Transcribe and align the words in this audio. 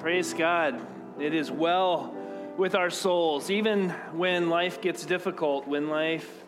Praise 0.00 0.32
God. 0.32 0.80
It 1.18 1.34
is 1.34 1.50
well 1.50 2.14
with 2.56 2.76
our 2.76 2.88
souls. 2.88 3.50
Even 3.50 3.90
when 4.12 4.48
life 4.48 4.80
gets 4.80 5.04
difficult, 5.04 5.66
when 5.66 5.88
life 5.88 6.44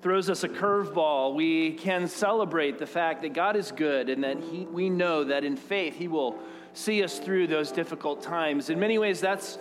throws 0.00 0.30
us 0.30 0.42
a 0.42 0.48
curveball, 0.48 1.34
we 1.34 1.72
can 1.72 2.08
celebrate 2.08 2.78
the 2.78 2.86
fact 2.86 3.20
that 3.20 3.34
God 3.34 3.56
is 3.56 3.72
good 3.72 4.08
and 4.08 4.24
that 4.24 4.40
he, 4.40 4.64
we 4.64 4.88
know 4.88 5.22
that 5.24 5.44
in 5.44 5.54
faith 5.54 5.96
He 5.96 6.08
will 6.08 6.38
see 6.72 7.04
us 7.04 7.18
through 7.18 7.46
those 7.46 7.70
difficult 7.70 8.22
times. 8.22 8.70
In 8.70 8.80
many 8.80 8.96
ways, 8.96 9.20
that's 9.20 9.58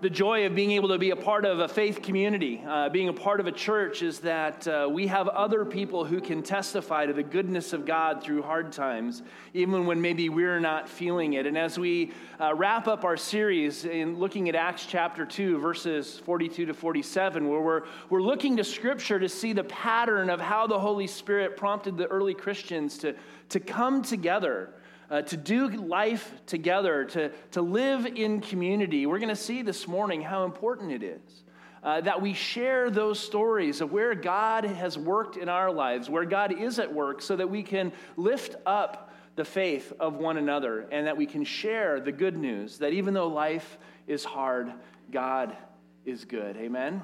the 0.00 0.08
joy 0.08 0.46
of 0.46 0.54
being 0.54 0.70
able 0.70 0.88
to 0.88 0.98
be 0.98 1.10
a 1.10 1.16
part 1.16 1.44
of 1.44 1.58
a 1.58 1.68
faith 1.68 2.00
community, 2.00 2.62
uh, 2.66 2.88
being 2.88 3.08
a 3.08 3.12
part 3.12 3.38
of 3.38 3.46
a 3.46 3.52
church, 3.52 4.02
is 4.02 4.20
that 4.20 4.66
uh, 4.66 4.88
we 4.90 5.06
have 5.06 5.28
other 5.28 5.62
people 5.66 6.06
who 6.06 6.22
can 6.22 6.42
testify 6.42 7.04
to 7.04 7.12
the 7.12 7.22
goodness 7.22 7.74
of 7.74 7.84
God 7.84 8.22
through 8.22 8.40
hard 8.40 8.72
times, 8.72 9.22
even 9.52 9.84
when 9.84 10.00
maybe 10.00 10.30
we're 10.30 10.58
not 10.58 10.88
feeling 10.88 11.34
it. 11.34 11.44
And 11.44 11.58
as 11.58 11.78
we 11.78 12.12
uh, 12.40 12.54
wrap 12.54 12.88
up 12.88 13.04
our 13.04 13.18
series 13.18 13.84
in 13.84 14.18
looking 14.18 14.48
at 14.48 14.54
Acts 14.54 14.86
chapter 14.86 15.26
2, 15.26 15.58
verses 15.58 16.18
42 16.20 16.64
to 16.64 16.72
47, 16.72 17.46
where 17.46 17.60
we're, 17.60 17.82
we're 18.08 18.22
looking 18.22 18.56
to 18.56 18.64
Scripture 18.64 19.18
to 19.18 19.28
see 19.28 19.52
the 19.52 19.64
pattern 19.64 20.30
of 20.30 20.40
how 20.40 20.66
the 20.66 20.78
Holy 20.78 21.06
Spirit 21.06 21.58
prompted 21.58 21.98
the 21.98 22.06
early 22.06 22.32
Christians 22.32 22.96
to, 22.98 23.14
to 23.50 23.60
come 23.60 24.00
together 24.00 24.70
uh, 25.10 25.22
to 25.22 25.36
do 25.36 25.68
life 25.68 26.32
together, 26.46 27.04
to, 27.04 27.30
to 27.50 27.62
live 27.62 28.06
in 28.06 28.40
community. 28.40 29.06
We're 29.06 29.18
going 29.18 29.28
to 29.28 29.36
see 29.36 29.62
this 29.62 29.88
morning 29.88 30.22
how 30.22 30.44
important 30.44 30.92
it 30.92 31.02
is. 31.02 31.44
Uh, 31.82 32.02
that 32.02 32.20
we 32.20 32.34
share 32.34 32.90
those 32.90 33.18
stories 33.18 33.80
of 33.80 33.90
where 33.90 34.14
God 34.14 34.64
has 34.64 34.98
worked 34.98 35.38
in 35.38 35.48
our 35.48 35.72
lives, 35.72 36.10
where 36.10 36.26
God 36.26 36.52
is 36.52 36.78
at 36.78 36.92
work, 36.92 37.22
so 37.22 37.36
that 37.36 37.48
we 37.48 37.62
can 37.62 37.92
lift 38.18 38.54
up 38.66 39.10
the 39.36 39.44
faith 39.46 39.90
of 39.98 40.16
one 40.16 40.36
another 40.36 40.86
and 40.92 41.06
that 41.06 41.16
we 41.16 41.24
can 41.24 41.42
share 41.42 41.98
the 41.98 42.12
good 42.12 42.36
news 42.36 42.78
that 42.78 42.92
even 42.92 43.14
though 43.14 43.28
life 43.28 43.78
is 44.06 44.24
hard, 44.24 44.70
God 45.10 45.56
is 46.04 46.26
good. 46.26 46.58
Amen? 46.58 47.02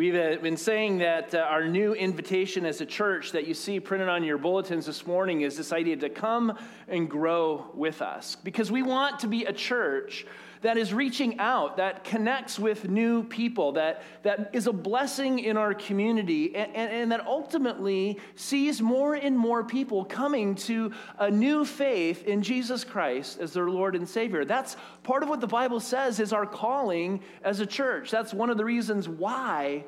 We've 0.00 0.14
uh, 0.14 0.36
been 0.40 0.56
saying 0.56 0.96
that 1.00 1.34
uh, 1.34 1.40
our 1.40 1.68
new 1.68 1.92
invitation 1.92 2.64
as 2.64 2.80
a 2.80 2.86
church 2.86 3.32
that 3.32 3.46
you 3.46 3.52
see 3.52 3.78
printed 3.80 4.08
on 4.08 4.24
your 4.24 4.38
bulletins 4.38 4.86
this 4.86 5.06
morning 5.06 5.42
is 5.42 5.58
this 5.58 5.74
idea 5.74 5.94
to 5.98 6.08
come 6.08 6.56
and 6.88 7.06
grow 7.06 7.66
with 7.74 8.00
us. 8.00 8.34
Because 8.34 8.72
we 8.72 8.82
want 8.82 9.18
to 9.18 9.26
be 9.26 9.44
a 9.44 9.52
church 9.52 10.24
that 10.62 10.76
is 10.76 10.92
reaching 10.92 11.38
out, 11.38 11.78
that 11.78 12.04
connects 12.04 12.58
with 12.58 12.88
new 12.88 13.24
people, 13.24 13.72
that, 13.72 14.02
that 14.22 14.50
is 14.52 14.66
a 14.66 14.72
blessing 14.72 15.38
in 15.38 15.56
our 15.56 15.72
community, 15.72 16.54
and, 16.54 16.74
and, 16.74 16.92
and, 16.92 17.12
that 17.12 17.26
ultimately 17.26 18.18
sees 18.34 18.82
more 18.82 19.14
and 19.14 19.36
more 19.36 19.64
people 19.64 20.04
coming 20.04 20.54
to 20.54 20.92
a 21.18 21.30
new 21.30 21.64
faith 21.64 22.24
in 22.24 22.42
Jesus 22.42 22.84
Christ 22.84 23.40
as 23.40 23.52
their 23.52 23.70
Lord 23.70 23.96
and 23.96 24.08
Savior. 24.08 24.44
That's 24.44 24.76
part 25.02 25.22
of 25.22 25.28
what 25.28 25.40
the 25.40 25.46
Bible 25.46 25.80
says 25.80 26.20
is 26.20 26.32
our 26.32 26.46
calling 26.46 27.22
as 27.42 27.60
a 27.60 27.66
church. 27.66 28.10
That's 28.10 28.34
one 28.34 28.50
of 28.50 28.56
the 28.56 28.64
reasons 28.64 29.08
why 29.08 29.84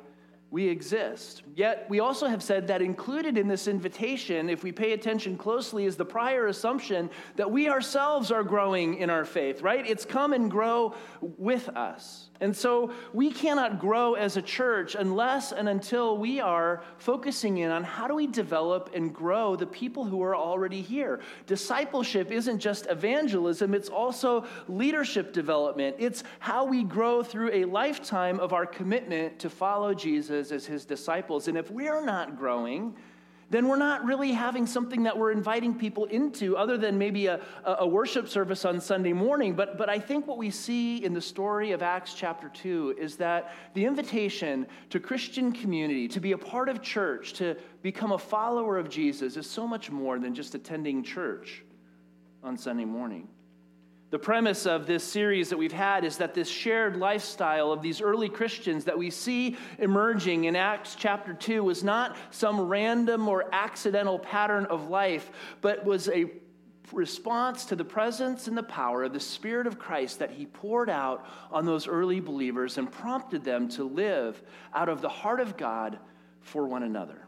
we 0.52 0.68
exist. 0.68 1.42
Yet, 1.56 1.86
we 1.88 2.00
also 2.00 2.26
have 2.26 2.42
said 2.42 2.66
that 2.66 2.82
included 2.82 3.38
in 3.38 3.48
this 3.48 3.66
invitation, 3.66 4.50
if 4.50 4.62
we 4.62 4.70
pay 4.70 4.92
attention 4.92 5.38
closely, 5.38 5.86
is 5.86 5.96
the 5.96 6.04
prior 6.04 6.48
assumption 6.48 7.08
that 7.36 7.50
we 7.50 7.70
ourselves 7.70 8.30
are 8.30 8.44
growing 8.44 8.98
in 8.98 9.08
our 9.08 9.24
faith, 9.24 9.62
right? 9.62 9.84
It's 9.88 10.04
come 10.04 10.34
and 10.34 10.50
grow 10.50 10.94
with 11.22 11.70
us. 11.70 12.28
And 12.42 12.54
so 12.56 12.90
we 13.12 13.30
cannot 13.30 13.78
grow 13.78 14.14
as 14.14 14.36
a 14.36 14.42
church 14.42 14.96
unless 14.96 15.52
and 15.52 15.68
until 15.68 16.18
we 16.18 16.40
are 16.40 16.82
focusing 16.98 17.58
in 17.58 17.70
on 17.70 17.84
how 17.84 18.08
do 18.08 18.16
we 18.16 18.26
develop 18.26 18.90
and 18.94 19.14
grow 19.14 19.54
the 19.54 19.66
people 19.66 20.04
who 20.04 20.20
are 20.22 20.34
already 20.34 20.82
here. 20.82 21.20
Discipleship 21.46 22.32
isn't 22.32 22.58
just 22.58 22.86
evangelism, 22.90 23.74
it's 23.74 23.88
also 23.88 24.44
leadership 24.66 25.32
development. 25.32 25.94
It's 26.00 26.24
how 26.40 26.64
we 26.64 26.82
grow 26.82 27.22
through 27.22 27.52
a 27.52 27.64
lifetime 27.64 28.40
of 28.40 28.52
our 28.52 28.66
commitment 28.66 29.38
to 29.38 29.48
follow 29.48 29.94
Jesus 29.94 30.50
as 30.50 30.66
his 30.66 30.84
disciples. 30.84 31.46
And 31.46 31.56
if 31.56 31.70
we're 31.70 32.04
not 32.04 32.36
growing, 32.36 32.96
then 33.52 33.68
we're 33.68 33.76
not 33.76 34.02
really 34.06 34.32
having 34.32 34.66
something 34.66 35.02
that 35.02 35.16
we're 35.16 35.30
inviting 35.30 35.74
people 35.74 36.06
into 36.06 36.56
other 36.56 36.78
than 36.78 36.96
maybe 36.96 37.26
a, 37.26 37.38
a 37.64 37.86
worship 37.86 38.26
service 38.26 38.64
on 38.64 38.80
Sunday 38.80 39.12
morning. 39.12 39.54
But, 39.54 39.76
but 39.76 39.90
I 39.90 39.98
think 39.98 40.26
what 40.26 40.38
we 40.38 40.50
see 40.50 41.04
in 41.04 41.12
the 41.12 41.20
story 41.20 41.72
of 41.72 41.82
Acts 41.82 42.14
chapter 42.14 42.48
2 42.48 42.96
is 42.98 43.16
that 43.16 43.52
the 43.74 43.84
invitation 43.84 44.66
to 44.88 44.98
Christian 44.98 45.52
community, 45.52 46.08
to 46.08 46.18
be 46.18 46.32
a 46.32 46.38
part 46.38 46.70
of 46.70 46.80
church, 46.80 47.34
to 47.34 47.54
become 47.82 48.12
a 48.12 48.18
follower 48.18 48.78
of 48.78 48.88
Jesus, 48.88 49.36
is 49.36 49.48
so 49.48 49.66
much 49.66 49.90
more 49.90 50.18
than 50.18 50.34
just 50.34 50.54
attending 50.54 51.02
church 51.02 51.62
on 52.42 52.56
Sunday 52.56 52.86
morning. 52.86 53.28
The 54.12 54.18
premise 54.18 54.66
of 54.66 54.86
this 54.86 55.02
series 55.02 55.48
that 55.48 55.56
we've 55.56 55.72
had 55.72 56.04
is 56.04 56.18
that 56.18 56.34
this 56.34 56.46
shared 56.46 56.98
lifestyle 56.98 57.72
of 57.72 57.80
these 57.80 58.02
early 58.02 58.28
Christians 58.28 58.84
that 58.84 58.98
we 58.98 59.08
see 59.08 59.56
emerging 59.78 60.44
in 60.44 60.54
Acts 60.54 60.94
chapter 60.94 61.32
2 61.32 61.64
was 61.64 61.82
not 61.82 62.18
some 62.30 62.60
random 62.60 63.26
or 63.26 63.46
accidental 63.54 64.18
pattern 64.18 64.66
of 64.66 64.90
life, 64.90 65.30
but 65.62 65.86
was 65.86 66.10
a 66.10 66.30
response 66.92 67.64
to 67.64 67.74
the 67.74 67.86
presence 67.86 68.48
and 68.48 68.58
the 68.58 68.62
power 68.62 69.02
of 69.02 69.14
the 69.14 69.20
Spirit 69.20 69.66
of 69.66 69.78
Christ 69.78 70.18
that 70.18 70.30
He 70.30 70.44
poured 70.44 70.90
out 70.90 71.24
on 71.50 71.64
those 71.64 71.88
early 71.88 72.20
believers 72.20 72.76
and 72.76 72.92
prompted 72.92 73.42
them 73.44 73.66
to 73.70 73.84
live 73.84 74.42
out 74.74 74.90
of 74.90 75.00
the 75.00 75.08
heart 75.08 75.40
of 75.40 75.56
God 75.56 75.98
for 76.42 76.66
one 76.66 76.82
another. 76.82 77.26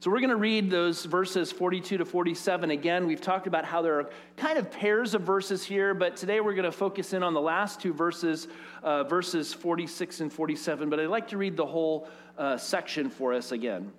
So 0.00 0.12
we're 0.12 0.20
going 0.20 0.30
to 0.30 0.36
read 0.36 0.70
those 0.70 1.04
verses 1.04 1.50
42 1.50 1.98
to 1.98 2.04
47 2.04 2.70
again. 2.70 3.08
We've 3.08 3.20
talked 3.20 3.48
about 3.48 3.64
how 3.64 3.82
there 3.82 3.98
are 3.98 4.10
kind 4.36 4.56
of 4.56 4.70
pairs 4.70 5.12
of 5.12 5.22
verses 5.22 5.64
here, 5.64 5.92
but 5.92 6.14
today 6.14 6.40
we're 6.40 6.54
going 6.54 6.66
to 6.66 6.72
focus 6.72 7.14
in 7.14 7.24
on 7.24 7.34
the 7.34 7.40
last 7.40 7.80
two 7.80 7.92
verses, 7.92 8.46
uh, 8.84 9.02
verses 9.02 9.52
46 9.52 10.20
and 10.20 10.32
47. 10.32 10.88
But 10.88 11.00
I'd 11.00 11.08
like 11.08 11.26
to 11.28 11.36
read 11.36 11.56
the 11.56 11.66
whole 11.66 12.08
uh, 12.36 12.56
section 12.56 13.10
for 13.10 13.34
us 13.34 13.50
again. 13.50 13.90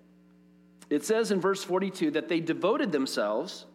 It 0.90 1.04
says 1.04 1.32
in 1.32 1.42
verse 1.42 1.66
42 1.66 2.12
that 2.12 2.30
they 2.30 2.40
devoted 2.40 2.94
themselves 2.94 3.66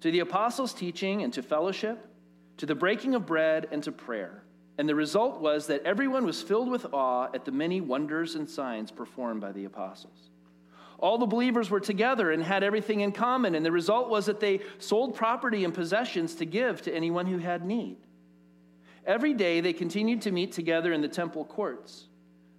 to 0.00 0.10
the 0.10 0.20
apostles' 0.20 0.74
teaching 0.74 1.22
and 1.22 1.32
to 1.34 1.42
fellowship, 1.42 2.04
to 2.56 2.66
the 2.66 2.74
breaking 2.74 3.14
of 3.14 3.26
bread 3.26 3.68
and 3.70 3.80
to 3.84 3.92
prayer. 3.92 4.42
And 4.76 4.88
the 4.88 4.96
result 4.96 5.40
was 5.40 5.68
that 5.68 5.84
everyone 5.84 6.26
was 6.26 6.42
filled 6.42 6.68
with 6.68 6.92
awe 6.92 7.28
at 7.32 7.44
the 7.44 7.52
many 7.52 7.80
wonders 7.80 8.34
and 8.34 8.50
signs 8.50 8.90
performed 8.90 9.40
by 9.40 9.52
the 9.52 9.66
apostles. 9.66 10.30
All 11.00 11.16
the 11.16 11.26
believers 11.26 11.70
were 11.70 11.80
together 11.80 12.30
and 12.30 12.42
had 12.42 12.62
everything 12.62 13.00
in 13.00 13.12
common, 13.12 13.54
and 13.54 13.64
the 13.64 13.72
result 13.72 14.10
was 14.10 14.26
that 14.26 14.38
they 14.38 14.60
sold 14.78 15.14
property 15.14 15.64
and 15.64 15.72
possessions 15.72 16.34
to 16.36 16.44
give 16.44 16.82
to 16.82 16.94
anyone 16.94 17.26
who 17.26 17.38
had 17.38 17.64
need. 17.64 17.96
Every 19.06 19.32
day 19.32 19.60
they 19.60 19.72
continued 19.72 20.20
to 20.22 20.30
meet 20.30 20.52
together 20.52 20.92
in 20.92 21.00
the 21.00 21.08
temple 21.08 21.46
courts. 21.46 22.06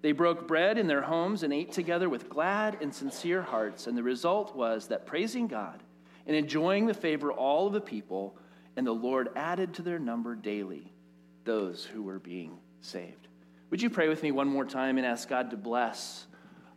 They 0.02 0.12
broke 0.12 0.48
bread 0.48 0.80
in 0.80 0.88
their 0.88 1.04
homes 1.04 1.44
and 1.44 1.54
ate 1.54 1.72
together 1.72 2.10
with 2.10 2.30
glad 2.30 2.80
and 2.82 2.94
sincere 2.94 3.44
hearts, 3.44 3.86
and 3.86 3.96
the 3.96 4.02
result 4.02 4.56
was 4.56 4.88
that 4.88 5.06
praising 5.06 5.46
God 5.48 5.84
and 6.26 6.36
enjoying 6.36 6.88
the 6.88 6.96
favor 6.96 7.32
of 7.32 7.38
all 7.38 7.68
of 7.68 7.74
the 7.74 7.82
people, 7.82 8.36
and 8.76 8.88
the 8.88 8.92
Lord 8.92 9.30
added 9.36 9.76
to 9.76 9.84
their 9.84 10.00
number 10.00 10.34
daily 10.34 10.92
those 11.44 11.86
who 11.86 12.02
were 12.02 12.20
being 12.20 12.58
saved. 12.82 13.28
Would 13.70 13.84
you 13.84 13.92
pray 13.92 14.10
with 14.10 14.24
me 14.24 14.32
one 14.32 14.48
more 14.48 14.66
time 14.66 14.98
and 14.98 15.06
ask 15.06 15.30
God 15.30 15.52
to 15.52 15.58
bless? 15.58 16.26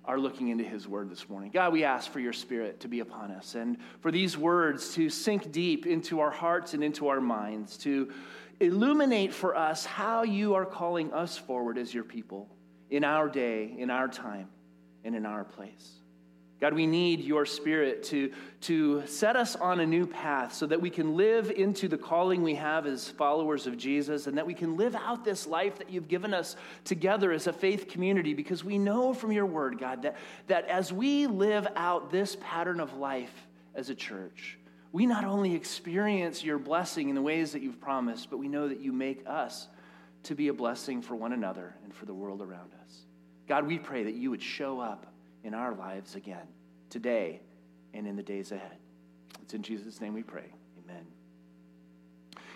Are 0.07 0.19
looking 0.19 0.49
into 0.49 0.65
his 0.65 0.87
word 0.87 1.11
this 1.11 1.29
morning. 1.29 1.51
God, 1.53 1.73
we 1.73 1.85
ask 1.85 2.11
for 2.11 2.21
your 2.21 2.33
spirit 2.33 2.81
to 2.81 2.89
be 2.89 3.01
upon 3.01 3.31
us 3.31 3.55
and 3.55 3.79
for 4.01 4.11
these 4.11 4.37
words 4.37 4.95
to 4.95 5.09
sink 5.09 5.51
deep 5.51 5.87
into 5.87 6.21
our 6.21 6.31
hearts 6.31 6.75
and 6.75 6.85
into 6.85 7.09
our 7.09 7.21
minds, 7.21 7.79
to 7.79 8.13
illuminate 8.61 9.33
for 9.33 9.57
us 9.57 9.85
how 9.85 10.23
you 10.23 10.55
are 10.55 10.67
calling 10.67 11.13
us 11.13 11.39
forward 11.39 11.79
as 11.79 11.93
your 11.93 12.05
people 12.05 12.49
in 12.91 13.03
our 13.03 13.29
day, 13.29 13.75
in 13.79 13.91
our 13.91 14.09
time, 14.09 14.49
and 15.05 15.15
in 15.15 15.27
our 15.27 15.45
place. 15.45 16.04
God, 16.61 16.73
we 16.73 16.87
need 16.87 17.21
your 17.21 17.45
spirit 17.45 18.05
to, 18.05 18.33
to 18.63 19.07
set 19.07 19.37
us 19.37 19.57
on 19.57 19.81
a 19.81 19.87
new 19.87 20.07
path 20.07 20.55
so 20.55 20.67
that 20.67 20.81
we 20.81 20.89
can 20.89 21.17
live 21.17 21.51
into 21.51 21.89
the 21.89 21.99
calling 21.99 22.43
we 22.43 22.55
have 22.55 22.87
as 22.87 23.09
followers 23.09 23.67
of 23.67 23.77
Jesus 23.77 24.27
and 24.29 24.39
that 24.39 24.47
we 24.47 24.55
can 24.55 24.77
live 24.77 24.95
out 24.95 25.25
this 25.25 25.47
life 25.47 25.77
that 25.79 25.91
you've 25.91 26.09
given 26.09 26.33
us 26.33 26.57
together 26.85 27.33
as 27.33 27.49
a 27.49 27.53
faith 27.53 27.89
community 27.89 28.35
because 28.35 28.63
we 28.63 28.79
know 28.79 29.13
from 29.13 29.33
your 29.33 29.47
word, 29.47 29.79
God, 29.79 30.03
that, 30.03 30.17
that 30.47 30.67
as 30.69 30.93
we 30.93 31.27
live 31.27 31.67
out 31.75 32.11
this 32.11 32.37
pattern 32.41 32.79
of 32.79 32.97
life 32.97 33.47
as 33.75 33.91
a 33.91 33.95
church, 33.95 34.59
we 34.93 35.07
not 35.07 35.25
only 35.25 35.57
experience 35.57 36.45
your 36.45 36.59
blessing 36.59 37.09
in 37.09 37.17
the 37.17 37.23
ways 37.23 37.53
that 37.53 37.63
you've 37.63 37.81
promised, 37.81 38.31
but 38.31 38.39
we 38.39 38.47
know 38.47 38.69
that 38.69 38.81
you 38.81 38.93
make 38.93 39.25
us 39.27 39.67
to 40.23 40.37
be 40.37 40.49
a 40.49 40.55
blessing 40.55 41.03
for 41.03 41.17
one 41.17 41.33
another 41.33 41.75
and 41.83 41.93
for 41.93 42.07
the 42.07 42.15
world 42.15 42.41
around 42.41 42.71
us. 42.85 43.01
God, 43.49 43.67
we 43.67 43.77
pray 43.77 44.05
that 44.05 44.15
you 44.15 44.31
would 44.31 44.43
show 44.43 44.79
up 44.79 45.09
in 45.45 45.55
our 45.55 45.75
lives 45.75 46.17
again, 46.17 46.49
today 46.91 47.41
and 47.93 48.07
in 48.07 48.17
the 48.17 48.23
days 48.23 48.51
ahead. 48.51 48.79
It's 49.43 49.55
in 49.55 49.63
Jesus' 49.63 50.01
name 50.01 50.15
we 50.15 50.23
pray. 50.23 50.53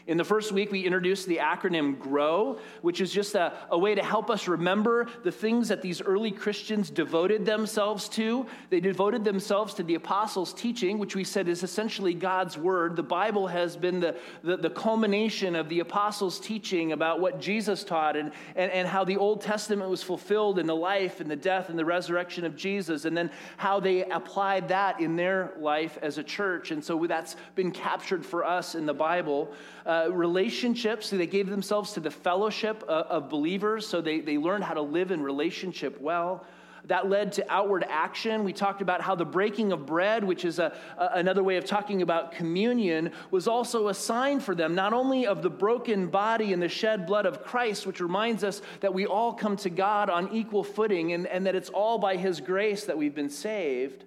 In 0.09 0.17
the 0.17 0.25
first 0.25 0.53
week, 0.53 0.73
we 0.73 0.87
introduced 0.87 1.27
the 1.27 1.37
acronym 1.37 1.99
GROW, 1.99 2.59
which 2.81 3.03
is 3.03 3.13
just 3.13 3.35
a, 3.35 3.53
a, 3.71 3.77
way 3.77 3.95
to 3.95 4.03
help 4.03 4.31
us 4.31 4.49
remember 4.49 5.07
the 5.23 5.31
things 5.31 5.69
that 5.69 5.83
these 5.83 6.01
early 6.01 6.31
Christians 6.31 6.89
devoted 6.89 7.45
themselves 7.45 8.09
to. 8.11 8.47
They 8.71 8.81
devoted 8.81 9.23
themselves 9.23 9.75
to 9.75 9.83
the 9.83 9.97
apostles' 9.97 10.55
teaching, 10.55 10.99
which 10.99 11.15
we 11.15 11.25
said 11.25 11.47
is 11.47 11.63
essentially 11.63 12.15
God's 12.15 12.57
word. 12.57 12.97
The 12.97 13.03
Bible 13.03 13.49
has 13.49 13.77
been 13.77 14.01
the, 14.01 14.17
the, 14.43 14.57
the 14.57 14.71
culmination 14.71 15.55
of 15.55 15.69
the 15.69 15.81
apostles' 15.81 16.41
teaching 16.41 16.93
about 16.93 17.21
what 17.21 17.39
Jesus 17.39 17.85
taught 17.85 18.17
and, 18.17 18.33
and, 18.57 18.73
and 18.73 18.89
how 18.89 19.05
the 19.05 19.19
Old 19.19 19.43
Testament 19.43 19.91
was 19.91 20.03
fulfilled 20.03 20.59
in 20.59 20.67
the 20.67 20.75
life 20.75 21.21
and 21.21 21.31
the 21.31 21.37
death 21.37 21.69
and 21.69 21.79
the 21.79 21.85
resurrection 21.85 22.47
of 22.47 22.57
Jesus, 22.57 23.05
and 23.05 23.15
then 23.15 23.31
how 23.59 23.79
they 23.79 24.05
applied 24.05 24.69
that 24.69 25.03
in 25.03 25.17
their 25.17 25.53
life 25.59 25.99
as 26.01 26.17
a 26.17 26.25
church. 26.25 26.71
And 26.71 26.83
so 26.83 27.05
that's 27.07 27.37
been 27.55 27.73
captured 27.73 28.25
for 28.25 28.43
us 28.43 28.75
in 28.75 28.87
the 28.87 28.95
Bible. 28.95 29.53
Uh, 29.85 29.98
Uh, 29.99 30.09
relationships, 30.11 31.09
so 31.09 31.17
they 31.17 31.27
gave 31.27 31.49
themselves 31.49 31.93
to 31.93 32.01
the 32.01 32.11
fellowship 32.11 32.83
of, 32.85 33.07
of 33.07 33.31
believers, 33.31 33.87
so 33.87 34.01
they, 34.01 34.21
they 34.21 34.39
learned 34.39 34.63
how 34.63 34.75
to 34.75 34.83
live 34.83 35.11
in 35.11 35.23
relationship 35.23 36.01
well. 36.01 36.45
That 36.85 37.09
led 37.09 37.33
to 37.33 37.53
outward 37.53 37.85
action. 37.89 38.45
We 38.45 38.53
talked 38.53 38.81
about 38.81 39.01
how 39.01 39.15
the 39.15 39.25
breaking 39.25 39.73
of 39.73 39.87
bread, 39.87 40.23
which 40.23 40.45
is 40.45 40.59
a, 40.61 40.77
a, 40.97 41.09
another 41.15 41.43
way 41.43 41.57
of 41.57 41.65
talking 41.65 42.03
about 42.03 42.33
communion, 42.33 43.11
was 43.31 43.49
also 43.49 43.89
a 43.89 43.95
sign 43.95 44.39
for 44.41 44.55
them, 44.55 44.75
not 44.75 44.93
only 44.93 45.27
of 45.27 45.43
the 45.43 45.51
broken 45.51 46.07
body 46.07 46.53
and 46.53 46.63
the 46.63 46.69
shed 46.69 47.05
blood 47.05 47.27
of 47.27 47.43
Christ, 47.43 47.87
which 47.87 48.01
reminds 48.01 48.45
us 48.45 48.63
that 48.81 48.95
we 48.95 49.07
all 49.07 49.33
come 49.33 49.57
to 49.57 49.71
God 49.71 50.11
on 50.11 50.33
equal 50.33 50.63
footing 50.63 51.13
and, 51.13 51.27
and 51.27 51.47
that 51.47 51.57
it's 51.57 51.71
all 51.71 51.99
by 51.99 52.17
His 52.17 52.41
grace 52.41 52.85
that 52.85 52.97
we've 52.97 53.15
been 53.15 53.31
saved 53.31 54.05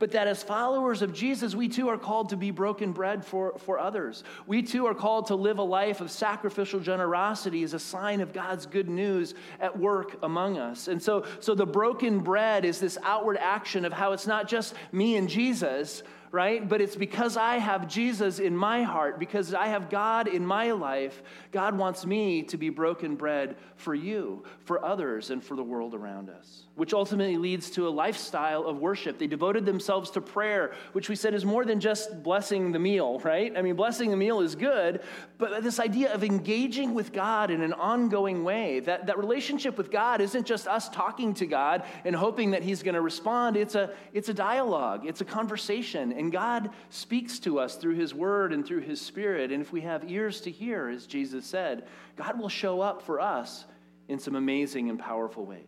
but 0.00 0.12
that 0.12 0.26
as 0.26 0.42
followers 0.42 1.02
of 1.02 1.12
Jesus, 1.12 1.54
we 1.54 1.68
too 1.68 1.88
are 1.88 1.98
called 1.98 2.30
to 2.30 2.36
be 2.36 2.50
broken 2.50 2.90
bread 2.90 3.22
for, 3.22 3.52
for 3.58 3.78
others. 3.78 4.24
We 4.46 4.62
too 4.62 4.86
are 4.86 4.94
called 4.94 5.26
to 5.26 5.34
live 5.34 5.58
a 5.58 5.62
life 5.62 6.00
of 6.00 6.10
sacrificial 6.10 6.80
generosity 6.80 7.62
as 7.62 7.74
a 7.74 7.78
sign 7.78 8.22
of 8.22 8.32
God's 8.32 8.64
good 8.64 8.88
news 8.88 9.34
at 9.60 9.78
work 9.78 10.16
among 10.22 10.56
us. 10.56 10.88
And 10.88 11.02
so, 11.02 11.26
so 11.40 11.54
the 11.54 11.66
broken 11.66 12.20
bread 12.20 12.64
is 12.64 12.80
this 12.80 12.96
outward 13.04 13.36
action 13.36 13.84
of 13.84 13.92
how 13.92 14.12
it's 14.12 14.26
not 14.26 14.48
just 14.48 14.74
me 14.90 15.16
and 15.16 15.28
Jesus, 15.28 16.02
right? 16.32 16.68
But 16.68 16.80
it's 16.80 16.94
because 16.94 17.36
I 17.36 17.58
have 17.58 17.88
Jesus 17.88 18.38
in 18.38 18.56
my 18.56 18.82
heart, 18.82 19.18
because 19.18 19.52
I 19.52 19.66
have 19.66 19.90
God 19.90 20.28
in 20.28 20.46
my 20.46 20.70
life, 20.70 21.22
God 21.50 21.76
wants 21.76 22.06
me 22.06 22.42
to 22.44 22.56
be 22.56 22.68
broken 22.68 23.16
bread 23.16 23.56
for 23.74 23.94
you, 23.94 24.44
for 24.64 24.84
others, 24.84 25.30
and 25.30 25.42
for 25.42 25.56
the 25.56 25.62
world 25.62 25.94
around 25.94 26.30
us, 26.30 26.66
which 26.76 26.94
ultimately 26.94 27.36
leads 27.36 27.70
to 27.70 27.88
a 27.88 27.90
lifestyle 27.90 28.64
of 28.64 28.78
worship. 28.78 29.18
They 29.18 29.26
devoted 29.26 29.66
themselves 29.66 30.10
to 30.12 30.20
prayer, 30.20 30.72
which 30.92 31.08
we 31.08 31.16
said 31.16 31.34
is 31.34 31.44
more 31.44 31.64
than 31.64 31.80
just 31.80 32.22
blessing 32.22 32.70
the 32.70 32.78
meal, 32.78 33.18
right? 33.20 33.52
I 33.56 33.62
mean, 33.62 33.74
blessing 33.74 34.10
the 34.10 34.16
meal 34.16 34.40
is 34.40 34.54
good, 34.54 35.00
but 35.38 35.64
this 35.64 35.80
idea 35.80 36.12
of 36.14 36.22
engaging 36.22 36.94
with 36.94 37.12
God 37.12 37.50
in 37.50 37.60
an 37.60 37.72
ongoing 37.72 38.44
way, 38.44 38.80
that, 38.80 39.06
that 39.06 39.18
relationship 39.18 39.76
with 39.76 39.90
God 39.90 40.20
isn't 40.20 40.46
just 40.46 40.68
us 40.68 40.88
talking 40.90 41.34
to 41.34 41.46
God 41.46 41.82
and 42.04 42.14
hoping 42.14 42.52
that 42.52 42.62
He's 42.62 42.84
going 42.84 42.94
to 42.94 43.00
respond. 43.00 43.56
It's 43.56 43.74
a, 43.74 43.90
it's 44.12 44.28
a 44.28 44.34
dialogue, 44.34 45.06
it's 45.06 45.22
a 45.22 45.24
conversation 45.24 46.19
and 46.20 46.30
God 46.30 46.68
speaks 46.90 47.38
to 47.40 47.58
us 47.58 47.76
through 47.76 47.94
His 47.94 48.14
Word 48.14 48.52
and 48.52 48.64
through 48.64 48.80
His 48.80 49.00
Spirit. 49.00 49.50
And 49.50 49.62
if 49.62 49.72
we 49.72 49.80
have 49.80 50.10
ears 50.10 50.42
to 50.42 50.50
hear, 50.50 50.90
as 50.90 51.06
Jesus 51.06 51.46
said, 51.46 51.86
God 52.14 52.38
will 52.38 52.50
show 52.50 52.82
up 52.82 53.00
for 53.00 53.20
us 53.20 53.64
in 54.06 54.18
some 54.18 54.36
amazing 54.36 54.90
and 54.90 54.98
powerful 54.98 55.46
ways. 55.46 55.64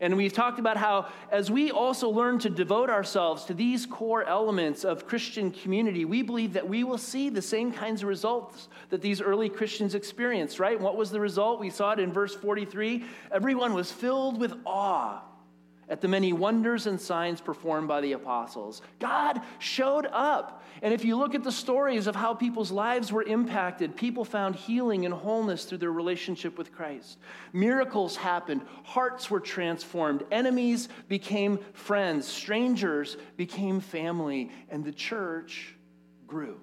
And 0.00 0.16
we've 0.16 0.32
talked 0.32 0.58
about 0.58 0.78
how, 0.78 1.08
as 1.30 1.50
we 1.50 1.70
also 1.70 2.08
learn 2.08 2.38
to 2.38 2.48
devote 2.48 2.88
ourselves 2.88 3.44
to 3.44 3.54
these 3.54 3.84
core 3.84 4.24
elements 4.24 4.82
of 4.82 5.06
Christian 5.06 5.50
community, 5.50 6.06
we 6.06 6.22
believe 6.22 6.54
that 6.54 6.66
we 6.66 6.82
will 6.82 6.96
see 6.96 7.28
the 7.28 7.42
same 7.42 7.70
kinds 7.70 8.02
of 8.02 8.08
results 8.08 8.70
that 8.88 9.02
these 9.02 9.20
early 9.20 9.50
Christians 9.50 9.94
experienced, 9.94 10.58
right? 10.58 10.80
What 10.80 10.96
was 10.96 11.10
the 11.10 11.20
result? 11.20 11.60
We 11.60 11.68
saw 11.68 11.92
it 11.92 12.00
in 12.00 12.14
verse 12.14 12.34
43. 12.34 13.04
Everyone 13.30 13.74
was 13.74 13.92
filled 13.92 14.40
with 14.40 14.54
awe 14.64 15.20
at 15.90 16.00
the 16.00 16.08
many 16.08 16.32
wonders 16.32 16.86
and 16.86 16.98
signs 16.98 17.40
performed 17.40 17.88
by 17.88 18.00
the 18.00 18.12
apostles. 18.12 18.80
God 19.00 19.42
showed 19.58 20.06
up. 20.06 20.62
And 20.82 20.94
if 20.94 21.04
you 21.04 21.16
look 21.16 21.34
at 21.34 21.42
the 21.42 21.52
stories 21.52 22.06
of 22.06 22.14
how 22.14 22.32
people's 22.32 22.70
lives 22.70 23.12
were 23.12 23.24
impacted, 23.24 23.96
people 23.96 24.24
found 24.24 24.54
healing 24.54 25.04
and 25.04 25.12
wholeness 25.12 25.64
through 25.64 25.78
their 25.78 25.92
relationship 25.92 26.56
with 26.56 26.72
Christ. 26.72 27.18
Miracles 27.52 28.16
happened, 28.16 28.62
hearts 28.84 29.30
were 29.30 29.40
transformed, 29.40 30.24
enemies 30.30 30.88
became 31.08 31.58
friends, 31.72 32.26
strangers 32.26 33.16
became 33.36 33.80
family, 33.80 34.50
and 34.70 34.84
the 34.84 34.92
church 34.92 35.74
grew. 36.26 36.60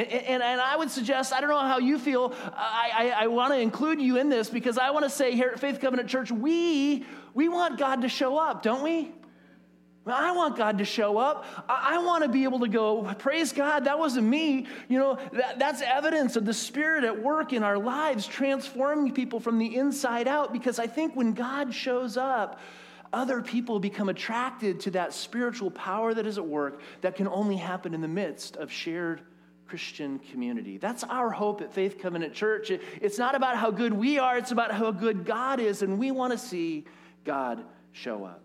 And, 0.00 0.10
and, 0.10 0.42
and, 0.42 0.60
I 0.60 0.76
would 0.76 0.90
suggest, 0.90 1.32
I 1.32 1.40
don't 1.40 1.50
know 1.50 1.58
how 1.58 1.78
you 1.78 1.98
feel, 1.98 2.32
I, 2.56 3.12
I, 3.18 3.24
I 3.24 3.26
want 3.26 3.52
to 3.52 3.58
include 3.58 4.00
you 4.00 4.16
in 4.16 4.30
this 4.30 4.48
because 4.48 4.78
I 4.78 4.90
want 4.90 5.04
to 5.04 5.10
say 5.10 5.34
here 5.34 5.50
at 5.52 5.60
Faith 5.60 5.78
Covenant 5.78 6.08
Church, 6.08 6.32
we, 6.32 7.04
we 7.34 7.50
want 7.50 7.78
God 7.78 8.00
to 8.02 8.08
show 8.08 8.38
up, 8.38 8.62
don't 8.62 8.82
we? 8.82 9.12
I 10.06 10.32
want 10.32 10.56
God 10.56 10.78
to 10.78 10.86
show 10.86 11.18
up. 11.18 11.44
I, 11.68 11.96
I 11.96 11.98
want 11.98 12.22
to 12.22 12.30
be 12.30 12.44
able 12.44 12.60
to 12.60 12.68
go, 12.68 13.02
praise 13.18 13.52
God, 13.52 13.84
that 13.84 13.98
wasn't 13.98 14.26
me. 14.26 14.66
You 14.88 14.98
know, 14.98 15.18
that, 15.32 15.58
that's 15.58 15.82
evidence 15.82 16.34
of 16.36 16.46
the 16.46 16.54
Spirit 16.54 17.04
at 17.04 17.22
work 17.22 17.52
in 17.52 17.62
our 17.62 17.78
lives, 17.78 18.26
transforming 18.26 19.12
people 19.12 19.38
from 19.38 19.58
the 19.58 19.76
inside 19.76 20.26
out. 20.26 20.50
Because 20.50 20.78
I 20.78 20.86
think 20.86 21.14
when 21.14 21.34
God 21.34 21.74
shows 21.74 22.16
up, 22.16 22.58
other 23.12 23.42
people 23.42 23.80
become 23.80 24.08
attracted 24.08 24.80
to 24.80 24.92
that 24.92 25.12
spiritual 25.12 25.70
power 25.70 26.14
that 26.14 26.26
is 26.26 26.38
at 26.38 26.46
work 26.46 26.80
that 27.02 27.16
can 27.16 27.28
only 27.28 27.56
happen 27.56 27.92
in 27.92 28.00
the 28.00 28.08
midst 28.08 28.56
of 28.56 28.72
shared 28.72 29.20
Christian 29.70 30.18
community. 30.18 30.78
That's 30.78 31.04
our 31.04 31.30
hope 31.30 31.60
at 31.60 31.72
Faith 31.72 32.00
Covenant 32.00 32.34
Church. 32.34 32.72
It's 33.00 33.18
not 33.18 33.36
about 33.36 33.56
how 33.56 33.70
good 33.70 33.92
we 33.92 34.18
are, 34.18 34.36
it's 34.36 34.50
about 34.50 34.72
how 34.72 34.90
good 34.90 35.24
God 35.24 35.60
is, 35.60 35.82
and 35.82 35.96
we 35.96 36.10
want 36.10 36.32
to 36.32 36.38
see 36.38 36.86
God 37.24 37.62
show 37.92 38.24
up. 38.24 38.44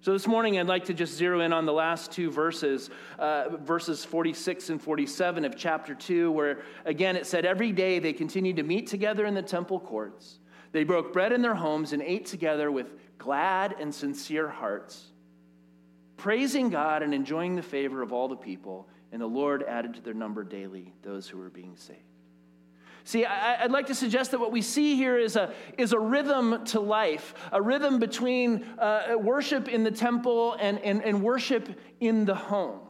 So 0.00 0.12
this 0.12 0.28
morning, 0.28 0.56
I'd 0.56 0.68
like 0.68 0.84
to 0.84 0.94
just 0.94 1.14
zero 1.14 1.40
in 1.40 1.52
on 1.52 1.66
the 1.66 1.72
last 1.72 2.12
two 2.12 2.30
verses, 2.30 2.88
uh, 3.18 3.56
verses 3.62 4.04
46 4.04 4.70
and 4.70 4.80
47 4.80 5.44
of 5.44 5.56
chapter 5.56 5.92
2, 5.92 6.30
where 6.30 6.60
again 6.84 7.16
it 7.16 7.26
said, 7.26 7.44
Every 7.44 7.72
day 7.72 7.98
they 7.98 8.12
continued 8.12 8.54
to 8.54 8.62
meet 8.62 8.86
together 8.86 9.26
in 9.26 9.34
the 9.34 9.42
temple 9.42 9.80
courts. 9.80 10.38
They 10.70 10.84
broke 10.84 11.12
bread 11.12 11.32
in 11.32 11.42
their 11.42 11.56
homes 11.56 11.92
and 11.92 12.00
ate 12.00 12.26
together 12.26 12.70
with 12.70 12.92
glad 13.18 13.74
and 13.80 13.92
sincere 13.92 14.48
hearts, 14.48 15.06
praising 16.16 16.70
God 16.70 17.02
and 17.02 17.12
enjoying 17.12 17.56
the 17.56 17.62
favor 17.62 18.02
of 18.02 18.12
all 18.12 18.28
the 18.28 18.36
people 18.36 18.88
and 19.14 19.22
the 19.22 19.26
Lord 19.28 19.62
added 19.62 19.94
to 19.94 20.00
their 20.00 20.12
number 20.12 20.42
daily 20.42 20.92
those 21.02 21.28
who 21.28 21.38
were 21.38 21.48
being 21.48 21.76
saved. 21.76 22.00
See, 23.04 23.24
I, 23.24 23.62
would 23.62 23.70
like 23.70 23.86
to 23.86 23.94
suggest 23.94 24.32
that 24.32 24.40
what 24.40 24.50
we 24.50 24.60
see 24.60 24.96
here 24.96 25.16
is 25.16 25.36
a, 25.36 25.54
is 25.78 25.92
a 25.92 25.98
rhythm 26.00 26.64
to 26.66 26.80
life, 26.80 27.32
a 27.52 27.62
rhythm 27.62 28.00
between 28.00 28.64
uh, 28.76 29.14
worship 29.16 29.68
in 29.68 29.84
the 29.84 29.92
temple 29.92 30.56
and, 30.58 30.80
and, 30.80 31.00
and 31.04 31.22
worship 31.22 31.78
in 32.00 32.24
the 32.24 32.34
home. 32.34 32.80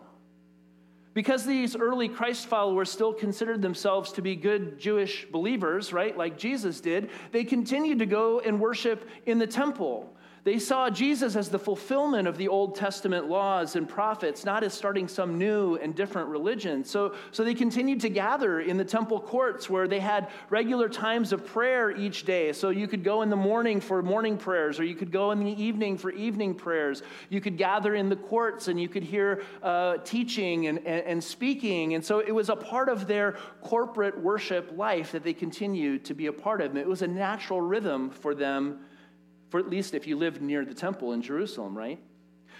Because 1.13 1.45
these 1.45 1.77
early 1.77 2.09
Christ 2.09 2.47
followers 2.47 2.91
still 2.91 3.13
considered 3.13 3.61
themselves 3.61 4.13
to 4.13 4.23
be 4.23 4.35
good 4.35 4.79
Jewish 4.79 5.27
believers, 5.31 5.93
right, 5.93 6.17
like 6.17 6.39
Jesus 6.39 6.81
did, 6.81 7.11
they 7.33 7.45
continued 7.45 7.99
to 7.99 8.07
go 8.07 8.41
and 8.41 8.61
worship 8.61 9.07
in 9.27 9.39
the 9.39 9.47
temple. 9.47 10.17
They 10.45 10.59
saw 10.59 10.91
Jesus 10.91 11.37
as 11.37 11.49
the 11.49 11.59
fulfillment 11.59 12.29
of 12.29 12.37
the 12.37 12.49
Old 12.49 12.75
Testament 12.75 13.31
laws 13.31 13.77
and 13.77 13.89
prophets, 13.89 14.45
not 14.45 14.63
as 14.63 14.75
starting 14.75 15.09
some 15.09 15.39
new 15.39 15.77
and 15.77 15.95
different 15.95 16.29
religion. 16.29 16.85
So, 16.85 17.15
so 17.31 17.45
they 17.45 17.55
continued 17.55 18.03
to 18.03 18.11
gather 18.11 18.61
in 18.61 18.77
the 18.77 18.85
temple 18.85 19.21
courts 19.21 19.71
where 19.71 19.89
they 19.89 20.01
had 20.01 20.29
regular 20.51 20.91
times 20.91 21.33
of 21.33 21.47
prayer 21.47 21.91
each 21.91 22.27
day. 22.27 22.53
So 22.53 22.69
you 22.69 22.87
could 22.87 23.03
go 23.03 23.23
in 23.23 23.31
the 23.31 23.37
morning 23.37 23.81
for 23.81 24.03
morning 24.03 24.37
prayers, 24.37 24.79
or 24.79 24.85
you 24.85 24.95
could 24.95 25.11
go 25.11 25.31
in 25.31 25.43
the 25.43 25.63
evening 25.63 25.97
for 25.97 26.11
evening 26.11 26.55
prayers. 26.55 27.03
You 27.31 27.41
could 27.41 27.57
gather 27.57 27.95
in 27.95 28.11
the 28.11 28.17
courts 28.17 28.69
and 28.69 28.79
you 28.79 28.89
could 28.89 29.03
hear 29.03 29.43
uh, 29.63 29.97
teaching 30.05 30.67
and, 30.67 30.77
and, 30.81 31.07
and 31.07 31.25
speaking. 31.25 31.95
And 31.95 32.05
so 32.05 32.19
it 32.19 32.33
was 32.33 32.51
a 32.51 32.57
part 32.57 32.91
of 32.91 33.07
their 33.07 33.39
corporate 33.63 34.21
worship 34.21 34.73
life 34.77 35.13
that 35.13 35.25
they 35.25 35.33
continued 35.33 36.05
to 36.05 36.13
be 36.13 36.27
a 36.27 36.33
part 36.35 36.61
of. 36.61 36.69
And 36.69 36.79
it 36.79 36.87
was 36.87 37.01
a 37.01 37.09
natural 37.09 37.63
rhythm 37.63 38.11
for 38.11 38.35
them 38.35 38.81
for 39.55 39.61
at 39.61 39.71
least 39.71 39.95
if 39.95 40.09
you 40.09 40.17
lived 40.17 40.43
near 40.43 40.65
the 40.65 40.75
temple 40.75 41.13
in 41.13 41.23
Jerusalem, 41.23 41.79
right? 41.79 42.01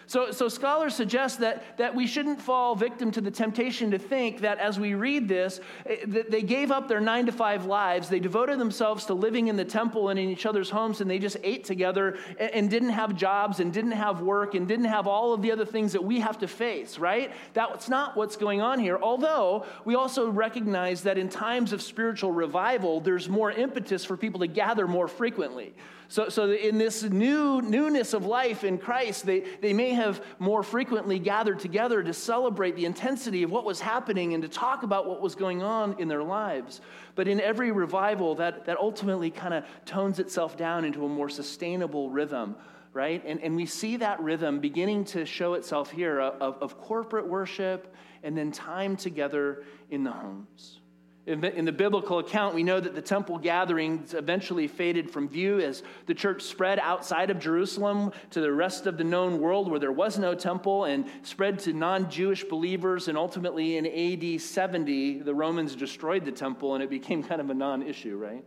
So, 0.07 0.31
so 0.31 0.49
scholars 0.49 0.95
suggest 0.95 1.41
that, 1.41 1.77
that 1.79 1.93
we 1.93 2.07
shouldn't 2.07 2.41
fall 2.41 2.77
victim 2.77 3.11
to 3.11 3.21
the 3.21 3.33
temptation 3.33 3.91
to 3.91 3.99
think 3.99 4.43
that 4.43 4.59
as 4.59 4.79
we 4.79 4.95
read 4.95 5.27
this, 5.27 5.59
eh, 5.87 5.97
that 6.07 6.31
they 6.31 6.43
gave 6.43 6.71
up 6.71 6.87
their 6.87 7.01
nine 7.01 7.27
to 7.27 7.33
five 7.33 7.67
lives, 7.67 8.09
they 8.09 8.21
devoted 8.21 8.61
themselves 8.61 9.07
to 9.07 9.15
living 9.15 9.49
in 9.49 9.57
the 9.57 9.65
temple 9.65 10.11
and 10.11 10.21
in 10.21 10.29
each 10.29 10.47
other's 10.47 10.71
homes, 10.71 11.01
and 11.01 11.11
they 11.11 11.19
just 11.19 11.37
ate 11.43 11.65
together 11.65 12.17
and, 12.39 12.51
and 12.53 12.71
didn't 12.71 12.91
have 12.91 13.17
jobs 13.17 13.59
and 13.59 13.73
didn't 13.73 13.91
have 13.91 14.21
work 14.21 14.55
and 14.55 14.69
didn't 14.69 14.85
have 14.85 15.09
all 15.09 15.35
of 15.35 15.43
the 15.43 15.51
other 15.51 15.67
things 15.67 15.91
that 15.91 16.05
we 16.05 16.21
have 16.21 16.39
to 16.39 16.47
face, 16.47 16.97
right? 16.97 17.33
That's 17.55 17.89
not 17.89 18.17
what's 18.17 18.37
going 18.37 18.61
on 18.61 18.79
here. 18.79 19.01
Although 19.03 19.67
we 19.85 19.97
also 19.97 20.31
recognize 20.31 21.03
that 21.03 21.19
in 21.19 21.29
times 21.29 21.73
of 21.73 21.83
spiritual 21.83 22.31
revival, 22.31 23.01
there's 23.01 23.29
more 23.29 23.51
impetus 23.51 24.05
for 24.05 24.17
people 24.17 24.39
to 24.39 24.47
gather 24.47 24.87
more 24.87 25.09
frequently. 25.09 25.75
So, 26.15 26.29
so 26.29 26.53
in 26.53 26.79
this 26.79 27.03
new 27.03 27.61
newness 27.61 28.13
of 28.13 28.25
life 28.25 28.63
in 28.63 28.79
Christ, 28.79 29.27
they, 29.27 29.41
they 29.41 29.73
may 29.73 29.95
have 29.95 30.25
more 30.39 30.63
frequently 30.63 31.19
gathered 31.19 31.59
together 31.59 32.05
to 32.05 32.15
celebrate 32.15 32.77
the 32.77 32.85
intensity 32.85 33.43
of 33.43 33.51
what 33.51 33.65
was 33.65 33.81
happening 33.81 34.33
and 34.33 34.41
to 34.45 34.49
talk 34.49 34.85
about 34.85 35.09
what 35.09 35.21
was 35.21 35.35
going 35.35 35.65
on 35.65 35.97
in 35.99 36.07
their 36.07 36.23
lives. 36.23 36.81
But 37.17 37.27
in 37.27 37.41
every 37.41 37.73
revival, 37.73 38.37
that, 38.37 38.65
that 38.67 38.79
ultimately 38.79 39.29
kind 39.29 39.55
of 39.55 39.65
tones 39.87 40.21
itself 40.21 40.57
down 40.57 40.85
into 40.85 41.05
a 41.05 41.09
more 41.09 41.29
sustainable 41.29 42.11
rhythm, 42.11 42.55
right? 42.93 43.21
And, 43.27 43.41
and 43.43 43.57
we 43.57 43.67
see 43.67 43.97
that 43.97 44.21
rhythm 44.21 44.61
beginning 44.61 45.07
to 45.07 45.27
show 45.27 45.55
itself 45.55 45.91
here 45.91 46.21
uh, 46.21 46.31
of, 46.41 46.63
of 46.63 46.79
corporate 46.79 47.27
worship 47.27 47.93
and 48.23 48.39
then 48.39 48.53
time 48.53 48.97
together 48.97 49.65
in 49.91 50.05
the 50.05 50.13
homes. 50.13 50.79
In 51.27 51.65
the 51.65 51.73
biblical 51.73 52.19
account, 52.19 52.55
we 52.55 52.63
know 52.63 52.79
that 52.79 52.95
the 52.95 53.01
temple 53.01 53.39
gatherings 53.39 54.13
eventually 54.13 54.69
faded 54.69 55.11
from 55.11 55.27
view 55.27 55.59
as 55.59 55.83
the 56.05 56.13
church 56.13 56.43
spread 56.43 56.79
outside 56.79 57.31
of 57.31 57.39
Jerusalem 57.39 58.13
to 58.31 58.43
the 58.43 58.53
rest 58.53 58.87
of 58.87 58.99
the 58.99 59.05
known 59.05 59.41
world 59.41 59.71
where 59.71 59.81
there 59.81 59.91
was 59.91 60.19
no 60.19 60.35
temple 60.35 60.85
and 60.85 61.07
spread 61.23 61.59
to 61.61 61.73
non 61.73 62.11
Jewish 62.11 62.45
believers. 62.45 63.09
And 63.09 63.17
ultimately, 63.17 63.79
in 63.79 63.87
AD 63.87 64.39
70, 64.39 65.21
the 65.21 65.35
Romans 65.35 65.75
destroyed 65.75 66.27
the 66.27 66.33
temple 66.33 66.75
and 66.75 66.85
it 66.85 66.91
became 66.91 67.23
kind 67.23 67.41
of 67.41 67.49
a 67.49 67.55
non 67.55 67.83
issue, 67.83 68.19
right? 68.19 68.45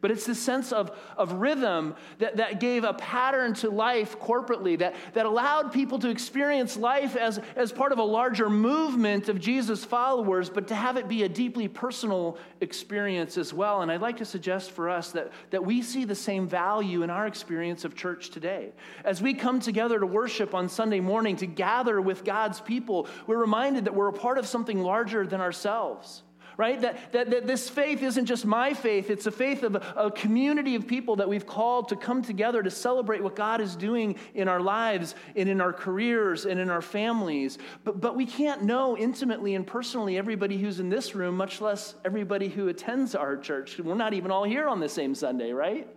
But 0.00 0.10
it's 0.10 0.24
the 0.24 0.34
sense 0.34 0.72
of, 0.72 0.96
of 1.16 1.32
rhythm 1.32 1.94
that, 2.18 2.38
that 2.38 2.58
gave 2.58 2.84
a 2.84 2.94
pattern 2.94 3.52
to 3.54 3.70
life 3.70 4.18
corporately, 4.18 4.78
that, 4.78 4.94
that 5.12 5.26
allowed 5.26 5.72
people 5.72 5.98
to 5.98 6.08
experience 6.08 6.76
life 6.76 7.16
as, 7.16 7.38
as 7.54 7.70
part 7.70 7.92
of 7.92 7.98
a 7.98 8.04
larger 8.04 8.48
movement 8.48 9.28
of 9.28 9.38
Jesus' 9.38 9.84
followers, 9.84 10.48
but 10.48 10.68
to 10.68 10.74
have 10.74 10.96
it 10.96 11.06
be 11.06 11.24
a 11.24 11.28
deeply 11.28 11.68
personal 11.68 12.38
experience 12.60 13.36
as 13.36 13.52
well. 13.52 13.82
And 13.82 13.92
I'd 13.92 14.00
like 14.00 14.16
to 14.18 14.24
suggest 14.24 14.70
for 14.70 14.88
us 14.88 15.12
that, 15.12 15.32
that 15.50 15.64
we 15.64 15.82
see 15.82 16.04
the 16.04 16.14
same 16.14 16.48
value 16.48 17.02
in 17.02 17.10
our 17.10 17.26
experience 17.26 17.84
of 17.84 17.94
church 17.94 18.30
today. 18.30 18.72
As 19.04 19.20
we 19.20 19.34
come 19.34 19.60
together 19.60 19.98
to 19.98 20.06
worship 20.06 20.54
on 20.54 20.68
Sunday 20.70 21.00
morning, 21.00 21.36
to 21.36 21.46
gather 21.46 22.00
with 22.00 22.24
God's 22.24 22.60
people, 22.60 23.06
we're 23.26 23.38
reminded 23.38 23.84
that 23.84 23.94
we're 23.94 24.08
a 24.08 24.12
part 24.12 24.38
of 24.38 24.46
something 24.46 24.80
larger 24.80 25.26
than 25.26 25.40
ourselves 25.40 26.22
right? 26.60 26.78
That, 26.82 27.12
that, 27.12 27.30
that 27.30 27.46
this 27.46 27.70
faith 27.70 28.02
isn't 28.02 28.26
just 28.26 28.44
my 28.44 28.74
faith, 28.74 29.08
it's 29.08 29.24
a 29.24 29.30
faith 29.30 29.62
of 29.62 29.76
a, 29.76 29.94
a 29.96 30.10
community 30.10 30.74
of 30.74 30.86
people 30.86 31.16
that 31.16 31.26
we've 31.26 31.46
called 31.46 31.88
to 31.88 31.96
come 31.96 32.20
together 32.20 32.62
to 32.62 32.70
celebrate 32.70 33.22
what 33.22 33.34
God 33.34 33.62
is 33.62 33.74
doing 33.74 34.16
in 34.34 34.46
our 34.46 34.60
lives 34.60 35.14
and 35.34 35.48
in 35.48 35.62
our 35.62 35.72
careers 35.72 36.44
and 36.44 36.60
in 36.60 36.68
our 36.68 36.82
families. 36.82 37.56
But, 37.82 38.02
but 38.02 38.14
we 38.14 38.26
can't 38.26 38.62
know 38.62 38.94
intimately 38.94 39.54
and 39.54 39.66
personally 39.66 40.18
everybody 40.18 40.58
who's 40.58 40.80
in 40.80 40.90
this 40.90 41.14
room, 41.14 41.34
much 41.34 41.62
less 41.62 41.94
everybody 42.04 42.50
who 42.50 42.68
attends 42.68 43.14
our 43.14 43.38
church. 43.38 43.78
We're 43.78 43.94
not 43.94 44.12
even 44.12 44.30
all 44.30 44.44
here 44.44 44.68
on 44.68 44.80
the 44.80 44.88
same 44.90 45.14
Sunday, 45.14 45.52
right? 45.52 45.88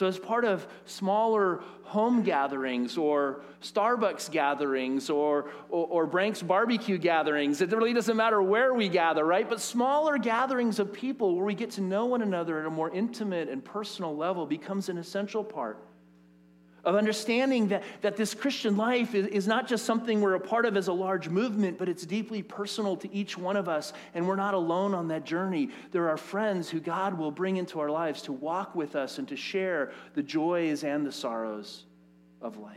So, 0.00 0.06
as 0.06 0.18
part 0.18 0.46
of 0.46 0.66
smaller 0.86 1.60
home 1.82 2.22
gatherings 2.22 2.96
or 2.96 3.42
Starbucks 3.62 4.30
gatherings 4.30 5.10
or, 5.10 5.50
or, 5.68 5.86
or, 5.88 6.06
Brank's 6.06 6.40
barbecue 6.40 6.96
gatherings, 6.96 7.60
it 7.60 7.70
really 7.70 7.92
doesn't 7.92 8.16
matter 8.16 8.40
where 8.40 8.72
we 8.72 8.88
gather, 8.88 9.26
right? 9.26 9.46
But 9.46 9.60
smaller 9.60 10.16
gatherings 10.16 10.78
of 10.78 10.90
people 10.90 11.36
where 11.36 11.44
we 11.44 11.54
get 11.54 11.72
to 11.72 11.82
know 11.82 12.06
one 12.06 12.22
another 12.22 12.60
at 12.60 12.64
a 12.64 12.70
more 12.70 12.88
intimate 12.88 13.50
and 13.50 13.62
personal 13.62 14.16
level 14.16 14.46
becomes 14.46 14.88
an 14.88 14.96
essential 14.96 15.44
part 15.44 15.76
of 16.84 16.94
understanding 16.94 17.68
that, 17.68 17.82
that 18.00 18.16
this 18.16 18.34
Christian 18.34 18.76
life 18.76 19.14
is, 19.14 19.26
is 19.28 19.46
not 19.46 19.68
just 19.68 19.84
something 19.84 20.20
we're 20.20 20.34
a 20.34 20.40
part 20.40 20.66
of 20.66 20.76
as 20.76 20.88
a 20.88 20.92
large 20.92 21.28
movement, 21.28 21.78
but 21.78 21.88
it's 21.88 22.04
deeply 22.04 22.42
personal 22.42 22.96
to 22.96 23.12
each 23.14 23.36
one 23.36 23.56
of 23.56 23.68
us, 23.68 23.92
and 24.14 24.26
we're 24.26 24.36
not 24.36 24.54
alone 24.54 24.94
on 24.94 25.08
that 25.08 25.24
journey. 25.24 25.70
There 25.90 26.08
are 26.08 26.16
friends 26.16 26.68
who 26.68 26.80
God 26.80 27.18
will 27.18 27.30
bring 27.30 27.56
into 27.56 27.80
our 27.80 27.90
lives 27.90 28.22
to 28.22 28.32
walk 28.32 28.74
with 28.74 28.96
us 28.96 29.18
and 29.18 29.28
to 29.28 29.36
share 29.36 29.92
the 30.14 30.22
joys 30.22 30.84
and 30.84 31.06
the 31.06 31.12
sorrows 31.12 31.84
of 32.40 32.56
life. 32.56 32.76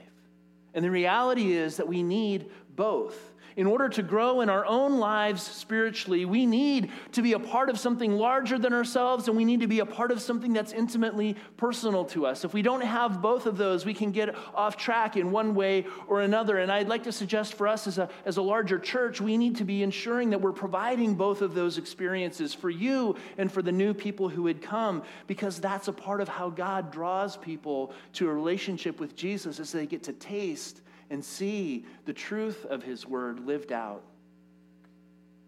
And 0.74 0.84
the 0.84 0.92
reality 0.92 1.54
is 1.54 1.78
that 1.78 1.88
we 1.88 2.04
need 2.04 2.50
both 2.76 3.33
in 3.56 3.68
order 3.68 3.90
to 3.90 4.02
grow 4.02 4.42
in 4.42 4.50
our 4.50 4.66
own 4.66 4.98
lives 5.00 5.42
spiritually, 5.44 6.26
we 6.26 6.46
need 6.46 6.92
to 7.12 7.22
be 7.22 7.34
a 7.34 7.40
part 7.40 7.70
of 7.70 7.80
something 7.80 8.14
larger 8.14 8.58
than 8.58 8.74
ourselves, 8.74 9.28
and 9.28 9.38
we 9.38 9.46
need 9.46 9.60
to 9.62 9.68
be 9.68 9.80
a 9.80 9.86
part 9.86 10.12
of 10.12 10.22
something 10.22 10.54
that's 10.54 10.72
intimately 10.72 11.36
personal 11.58 12.06
to 12.06 12.26
us. 12.26 12.44
If 12.44 12.54
we 12.54 12.62
don't 12.62 12.82
have 12.82 13.22
both 13.22 13.46
of 13.46 13.58
those, 13.58 13.86
we 13.86 13.94
can 13.94 14.12
get 14.12 14.36
off 14.54 14.78
track 14.78 15.18
in 15.18 15.32
one 15.32 15.56
way 15.56 15.86
or 16.08 16.22
another. 16.22 16.58
And 16.58 16.72
I'd 16.72 16.88
like 16.88 17.04
to 17.04 17.12
suggest 17.12 17.54
for 17.54 17.68
us 17.68 17.88
as 17.88 17.98
a, 17.98 18.10
as 18.26 18.38
a 18.38 18.42
larger 18.42 18.80
church, 18.80 19.22
we 19.22 19.38
need 19.38 19.58
to 19.58 19.64
be 19.64 19.84
ensuring 19.84 20.30
that 20.32 20.42
we're 20.42 20.52
providing 20.52 21.16
both 21.16 21.42
of 21.42 21.54
those 21.54 21.78
experiences 21.78 22.54
for 22.54 22.70
you 22.70 23.16
and 23.38 23.52
for 23.52 23.62
the 23.62 23.72
new 23.72 23.94
people 23.94 24.30
who 24.30 24.44
would 24.44 24.62
come, 24.62 25.04
because 25.28 25.60
that's 25.60 25.88
a 25.88 25.94
part 25.94 26.22
of 26.22 26.28
how 26.28 26.50
God 26.50 26.92
draws 26.92 27.38
people 27.38 27.94
to 28.14 28.30
a 28.30 28.34
relationship 28.34 29.00
with 29.00 29.16
Jesus 29.16 29.60
as 29.60 29.72
they 29.72 29.86
get 29.86 30.04
to 30.04 30.14
taste 30.14 30.82
and 31.10 31.24
see 31.24 31.86
the 32.06 32.14
truth 32.14 32.66
of 32.66 32.84
his 32.84 33.06
word 33.06 33.40
lived 33.40 33.72
out 33.72 34.04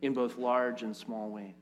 in 0.01 0.13
both 0.13 0.37
large 0.37 0.83
and 0.83 0.95
small 0.95 1.29
ways. 1.29 1.53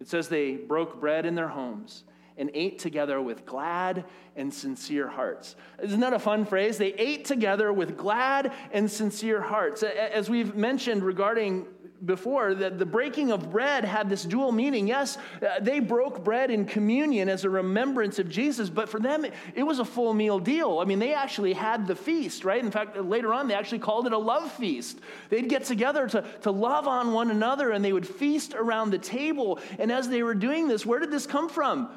It 0.00 0.08
says 0.08 0.28
they 0.28 0.56
broke 0.56 1.00
bread 1.00 1.26
in 1.26 1.34
their 1.34 1.48
homes 1.48 2.04
and 2.36 2.50
ate 2.54 2.78
together 2.78 3.20
with 3.20 3.44
glad 3.44 4.04
and 4.36 4.52
sincere 4.52 5.06
hearts. 5.06 5.54
Isn't 5.82 6.00
that 6.00 6.12
a 6.12 6.18
fun 6.18 6.44
phrase? 6.44 6.78
They 6.78 6.94
ate 6.94 7.24
together 7.24 7.72
with 7.72 7.96
glad 7.96 8.52
and 8.72 8.90
sincere 8.90 9.40
hearts. 9.40 9.82
As 9.82 10.30
we've 10.30 10.54
mentioned 10.54 11.04
regarding 11.04 11.66
before 12.04 12.54
that 12.54 12.78
the 12.78 12.86
breaking 12.86 13.30
of 13.30 13.50
bread 13.50 13.84
had 13.84 14.08
this 14.08 14.24
dual 14.24 14.52
meaning. 14.52 14.88
Yes, 14.88 15.18
uh, 15.40 15.60
they 15.60 15.80
broke 15.80 16.24
bread 16.24 16.50
in 16.50 16.64
communion 16.64 17.28
as 17.28 17.44
a 17.44 17.50
remembrance 17.50 18.18
of 18.18 18.28
Jesus, 18.28 18.68
but 18.68 18.88
for 18.88 18.98
them, 18.98 19.24
it 19.54 19.62
was 19.62 19.78
a 19.78 19.84
full 19.84 20.12
meal 20.14 20.38
deal. 20.38 20.80
I 20.80 20.84
mean, 20.84 20.98
they 20.98 21.14
actually 21.14 21.52
had 21.52 21.86
the 21.86 21.94
feast, 21.94 22.44
right? 22.44 22.62
In 22.62 22.70
fact, 22.70 22.96
later 22.96 23.32
on, 23.32 23.48
they 23.48 23.54
actually 23.54 23.78
called 23.78 24.06
it 24.06 24.12
a 24.12 24.18
love 24.18 24.50
feast. 24.52 24.98
They'd 25.28 25.48
get 25.48 25.64
together 25.64 26.08
to, 26.08 26.24
to 26.42 26.50
love 26.50 26.86
on 26.88 27.12
one 27.12 27.30
another 27.30 27.70
and 27.70 27.84
they 27.84 27.92
would 27.92 28.06
feast 28.06 28.54
around 28.54 28.90
the 28.90 28.98
table. 28.98 29.60
And 29.78 29.92
as 29.92 30.08
they 30.08 30.22
were 30.22 30.34
doing 30.34 30.68
this, 30.68 30.84
where 30.84 30.98
did 30.98 31.10
this 31.10 31.26
come 31.26 31.48
from? 31.48 31.88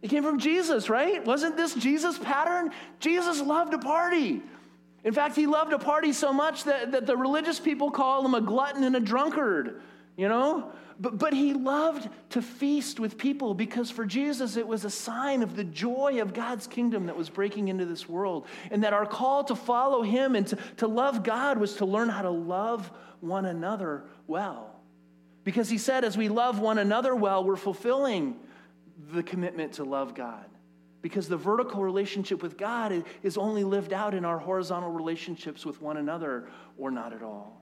It 0.00 0.08
came 0.10 0.22
from 0.22 0.38
Jesus, 0.38 0.88
right? 0.88 1.24
Wasn't 1.24 1.56
this 1.56 1.74
Jesus' 1.74 2.18
pattern? 2.18 2.70
Jesus 3.00 3.40
loved 3.40 3.72
to 3.72 3.78
party. 3.78 4.42
In 5.04 5.12
fact, 5.12 5.36
he 5.36 5.46
loved 5.46 5.70
to 5.70 5.78
party 5.78 6.12
so 6.12 6.32
much 6.32 6.64
that, 6.64 6.92
that 6.92 7.06
the 7.06 7.16
religious 7.16 7.60
people 7.60 7.90
call 7.90 8.24
him 8.24 8.34
a 8.34 8.40
glutton 8.40 8.82
and 8.82 8.96
a 8.96 9.00
drunkard, 9.00 9.80
you 10.16 10.28
know? 10.28 10.72
But, 11.00 11.18
but 11.18 11.32
he 11.32 11.54
loved 11.54 12.08
to 12.30 12.42
feast 12.42 12.98
with 12.98 13.16
people 13.16 13.54
because 13.54 13.88
for 13.88 14.04
Jesus 14.04 14.56
it 14.56 14.66
was 14.66 14.84
a 14.84 14.90
sign 14.90 15.44
of 15.44 15.54
the 15.54 15.62
joy 15.62 16.20
of 16.20 16.34
God's 16.34 16.66
kingdom 16.66 17.06
that 17.06 17.16
was 17.16 17.30
breaking 17.30 17.68
into 17.68 17.84
this 17.84 18.08
world. 18.08 18.46
And 18.72 18.82
that 18.82 18.92
our 18.92 19.06
call 19.06 19.44
to 19.44 19.54
follow 19.54 20.02
him 20.02 20.34
and 20.34 20.46
to, 20.48 20.58
to 20.78 20.88
love 20.88 21.22
God 21.22 21.58
was 21.58 21.74
to 21.76 21.84
learn 21.84 22.08
how 22.08 22.22
to 22.22 22.30
love 22.30 22.90
one 23.20 23.44
another 23.44 24.04
well. 24.26 24.74
Because 25.44 25.70
he 25.70 25.78
said, 25.78 26.04
as 26.04 26.16
we 26.16 26.28
love 26.28 26.58
one 26.58 26.78
another 26.78 27.14
well, 27.14 27.44
we're 27.44 27.56
fulfilling 27.56 28.36
the 29.12 29.22
commitment 29.22 29.74
to 29.74 29.84
love 29.84 30.14
God 30.16 30.44
because 31.02 31.28
the 31.28 31.36
vertical 31.36 31.82
relationship 31.82 32.42
with 32.42 32.56
God 32.56 33.04
is 33.22 33.38
only 33.38 33.64
lived 33.64 33.92
out 33.92 34.14
in 34.14 34.24
our 34.24 34.38
horizontal 34.38 34.90
relationships 34.90 35.64
with 35.64 35.80
one 35.80 35.96
another 35.96 36.48
or 36.76 36.90
not 36.90 37.12
at 37.12 37.22
all. 37.22 37.58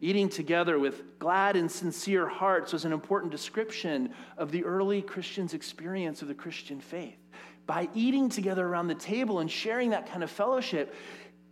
Eating 0.00 0.28
together 0.28 0.78
with 0.78 1.18
glad 1.18 1.56
and 1.56 1.70
sincere 1.70 2.28
hearts 2.28 2.72
was 2.72 2.84
an 2.84 2.92
important 2.92 3.32
description 3.32 4.14
of 4.36 4.52
the 4.52 4.64
early 4.64 5.02
Christians' 5.02 5.54
experience 5.54 6.22
of 6.22 6.28
the 6.28 6.34
Christian 6.34 6.80
faith. 6.80 7.18
By 7.66 7.88
eating 7.94 8.28
together 8.28 8.64
around 8.66 8.86
the 8.86 8.94
table 8.94 9.40
and 9.40 9.50
sharing 9.50 9.90
that 9.90 10.08
kind 10.08 10.22
of 10.22 10.30
fellowship, 10.30 10.94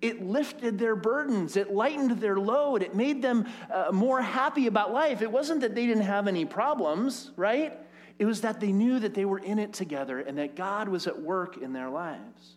it 0.00 0.22
lifted 0.22 0.78
their 0.78 0.94
burdens, 0.94 1.56
it 1.56 1.72
lightened 1.72 2.20
their 2.20 2.36
load, 2.36 2.82
it 2.82 2.94
made 2.94 3.20
them 3.20 3.46
uh, 3.72 3.90
more 3.92 4.22
happy 4.22 4.68
about 4.68 4.92
life. 4.92 5.22
It 5.22 5.32
wasn't 5.32 5.62
that 5.62 5.74
they 5.74 5.86
didn't 5.86 6.04
have 6.04 6.28
any 6.28 6.44
problems, 6.44 7.32
right? 7.36 7.76
It 8.18 8.25
was 8.25 8.40
that 8.42 8.61
they 8.61 8.73
knew 8.73 8.99
that 9.00 9.14
they 9.14 9.25
were 9.25 9.38
in 9.38 9.58
it 9.58 9.73
together 9.73 10.20
and 10.20 10.38
that 10.38 10.56
God 10.56 10.88
was 10.88 11.06
at 11.06 11.20
work 11.20 11.58
in 11.58 11.73
their 11.73 11.90
lives. 11.90 12.56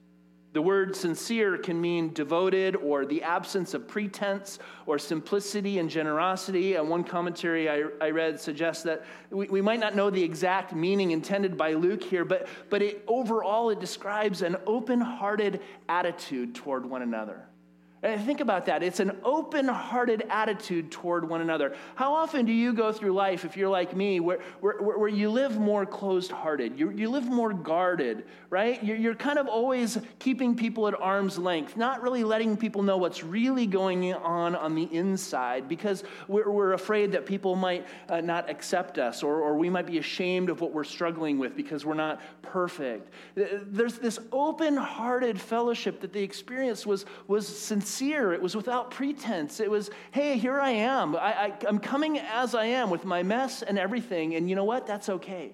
The 0.52 0.62
word 0.62 0.96
sincere 0.96 1.58
can 1.58 1.80
mean 1.80 2.12
devoted 2.12 2.76
or 2.76 3.06
the 3.06 3.22
absence 3.22 3.76
of 3.76 3.88
pretense 3.88 4.58
or 4.88 4.98
simplicity 4.98 5.78
and 5.78 5.88
generosity. 5.90 6.74
And 6.74 6.90
one 6.90 7.04
commentary 7.04 7.70
I, 7.70 7.84
I 8.02 8.10
read 8.10 8.40
suggests 8.40 8.82
that 8.84 9.06
we, 9.30 9.48
we, 9.48 9.62
might 9.62 9.80
not 9.80 9.96
know 9.96 10.10
the 10.10 10.24
exact 10.24 10.74
meaning 10.74 11.12
intended 11.12 11.56
by 11.56 11.74
Luke 11.74 12.04
here, 12.04 12.26
but, 12.26 12.48
but 12.72 12.82
it, 12.82 13.04
overall 13.08 13.70
it 13.70 13.80
describes 13.80 14.42
an 14.42 14.56
open 14.66 15.00
hearted 15.00 15.62
attitude 15.88 16.56
toward 16.56 16.84
one 16.84 17.04
another 17.04 17.46
think 18.02 18.40
about 18.40 18.66
that. 18.68 18.82
It's 18.82 19.02
an 19.02 19.18
open 19.26 19.68
hearted 19.68 20.24
attitude 20.30 20.90
toward 20.90 21.28
one 21.28 21.42
another. 21.42 21.76
How 21.96 22.14
often 22.14 22.46
do 22.46 22.54
you 22.54 22.72
go 22.72 22.94
through 22.94 23.12
life, 23.12 23.44
if 23.44 23.58
you're 23.58 23.70
like 23.70 23.94
me, 23.94 24.22
where, 24.22 24.40
where, 24.62 24.78
where 24.78 25.10
you 25.10 25.30
live 25.30 25.60
more 25.60 25.86
closed 25.86 26.32
hearted? 26.32 26.80
You, 26.80 26.92
you 26.92 27.10
live 27.10 27.26
more 27.26 27.52
guarded, 27.52 28.24
right? 28.50 28.82
You're, 28.82 28.96
you're 28.96 29.16
kind 29.16 29.38
of 29.38 29.48
always 29.48 29.98
keeping 30.18 30.56
people 30.56 30.88
at 30.88 31.00
arm's 31.00 31.38
length, 31.38 31.76
not 31.76 32.02
really 32.02 32.24
letting 32.24 32.56
people 32.56 32.84
know 32.84 32.96
what's 32.96 33.22
really 33.22 33.68
going 33.68 34.14
on 34.14 34.56
on 34.56 34.76
the 34.76 34.88
inside 34.96 35.68
because 35.68 36.06
we're, 36.30 36.50
we're 36.50 36.74
afraid 36.74 37.12
that 37.12 37.26
people 37.26 37.58
might 37.58 37.86
uh, 38.08 38.22
not 38.22 38.50
accept 38.50 38.98
us 38.98 39.24
or, 39.24 39.42
or 39.42 39.58
we 39.58 39.70
might 39.70 39.86
be 39.86 39.98
ashamed 39.98 40.50
of 40.50 40.62
what 40.62 40.72
we're 40.72 40.86
struggling 40.86 41.38
with 41.38 41.54
because 41.54 41.86
we're 41.86 41.96
not 41.96 42.22
perfect. 42.42 43.12
There's 43.36 43.98
this 43.98 44.20
open 44.32 44.78
hearted 44.78 45.40
fellowship 45.40 46.00
that 46.00 46.14
the 46.14 46.24
experience 46.24 46.86
was, 46.86 47.06
was 47.28 47.46
sincere 47.46 47.89
sincere. 47.90 48.34
It 48.34 48.42
was 48.42 48.56
without 48.56 48.92
pretense. 48.92 49.60
It 49.60 49.70
was, 49.70 49.90
hey, 50.12 50.38
here 50.38 50.60
I 50.60 50.72
am. 50.72 51.16
I, 51.16 51.20
I, 51.20 51.68
am 51.68 51.80
coming 51.80 52.20
as 52.20 52.56
I 52.56 52.66
am 52.66 52.90
with 52.90 53.06
my 53.06 53.24
mess 53.24 53.62
and 53.62 53.78
everything. 53.80 54.36
And 54.36 54.50
you 54.50 54.56
know 54.56 54.64
what? 54.64 54.88
That's 54.88 55.10
okay 55.10 55.54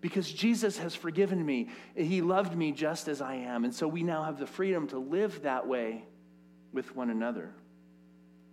because 0.00 0.30
Jesus 0.30 0.78
has 0.78 0.94
forgiven 0.94 1.44
me. 1.44 1.68
He 1.94 2.20
loved 2.20 2.56
me 2.56 2.72
just 2.72 3.08
as 3.08 3.20
I 3.20 3.34
am. 3.34 3.64
And 3.64 3.74
so 3.74 3.88
we 3.88 4.02
now 4.02 4.22
have 4.24 4.38
the 4.38 4.46
freedom 4.46 4.86
to 4.88 4.98
live 4.98 5.42
that 5.42 5.66
way 5.66 6.04
with 6.72 6.94
one 6.94 7.10
another. 7.10 7.52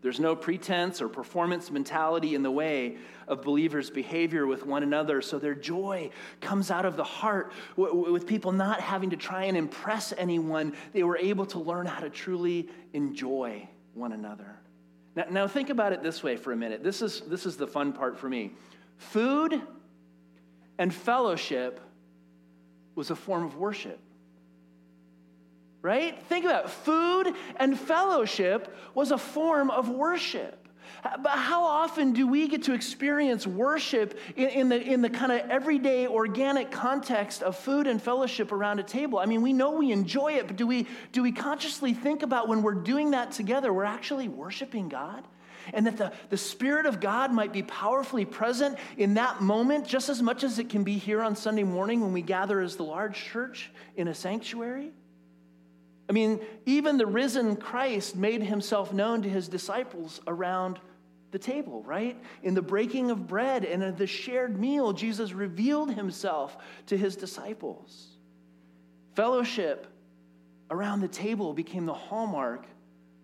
There's 0.05 0.19
no 0.19 0.35
pretense 0.35 1.01
or 1.01 1.09
performance 1.09 1.71
mentality 1.71 2.35
in 2.35 2.43
the 2.43 2.51
way 2.51 2.97
of 3.27 3.41
believers' 3.41 3.89
behavior 3.89 4.45
with 4.45 4.63
one 4.63 4.83
another. 4.83 5.19
So 5.19 5.39
their 5.39 5.55
joy 5.55 6.11
comes 6.41 6.69
out 6.69 6.85
of 6.85 6.95
the 6.95 7.03
heart 7.03 7.51
with 7.75 8.27
people 8.27 8.51
not 8.51 8.81
having 8.81 9.09
to 9.09 9.17
try 9.17 9.45
and 9.45 9.57
impress 9.57 10.13
anyone. 10.15 10.75
They 10.93 11.01
were 11.01 11.17
able 11.17 11.47
to 11.47 11.57
learn 11.57 11.87
how 11.87 12.01
to 12.01 12.11
truly 12.11 12.69
enjoy 12.93 13.67
one 13.95 14.11
another. 14.11 14.59
Now, 15.15 15.25
now 15.31 15.47
think 15.47 15.71
about 15.71 15.91
it 15.91 16.03
this 16.03 16.21
way 16.21 16.35
for 16.35 16.51
a 16.51 16.55
minute. 16.55 16.83
This 16.83 17.01
is, 17.01 17.21
this 17.21 17.47
is 17.47 17.57
the 17.57 17.65
fun 17.65 17.91
part 17.91 18.19
for 18.19 18.29
me. 18.29 18.51
Food 18.97 19.59
and 20.77 20.93
fellowship 20.93 21.79
was 22.93 23.09
a 23.09 23.15
form 23.15 23.43
of 23.43 23.55
worship 23.57 23.99
right? 25.85 26.21
Think 26.23 26.45
about 26.45 26.65
it. 26.65 26.71
Food 26.71 27.33
and 27.57 27.79
fellowship 27.79 28.75
was 28.95 29.11
a 29.11 29.17
form 29.17 29.69
of 29.69 29.87
worship. 29.87 30.67
But 31.03 31.33
how 31.33 31.63
often 31.63 32.13
do 32.13 32.25
we 32.25 32.47
get 32.47 32.63
to 32.63 32.73
experience 32.73 33.45
worship 33.45 34.17
in, 34.35 34.49
in 34.49 34.69
the, 34.69 34.81
in 34.81 35.01
the 35.01 35.09
kind 35.09 35.31
of 35.31 35.47
everyday 35.51 36.07
organic 36.07 36.71
context 36.71 37.43
of 37.43 37.55
food 37.55 37.85
and 37.85 38.01
fellowship 38.01 38.51
around 38.51 38.79
a 38.79 38.83
table? 38.83 39.19
I 39.19 39.27
mean, 39.27 39.43
we 39.43 39.53
know 39.53 39.73
we 39.73 39.91
enjoy 39.91 40.33
it, 40.33 40.47
but 40.47 40.55
do 40.55 40.65
we, 40.65 40.87
do 41.11 41.21
we 41.21 41.31
consciously 41.31 41.93
think 41.93 42.23
about 42.23 42.47
when 42.47 42.63
we're 42.63 42.73
doing 42.73 43.11
that 43.11 43.31
together, 43.31 43.71
we're 43.71 43.83
actually 43.83 44.27
worshiping 44.27 44.89
God? 44.89 45.23
And 45.73 45.85
that 45.85 45.97
the, 45.97 46.11
the 46.29 46.37
Spirit 46.37 46.87
of 46.87 46.99
God 46.99 47.31
might 47.31 47.53
be 47.53 47.61
powerfully 47.61 48.25
present 48.25 48.77
in 48.97 49.15
that 49.15 49.41
moment 49.41 49.87
just 49.87 50.09
as 50.09 50.21
much 50.21 50.43
as 50.43 50.57
it 50.57 50.69
can 50.69 50.83
be 50.83 50.97
here 50.97 51.21
on 51.21 51.35
Sunday 51.35 51.63
morning 51.63 52.01
when 52.01 52.13
we 52.13 52.23
gather 52.23 52.59
as 52.61 52.75
the 52.75 52.83
large 52.83 53.15
church 53.15 53.71
in 53.95 54.07
a 54.07 54.15
sanctuary? 54.15 54.91
I 56.07 56.13
mean, 56.13 56.39
even 56.65 56.97
the 56.97 57.05
risen 57.05 57.55
Christ 57.55 58.15
made 58.15 58.43
himself 58.43 58.93
known 58.93 59.23
to 59.23 59.29
his 59.29 59.47
disciples 59.47 60.21
around 60.27 60.79
the 61.31 61.39
table, 61.39 61.81
right? 61.83 62.17
In 62.43 62.53
the 62.53 62.61
breaking 62.61 63.11
of 63.11 63.27
bread 63.27 63.65
and 63.65 63.83
in 63.83 63.95
the 63.95 64.07
shared 64.07 64.59
meal, 64.59 64.93
Jesus 64.93 65.33
revealed 65.33 65.93
himself 65.93 66.57
to 66.87 66.97
his 66.97 67.15
disciples. 67.15 68.07
Fellowship 69.15 69.87
around 70.69 71.01
the 71.01 71.07
table 71.07 71.53
became 71.53 71.85
the 71.85 71.93
hallmark 71.93 72.65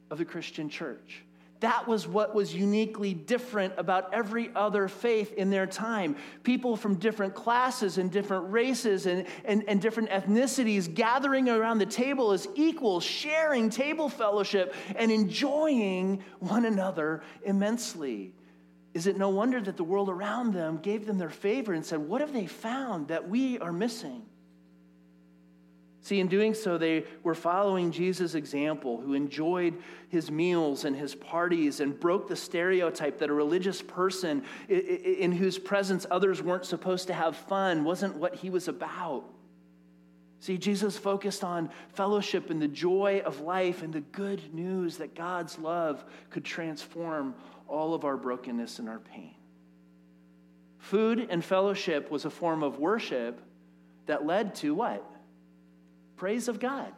of 0.09 0.17
the 0.17 0.25
Christian 0.25 0.69
church. 0.69 1.23
That 1.61 1.87
was 1.87 2.07
what 2.07 2.33
was 2.33 2.55
uniquely 2.55 3.13
different 3.13 3.75
about 3.77 4.13
every 4.15 4.49
other 4.55 4.87
faith 4.87 5.31
in 5.33 5.51
their 5.51 5.67
time. 5.67 6.15
People 6.41 6.75
from 6.75 6.95
different 6.95 7.35
classes 7.35 7.99
and 7.99 8.11
different 8.11 8.51
races 8.51 9.05
and, 9.05 9.27
and, 9.45 9.63
and 9.67 9.79
different 9.79 10.09
ethnicities 10.09 10.91
gathering 10.91 11.49
around 11.49 11.77
the 11.77 11.85
table 11.85 12.31
as 12.31 12.47
equals, 12.55 13.03
sharing 13.03 13.69
table 13.69 14.09
fellowship 14.09 14.73
and 14.95 15.11
enjoying 15.11 16.23
one 16.39 16.65
another 16.65 17.21
immensely. 17.45 18.33
Is 18.95 19.05
it 19.05 19.15
no 19.15 19.29
wonder 19.29 19.61
that 19.61 19.77
the 19.77 19.83
world 19.83 20.09
around 20.09 20.53
them 20.53 20.77
gave 20.77 21.05
them 21.05 21.19
their 21.19 21.29
favor 21.29 21.73
and 21.73 21.85
said, 21.85 21.99
What 21.99 22.21
have 22.21 22.33
they 22.33 22.47
found 22.47 23.09
that 23.09 23.29
we 23.29 23.59
are 23.59 23.71
missing? 23.71 24.23
See, 26.03 26.19
in 26.19 26.27
doing 26.27 26.55
so, 26.55 26.79
they 26.79 27.05
were 27.21 27.35
following 27.35 27.91
Jesus' 27.91 28.33
example, 28.33 28.99
who 28.99 29.13
enjoyed 29.13 29.75
his 30.09 30.31
meals 30.31 30.83
and 30.83 30.95
his 30.95 31.13
parties 31.13 31.79
and 31.79 31.99
broke 31.99 32.27
the 32.27 32.35
stereotype 32.35 33.19
that 33.19 33.29
a 33.29 33.33
religious 33.33 33.83
person 33.83 34.43
in 34.67 35.31
whose 35.31 35.59
presence 35.59 36.07
others 36.09 36.41
weren't 36.41 36.65
supposed 36.65 37.05
to 37.07 37.13
have 37.13 37.37
fun 37.37 37.83
wasn't 37.83 38.15
what 38.15 38.33
he 38.33 38.49
was 38.49 38.67
about. 38.67 39.25
See, 40.39 40.57
Jesus 40.57 40.97
focused 40.97 41.43
on 41.43 41.69
fellowship 41.89 42.49
and 42.49 42.59
the 42.59 42.67
joy 42.67 43.21
of 43.23 43.41
life 43.41 43.83
and 43.83 43.93
the 43.93 44.01
good 44.01 44.55
news 44.55 44.97
that 44.97 45.13
God's 45.13 45.59
love 45.59 46.03
could 46.31 46.43
transform 46.43 47.35
all 47.67 47.93
of 47.93 48.05
our 48.05 48.17
brokenness 48.17 48.79
and 48.79 48.89
our 48.89 48.97
pain. 48.97 49.35
Food 50.79 51.27
and 51.29 51.45
fellowship 51.45 52.09
was 52.09 52.25
a 52.25 52.31
form 52.31 52.63
of 52.63 52.79
worship 52.79 53.39
that 54.07 54.25
led 54.25 54.55
to 54.55 54.73
what? 54.73 55.05
Praise 56.21 56.47
of 56.47 56.59
God. 56.59 56.93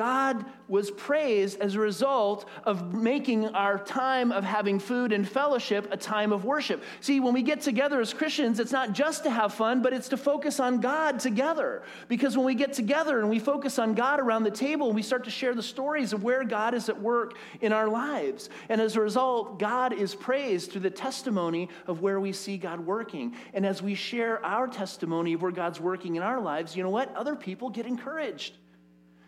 God 0.00 0.46
was 0.66 0.90
praised 0.90 1.60
as 1.60 1.74
a 1.74 1.78
result 1.78 2.48
of 2.64 2.94
making 2.94 3.48
our 3.48 3.78
time 3.78 4.32
of 4.32 4.44
having 4.44 4.78
food 4.78 5.12
and 5.12 5.28
fellowship 5.28 5.86
a 5.90 5.96
time 5.98 6.32
of 6.32 6.46
worship. 6.46 6.82
See, 7.02 7.20
when 7.20 7.34
we 7.34 7.42
get 7.42 7.60
together 7.60 8.00
as 8.00 8.14
Christians, 8.14 8.60
it's 8.60 8.72
not 8.72 8.94
just 8.94 9.24
to 9.24 9.30
have 9.30 9.52
fun, 9.52 9.82
but 9.82 9.92
it's 9.92 10.08
to 10.08 10.16
focus 10.16 10.58
on 10.58 10.80
God 10.80 11.20
together. 11.20 11.82
Because 12.08 12.34
when 12.34 12.46
we 12.46 12.54
get 12.54 12.72
together 12.72 13.20
and 13.20 13.28
we 13.28 13.38
focus 13.38 13.78
on 13.78 13.92
God 13.92 14.20
around 14.20 14.44
the 14.44 14.50
table, 14.50 14.90
we 14.90 15.02
start 15.02 15.24
to 15.24 15.30
share 15.30 15.54
the 15.54 15.62
stories 15.62 16.14
of 16.14 16.24
where 16.24 16.44
God 16.44 16.72
is 16.72 16.88
at 16.88 16.98
work 16.98 17.36
in 17.60 17.70
our 17.70 17.86
lives. 17.86 18.48
And 18.70 18.80
as 18.80 18.96
a 18.96 19.02
result, 19.02 19.58
God 19.58 19.92
is 19.92 20.14
praised 20.14 20.72
through 20.72 20.80
the 20.80 20.88
testimony 20.88 21.68
of 21.86 22.00
where 22.00 22.20
we 22.20 22.32
see 22.32 22.56
God 22.56 22.80
working. 22.80 23.36
And 23.52 23.66
as 23.66 23.82
we 23.82 23.94
share 23.94 24.42
our 24.46 24.66
testimony 24.66 25.34
of 25.34 25.42
where 25.42 25.52
God's 25.52 25.78
working 25.78 26.16
in 26.16 26.22
our 26.22 26.40
lives, 26.40 26.74
you 26.74 26.82
know 26.82 26.88
what? 26.88 27.14
Other 27.14 27.36
people 27.36 27.68
get 27.68 27.84
encouraged 27.84 28.54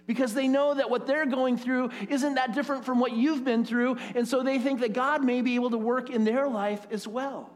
because 0.06 0.34
they 0.34 0.48
know 0.48 0.74
that 0.74 0.90
what 0.90 1.06
they're 1.06 1.26
going 1.26 1.56
through 1.56 1.90
isn't 2.08 2.34
that 2.34 2.54
different 2.54 2.84
from 2.84 2.98
what 2.98 3.12
you've 3.12 3.44
been 3.44 3.64
through. 3.64 3.96
And 4.14 4.26
so 4.26 4.42
they 4.42 4.58
think 4.58 4.80
that 4.80 4.92
God 4.92 5.24
may 5.24 5.42
be 5.42 5.54
able 5.54 5.70
to 5.70 5.78
work 5.78 6.10
in 6.10 6.24
their 6.24 6.48
life 6.48 6.86
as 6.90 7.06
well. 7.06 7.51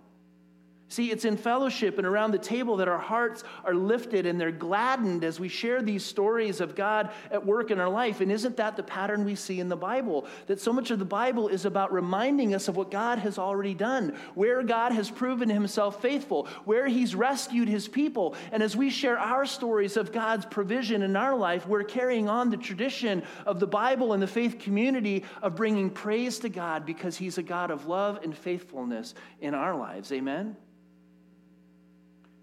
See, 0.88 1.10
it's 1.10 1.24
in 1.24 1.36
fellowship 1.36 1.98
and 1.98 2.06
around 2.06 2.30
the 2.30 2.38
table 2.38 2.76
that 2.76 2.86
our 2.86 2.98
hearts 2.98 3.42
are 3.64 3.74
lifted 3.74 4.24
and 4.24 4.40
they're 4.40 4.52
gladdened 4.52 5.24
as 5.24 5.40
we 5.40 5.48
share 5.48 5.82
these 5.82 6.04
stories 6.04 6.60
of 6.60 6.76
God 6.76 7.10
at 7.32 7.44
work 7.44 7.72
in 7.72 7.80
our 7.80 7.88
life. 7.88 8.20
And 8.20 8.30
isn't 8.30 8.56
that 8.58 8.76
the 8.76 8.84
pattern 8.84 9.24
we 9.24 9.34
see 9.34 9.58
in 9.58 9.68
the 9.68 9.76
Bible? 9.76 10.26
That 10.46 10.60
so 10.60 10.72
much 10.72 10.92
of 10.92 11.00
the 11.00 11.04
Bible 11.04 11.48
is 11.48 11.64
about 11.64 11.92
reminding 11.92 12.54
us 12.54 12.68
of 12.68 12.76
what 12.76 12.92
God 12.92 13.18
has 13.18 13.36
already 13.36 13.74
done, 13.74 14.16
where 14.36 14.62
God 14.62 14.92
has 14.92 15.10
proven 15.10 15.48
himself 15.48 16.00
faithful, 16.00 16.46
where 16.64 16.86
he's 16.86 17.16
rescued 17.16 17.68
his 17.68 17.88
people. 17.88 18.36
And 18.52 18.62
as 18.62 18.76
we 18.76 18.88
share 18.88 19.18
our 19.18 19.44
stories 19.44 19.96
of 19.96 20.12
God's 20.12 20.46
provision 20.46 21.02
in 21.02 21.16
our 21.16 21.34
life, 21.34 21.66
we're 21.66 21.82
carrying 21.82 22.28
on 22.28 22.48
the 22.48 22.56
tradition 22.56 23.24
of 23.44 23.58
the 23.58 23.66
Bible 23.66 24.12
and 24.12 24.22
the 24.22 24.28
faith 24.28 24.60
community 24.60 25.24
of 25.42 25.56
bringing 25.56 25.90
praise 25.90 26.38
to 26.38 26.48
God 26.48 26.86
because 26.86 27.16
he's 27.16 27.38
a 27.38 27.42
God 27.42 27.72
of 27.72 27.88
love 27.88 28.20
and 28.22 28.38
faithfulness 28.38 29.14
in 29.40 29.52
our 29.52 29.74
lives. 29.74 30.12
Amen? 30.12 30.56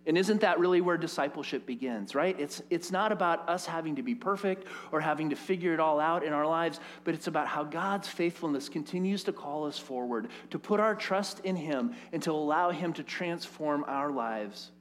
And 0.06 0.18
isn't 0.18 0.42
that 0.42 0.60
really 0.60 0.82
where 0.82 0.98
discipleship 0.98 1.66
begins, 1.66 2.14
right? 2.14 2.38
It's, 2.38 2.62
it's 2.70 2.92
not 2.92 3.14
about 3.14 3.48
us 3.48 3.66
having 3.66 3.96
to 3.96 4.04
be 4.04 4.14
perfect 4.14 4.68
or 4.92 5.00
having 5.00 5.30
to 5.30 5.36
figure 5.36 5.74
it 5.74 5.80
all 5.80 6.00
out 6.00 6.24
in 6.26 6.34
our 6.34 6.46
lives, 6.46 6.82
but 7.06 7.14
it's 7.14 7.28
about 7.28 7.48
how 7.48 7.64
God's 7.64 8.10
faithfulness 8.10 8.68
continues 8.68 9.24
to 9.24 9.32
call 9.32 9.66
us 9.66 9.80
forward, 9.80 10.28
to 10.50 10.60
put 10.60 10.82
our 10.82 10.94
trust 10.94 11.40
in 11.42 11.56
Him, 11.56 11.94
and 12.12 12.22
to 12.24 12.32
allow 12.32 12.72
Him 12.72 12.92
to 12.94 13.04
transform 13.04 13.86
our 13.88 14.12
lives 14.12 14.72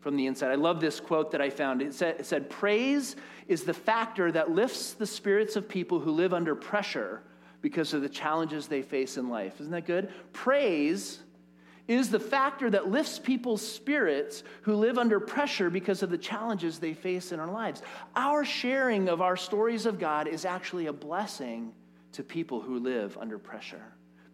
from 0.00 0.16
the 0.16 0.26
inside. 0.26 0.50
I 0.50 0.56
love 0.56 0.80
this 0.80 0.98
quote 0.98 1.30
that 1.30 1.40
I 1.40 1.50
found. 1.50 1.80
It 1.80 1.94
said, 1.94 2.16
it 2.20 2.26
said 2.26 2.50
Praise 2.50 3.14
is 3.46 3.62
the 3.62 3.74
factor 3.74 4.30
that 4.32 4.50
lifts 4.50 4.92
the 4.92 5.06
spirits 5.06 5.54
of 5.56 5.68
people 5.68 6.00
who 6.00 6.10
live 6.10 6.34
under 6.34 6.54
pressure 6.54 7.22
because 7.62 7.94
of 7.94 8.02
the 8.02 8.08
challenges 8.08 8.66
they 8.66 8.82
face 8.82 9.16
in 9.16 9.30
life. 9.30 9.60
Isn't 9.60 9.72
that 9.72 9.86
good? 9.86 10.12
Praise 10.34 11.20
is 11.86 12.10
the 12.10 12.20
factor 12.20 12.70
that 12.70 12.88
lifts 12.88 13.18
people's 13.18 13.66
spirits 13.66 14.42
who 14.62 14.74
live 14.74 14.98
under 14.98 15.20
pressure 15.20 15.68
because 15.68 16.02
of 16.02 16.10
the 16.10 16.18
challenges 16.18 16.78
they 16.78 16.94
face 16.94 17.32
in 17.32 17.40
our 17.40 17.50
lives. 17.50 17.82
Our 18.16 18.44
sharing 18.44 19.08
of 19.08 19.20
our 19.20 19.36
stories 19.36 19.86
of 19.86 19.98
God 19.98 20.26
is 20.26 20.44
actually 20.44 20.86
a 20.86 20.92
blessing 20.92 21.72
to 22.12 22.22
people 22.22 22.60
who 22.60 22.78
live 22.78 23.18
under 23.18 23.38
pressure 23.38 23.82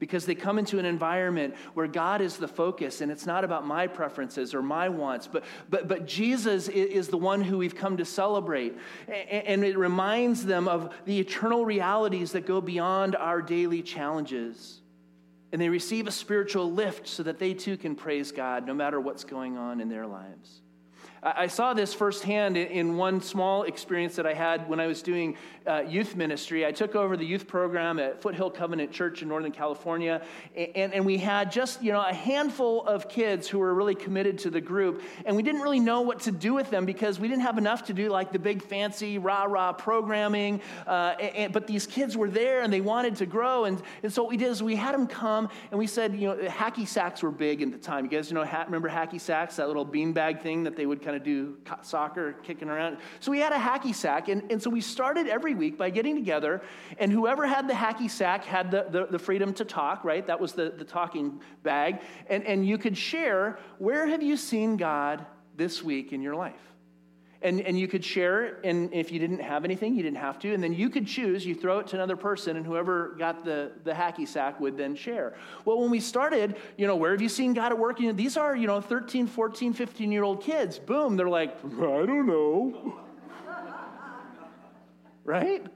because 0.00 0.24
they 0.26 0.34
come 0.34 0.58
into 0.58 0.78
an 0.78 0.84
environment 0.84 1.54
where 1.74 1.86
God 1.86 2.20
is 2.20 2.38
the 2.38 2.48
focus 2.48 3.02
and 3.02 3.12
it's 3.12 3.26
not 3.26 3.44
about 3.44 3.66
my 3.66 3.86
preferences 3.86 4.54
or 4.54 4.62
my 4.62 4.88
wants, 4.88 5.28
but, 5.28 5.44
but, 5.68 5.86
but 5.86 6.06
Jesus 6.06 6.68
is 6.68 7.08
the 7.08 7.18
one 7.18 7.42
who 7.42 7.58
we've 7.58 7.76
come 7.76 7.98
to 7.98 8.04
celebrate. 8.04 8.76
And 9.08 9.62
it 9.62 9.76
reminds 9.76 10.44
them 10.44 10.66
of 10.66 10.92
the 11.04 11.20
eternal 11.20 11.64
realities 11.64 12.32
that 12.32 12.46
go 12.46 12.60
beyond 12.60 13.14
our 13.14 13.42
daily 13.42 13.82
challenges. 13.82 14.80
And 15.52 15.60
they 15.60 15.68
receive 15.68 16.06
a 16.06 16.12
spiritual 16.12 16.70
lift 16.70 17.08
so 17.08 17.22
that 17.24 17.38
they 17.38 17.54
too 17.54 17.76
can 17.76 17.96
praise 17.96 18.30
God 18.32 18.66
no 18.66 18.74
matter 18.74 19.00
what's 19.00 19.24
going 19.24 19.56
on 19.56 19.80
in 19.80 19.88
their 19.88 20.06
lives. 20.06 20.62
I 21.22 21.48
saw 21.48 21.74
this 21.74 21.92
firsthand 21.92 22.56
in 22.56 22.96
one 22.96 23.20
small 23.20 23.64
experience 23.64 24.16
that 24.16 24.26
I 24.26 24.33
had 24.33 24.66
when 24.70 24.80
I 24.80 24.87
was 24.87 25.02
doing 25.02 25.37
uh, 25.66 25.83
youth 25.87 26.16
ministry. 26.16 26.64
I 26.64 26.72
took 26.72 26.94
over 26.94 27.14
the 27.14 27.26
youth 27.26 27.46
program 27.46 27.98
at 27.98 28.22
Foothill 28.22 28.50
Covenant 28.50 28.90
Church 28.90 29.20
in 29.20 29.28
Northern 29.28 29.52
California, 29.52 30.22
and, 30.56 30.94
and 30.94 31.04
we 31.04 31.18
had 31.18 31.52
just 31.52 31.83
you 31.83 31.92
know 31.92 32.00
a 32.00 32.14
handful 32.14 32.87
of 32.87 33.06
kids 33.11 33.46
who 33.46 33.59
were 33.59 33.74
really 33.74 33.94
committed 33.94 34.38
to 34.38 34.50
the 34.50 34.62
group, 34.62 35.02
and 35.26 35.37
we 35.37 35.42
didn't 35.42 35.61
really 35.61 35.78
know 35.78 36.00
what 36.00 36.20
to 36.20 36.33
do 36.33 36.54
with 36.54 36.70
them 36.70 36.87
because 36.87 37.20
we 37.20 37.28
didn't 37.28 37.42
have 37.42 37.59
enough 37.59 37.85
to 37.85 37.92
do 37.92 38.09
like 38.09 38.33
the 38.33 38.38
big 38.38 38.62
fancy 38.62 39.18
rah 39.18 39.44
rah 39.44 39.74
programming. 39.74 40.62
Uh, 40.87 41.16
and, 41.20 41.52
but 41.52 41.66
these 41.66 41.87
kids 41.87 42.16
were 42.16 42.30
there 42.30 42.62
and 42.62 42.72
they 42.72 42.80
wanted 42.80 43.14
to 43.16 43.26
grow, 43.26 43.66
and, 43.66 43.83
and 44.02 44.11
so 44.11 44.22
what 44.22 44.30
we 44.30 44.38
did 44.38 44.48
is 44.48 44.62
we 44.62 44.74
had 44.74 44.94
them 44.94 45.06
come 45.06 45.50
and 45.70 45.78
we 45.78 45.87
said, 45.87 46.14
you 46.14 46.28
know, 46.28 46.37
hacky 46.48 46.88
sacks 46.88 47.22
were 47.22 47.30
big 47.30 47.61
at 47.61 47.72
the 47.72 47.78
time. 47.78 48.06
You 48.06 48.11
guys 48.11 48.30
you 48.30 48.37
know 48.37 48.64
remember 48.64 48.88
hacky 48.88 49.20
sacks, 49.20 49.56
that 49.56 49.66
little 49.66 49.87
beanbag 49.87 50.40
thing 50.40 50.62
that 50.64 50.76
they 50.76 50.87
would 50.87 51.02
kind 51.02 51.09
of 51.16 51.22
do 51.22 51.56
soccer, 51.82 52.34
kicking 52.42 52.68
around. 52.68 52.98
So 53.20 53.30
we 53.30 53.38
had 53.38 53.52
a 53.52 53.58
hacky 53.58 53.94
sack, 53.94 54.28
and, 54.28 54.50
and 54.50 54.62
so 54.62 54.70
we 54.70 54.80
started 54.80 55.26
every 55.26 55.54
week 55.54 55.78
by 55.78 55.90
getting 55.90 56.14
together, 56.14 56.62
and 56.98 57.10
whoever 57.12 57.46
had 57.46 57.68
the 57.68 57.74
hacky 57.74 58.10
sack 58.10 58.44
had 58.44 58.70
the, 58.70 58.86
the, 58.90 59.06
the 59.06 59.18
freedom 59.18 59.52
to 59.54 59.64
talk, 59.64 60.04
right? 60.04 60.26
That 60.26 60.40
was 60.40 60.52
the, 60.52 60.74
the 60.76 60.84
talking 60.84 61.40
bag. 61.62 62.00
And, 62.28 62.44
and 62.44 62.66
you 62.66 62.78
could 62.78 62.96
share 62.96 63.58
where 63.78 64.06
have 64.06 64.22
you 64.22 64.36
seen 64.36 64.76
God 64.76 65.24
this 65.56 65.82
week 65.82 66.12
in 66.12 66.22
your 66.22 66.34
life? 66.34 66.69
And, 67.42 67.61
and 67.62 67.79
you 67.79 67.88
could 67.88 68.05
share, 68.05 68.44
it 68.44 68.57
and 68.64 68.92
if 68.92 69.11
you 69.11 69.18
didn't 69.18 69.40
have 69.40 69.64
anything, 69.64 69.94
you 69.94 70.03
didn't 70.03 70.18
have 70.18 70.38
to. 70.40 70.53
And 70.53 70.62
then 70.62 70.74
you 70.74 70.90
could 70.90 71.07
choose, 71.07 71.46
you 71.46 71.55
throw 71.55 71.79
it 71.79 71.87
to 71.88 71.96
another 71.96 72.16
person, 72.16 72.57
and 72.59 72.66
whoever 72.66 73.14
got 73.18 73.44
the, 73.44 73.72
the 73.85 73.92
hacky 73.92 74.29
sack 74.29 74.61
would 74.61 74.76
then 74.76 74.94
share. 74.94 75.35
Well, 75.64 75.81
when 75.81 75.90
we 75.90 76.00
started, 76.00 76.57
you 76.76 76.87
know, 76.87 76.96
where 76.96 77.12
have 77.12 77.22
you 77.22 77.31
seen 77.31 77.55
God 77.55 77.72
at 77.72 77.79
work? 77.79 77.98
You 77.98 78.09
know, 78.09 78.12
these 78.12 78.37
are, 78.37 78.55
you 78.55 78.66
know, 78.66 78.81
13, 78.83 79.26
14, 79.26 79.72
15 79.72 80.12
year 80.12 80.22
old 80.22 80.42
kids. 80.42 80.79
Boom, 80.79 81.16
they're 81.16 81.31
like, 81.31 81.57
I 81.64 82.07
don't 82.07 82.26
know. 82.26 83.00
right? 85.24 85.66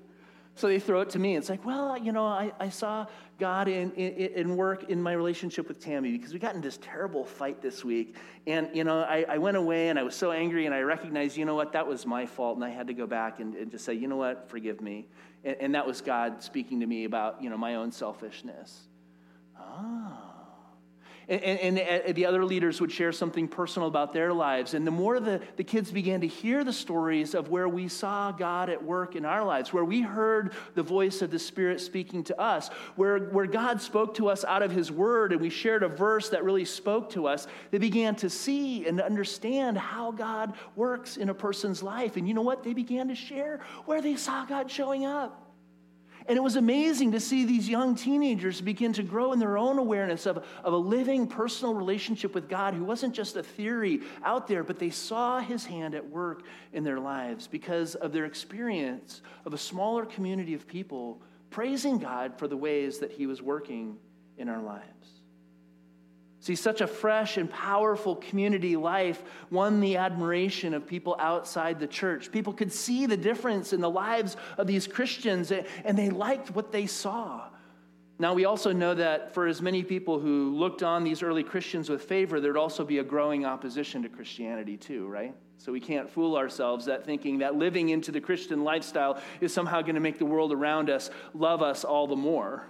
So 0.57 0.69
they 0.69 0.79
throw 0.79 1.01
it 1.01 1.11
to 1.11 1.19
me. 1.19 1.37
It's 1.37 1.49
like, 1.49 1.65
well, 1.65 1.99
you 1.99 2.13
know, 2.13 2.25
I, 2.25 2.53
I 2.61 2.69
saw 2.69 3.07
God 3.41 3.67
in, 3.67 3.91
in, 3.93 4.33
in, 4.35 4.57
work 4.57 4.89
in 4.89 5.03
my 5.03 5.13
relationship 5.13 5.67
with 5.67 5.81
Tammy 5.81 6.13
because 6.13 6.33
we 6.33 6.39
got 6.39 6.55
in 6.55 6.61
this 6.61 6.79
terrible 6.81 7.25
fight 7.25 7.61
this 7.61 7.85
week. 7.85 8.15
And, 8.47 8.69
you 8.73 8.85
know, 8.85 9.01
I, 9.01 9.25
I 9.29 9.39
went 9.39 9.57
away 9.57 9.89
and 9.89 9.99
I 9.99 10.05
was 10.05 10.15
so 10.15 10.31
angry 10.31 10.67
and 10.67 10.75
I 10.75 10.81
recognized, 10.83 11.37
you 11.37 11.45
know 11.45 11.57
what, 11.57 11.73
that 11.73 11.87
was 11.87 12.07
my 12.07 12.25
fault. 12.25 12.55
And 12.55 12.65
I 12.65 12.71
had 12.71 12.87
to 12.87 12.95
go 12.95 13.07
back 13.07 13.41
and, 13.41 13.57
and 13.57 13.69
just 13.69 13.85
say, 13.85 13.95
you 13.95 14.07
know 14.07 14.17
what, 14.17 14.49
forgive 14.49 14.81
me. 14.81 15.09
And, 15.43 15.57
and 15.61 15.75
that 15.75 15.87
was 15.87 16.01
God 16.01 16.41
speaking 16.41 16.79
to 16.81 16.87
me 16.87 17.05
about, 17.05 17.43
you 17.43 17.51
know, 17.51 17.57
my 17.57 17.75
own 17.75 17.91
selfishness. 17.91 18.87
Ah. 19.59 20.34
And, 21.29 21.43
and, 21.43 21.79
and, 21.79 22.05
uh, 22.09 22.13
the 22.13 22.27
other 22.27 22.45
leaders 22.45 22.81
would 22.81 22.93
share 22.93 23.13
something 23.13 23.49
personal 23.49 23.89
about 23.89 24.13
their 24.13 24.33
lives. 24.33 24.75
And 24.75 24.87
the 24.87 24.91
more 24.91 25.21
the, 25.21 25.41
the 25.57 25.65
kids 25.65 25.91
began 25.91 26.21
to 26.21 26.27
hear 26.27 26.65
the 26.65 26.73
stories 26.73 27.35
of 27.35 27.49
where 27.49 27.69
we 27.69 27.89
saw 27.89 28.33
God 28.33 28.71
at 28.71 28.83
work 28.83 29.17
in 29.17 29.25
our 29.25 29.45
lives, 29.45 29.73
where 29.73 29.85
we 29.85 30.03
heard 30.03 30.53
the 30.75 30.83
voice 30.83 31.23
of 31.23 31.31
the 31.31 31.39
Spirit 31.39 31.81
speaking 31.81 32.25
to 32.25 32.41
us, 32.41 32.69
where, 32.97 33.19
where 33.31 33.47
God 33.47 33.81
spoke 33.81 34.15
to 34.17 34.29
us 34.29 34.45
out 34.45 34.63
of 34.63 34.71
His 34.71 34.91
Word 34.91 35.33
and 35.33 35.41
we 35.41 35.51
shared 35.51 35.83
a 35.83 35.89
verse 35.89 36.29
that 36.31 36.45
really 36.45 36.65
spoke 36.65 37.11
to 37.11 37.27
us, 37.27 37.47
they 37.71 37.79
began 37.79 38.15
to 38.17 38.31
see 38.31 38.87
and 38.87 39.01
understand 39.01 39.79
how 39.79 40.11
God 40.11 40.55
works 40.77 41.17
in 41.17 41.29
a 41.29 41.35
person's 41.35 41.83
life. 41.83 42.17
And 42.17 42.29
you 42.29 42.35
know 42.35 42.43
what? 42.43 42.65
They 42.65 42.75
began 42.75 43.09
to 43.09 43.15
share 43.15 43.61
where 43.87 44.01
they 44.01 44.17
saw 44.17 44.45
God 44.45 44.71
showing 44.71 45.05
up. 45.07 45.44
And 46.27 46.39
it 46.39 46.43
was 46.43 46.57
amazing 46.57 47.13
to 47.13 47.21
see 47.21 47.45
these 47.45 47.69
young 47.69 47.95
teenagers 47.95 48.61
begin 48.61 48.95
to 48.95 49.03
grow 49.03 49.33
in 49.33 49.39
their 49.39 49.59
own 49.59 49.79
awareness 49.79 50.25
of, 50.25 50.45
of 50.65 50.73
a 50.73 50.77
living 50.77 51.27
personal 51.27 51.75
relationship 51.75 52.35
with 52.35 52.49
God 52.49 52.73
who 52.73 52.85
wasn't 52.85 53.15
just 53.15 53.37
a 53.37 53.43
theory 53.43 54.01
out 54.25 54.47
there, 54.47 54.65
but 54.65 54.79
they 54.79 54.89
saw 54.89 55.41
his 55.41 55.67
hand 55.67 55.95
at 55.95 56.09
work 56.09 56.45
in 56.73 56.83
their 56.83 56.99
lives 56.99 57.47
because 57.47 57.95
of 57.97 58.13
their 58.13 58.25
experience 58.25 59.21
of 59.45 59.53
a 59.53 59.59
smaller 59.59 60.07
community 60.07 60.55
of 60.55 60.67
people 60.67 61.21
praising 61.51 61.99
God 61.99 62.39
for 62.39 62.49
the 62.49 62.57
ways 62.57 62.99
that 63.01 63.13
he 63.13 63.27
was 63.27 63.43
working 63.43 63.99
in 64.39 64.49
our 64.49 64.63
lives. 64.63 65.24
See, 66.45 66.57
such 66.57 66.83
a 66.83 66.87
fresh 66.87 67.39
and 67.39 67.49
powerful 67.49 68.17
community 68.17 68.77
life 68.77 69.23
won 69.51 69.81
the 69.81 69.97
admiration 69.97 70.75
of 70.75 70.87
people 70.87 71.17
outside 71.19 71.81
the 71.81 71.87
church. 71.87 72.31
People 72.31 72.53
could 72.53 72.71
see 72.71 73.07
the 73.07 73.17
difference 73.17 73.73
in 73.73 73.81
the 73.81 73.89
lives 73.89 74.37
of 74.59 74.67
these 74.67 74.87
Christians, 74.87 75.51
and 75.51 75.97
they 75.97 76.11
liked 76.11 76.51
what 76.51 76.71
they 76.71 76.87
saw. 76.87 77.49
Now, 78.19 78.35
we 78.35 78.45
also 78.45 78.73
know 78.73 78.95
that 78.95 79.33
for 79.33 79.47
as 79.47 79.63
many 79.63 79.83
people 79.83 80.19
who 80.19 80.55
looked 80.55 80.83
on 80.83 81.03
these 81.03 81.23
early 81.23 81.43
Christians 81.43 81.89
with 81.89 82.03
favor, 82.03 82.41
there'd 82.41 82.59
also 82.59 82.85
be 82.85 82.99
a 82.99 83.05
growing 83.05 83.47
opposition 83.47 84.03
to 84.03 84.11
Christianity, 84.11 84.77
too, 84.77 85.07
right? 85.07 85.35
So 85.57 85.73
we 85.73 85.81
can't 85.81 86.11
fool 86.11 86.37
ourselves 86.37 86.85
that 86.85 87.07
thinking 87.07 87.39
that 87.39 87.55
living 87.55 87.89
into 87.89 88.13
the 88.13 88.21
Christian 88.21 88.65
lifestyle 88.65 89.19
is 89.41 89.55
somehow 89.55 89.81
going 89.81 89.95
to 89.95 90.01
make 90.03 90.19
the 90.19 90.27
world 90.27 90.53
around 90.53 90.91
us 90.91 91.09
love 91.33 91.63
us 91.63 91.85
all 91.85 92.07
the 92.07 92.17
more. 92.17 92.67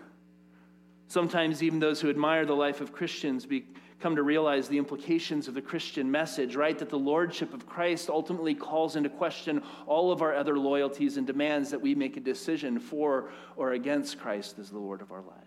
Sometimes 1.07 1.63
even 1.63 1.81
those 1.81 2.01
who 2.01 2.11
admire 2.11 2.47
the 2.47 2.57
life 2.57 2.81
of 2.81 2.93
Christians 2.93 3.47
be, 3.47 3.67
come 4.01 4.17
to 4.17 4.23
realize 4.23 4.69
the 4.69 4.79
implications 4.79 5.49
of 5.49 5.55
the 5.55 5.63
Christian 5.63 6.11
message, 6.11 6.57
right? 6.57 6.79
That 6.79 6.91
the 6.91 6.99
lordship 6.99 7.55
of 7.55 7.67
Christ 7.67 8.09
ultimately 8.09 8.55
calls 8.55 8.97
into 8.97 9.09
question 9.09 9.63
all 9.87 10.13
of 10.13 10.23
our 10.23 10.35
other 10.35 10.59
loyalties 10.59 11.17
and 11.17 11.27
demands 11.27 11.71
that 11.71 11.81
we 11.81 11.95
make 11.95 12.17
a 12.17 12.21
decision 12.21 12.79
for 12.79 13.31
or 13.57 13.73
against 13.73 14.19
Christ 14.19 14.59
as 14.59 14.71
the 14.71 14.79
Lord 14.79 15.01
of 15.01 15.13
our 15.13 15.23
lives. 15.23 15.41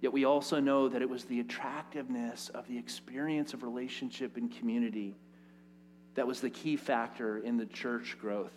Yet 0.00 0.12
we 0.12 0.24
also 0.24 0.58
know 0.58 0.88
that 0.88 1.00
it 1.00 1.08
was 1.08 1.24
the 1.24 1.40
attractiveness 1.40 2.48
of 2.48 2.66
the 2.66 2.76
experience 2.76 3.54
of 3.54 3.62
relationship 3.62 4.36
and 4.36 4.50
community 4.50 5.16
that 6.14 6.26
was 6.26 6.40
the 6.40 6.50
key 6.50 6.76
factor 6.76 7.38
in 7.38 7.56
the 7.56 7.66
church 7.66 8.16
growth 8.20 8.52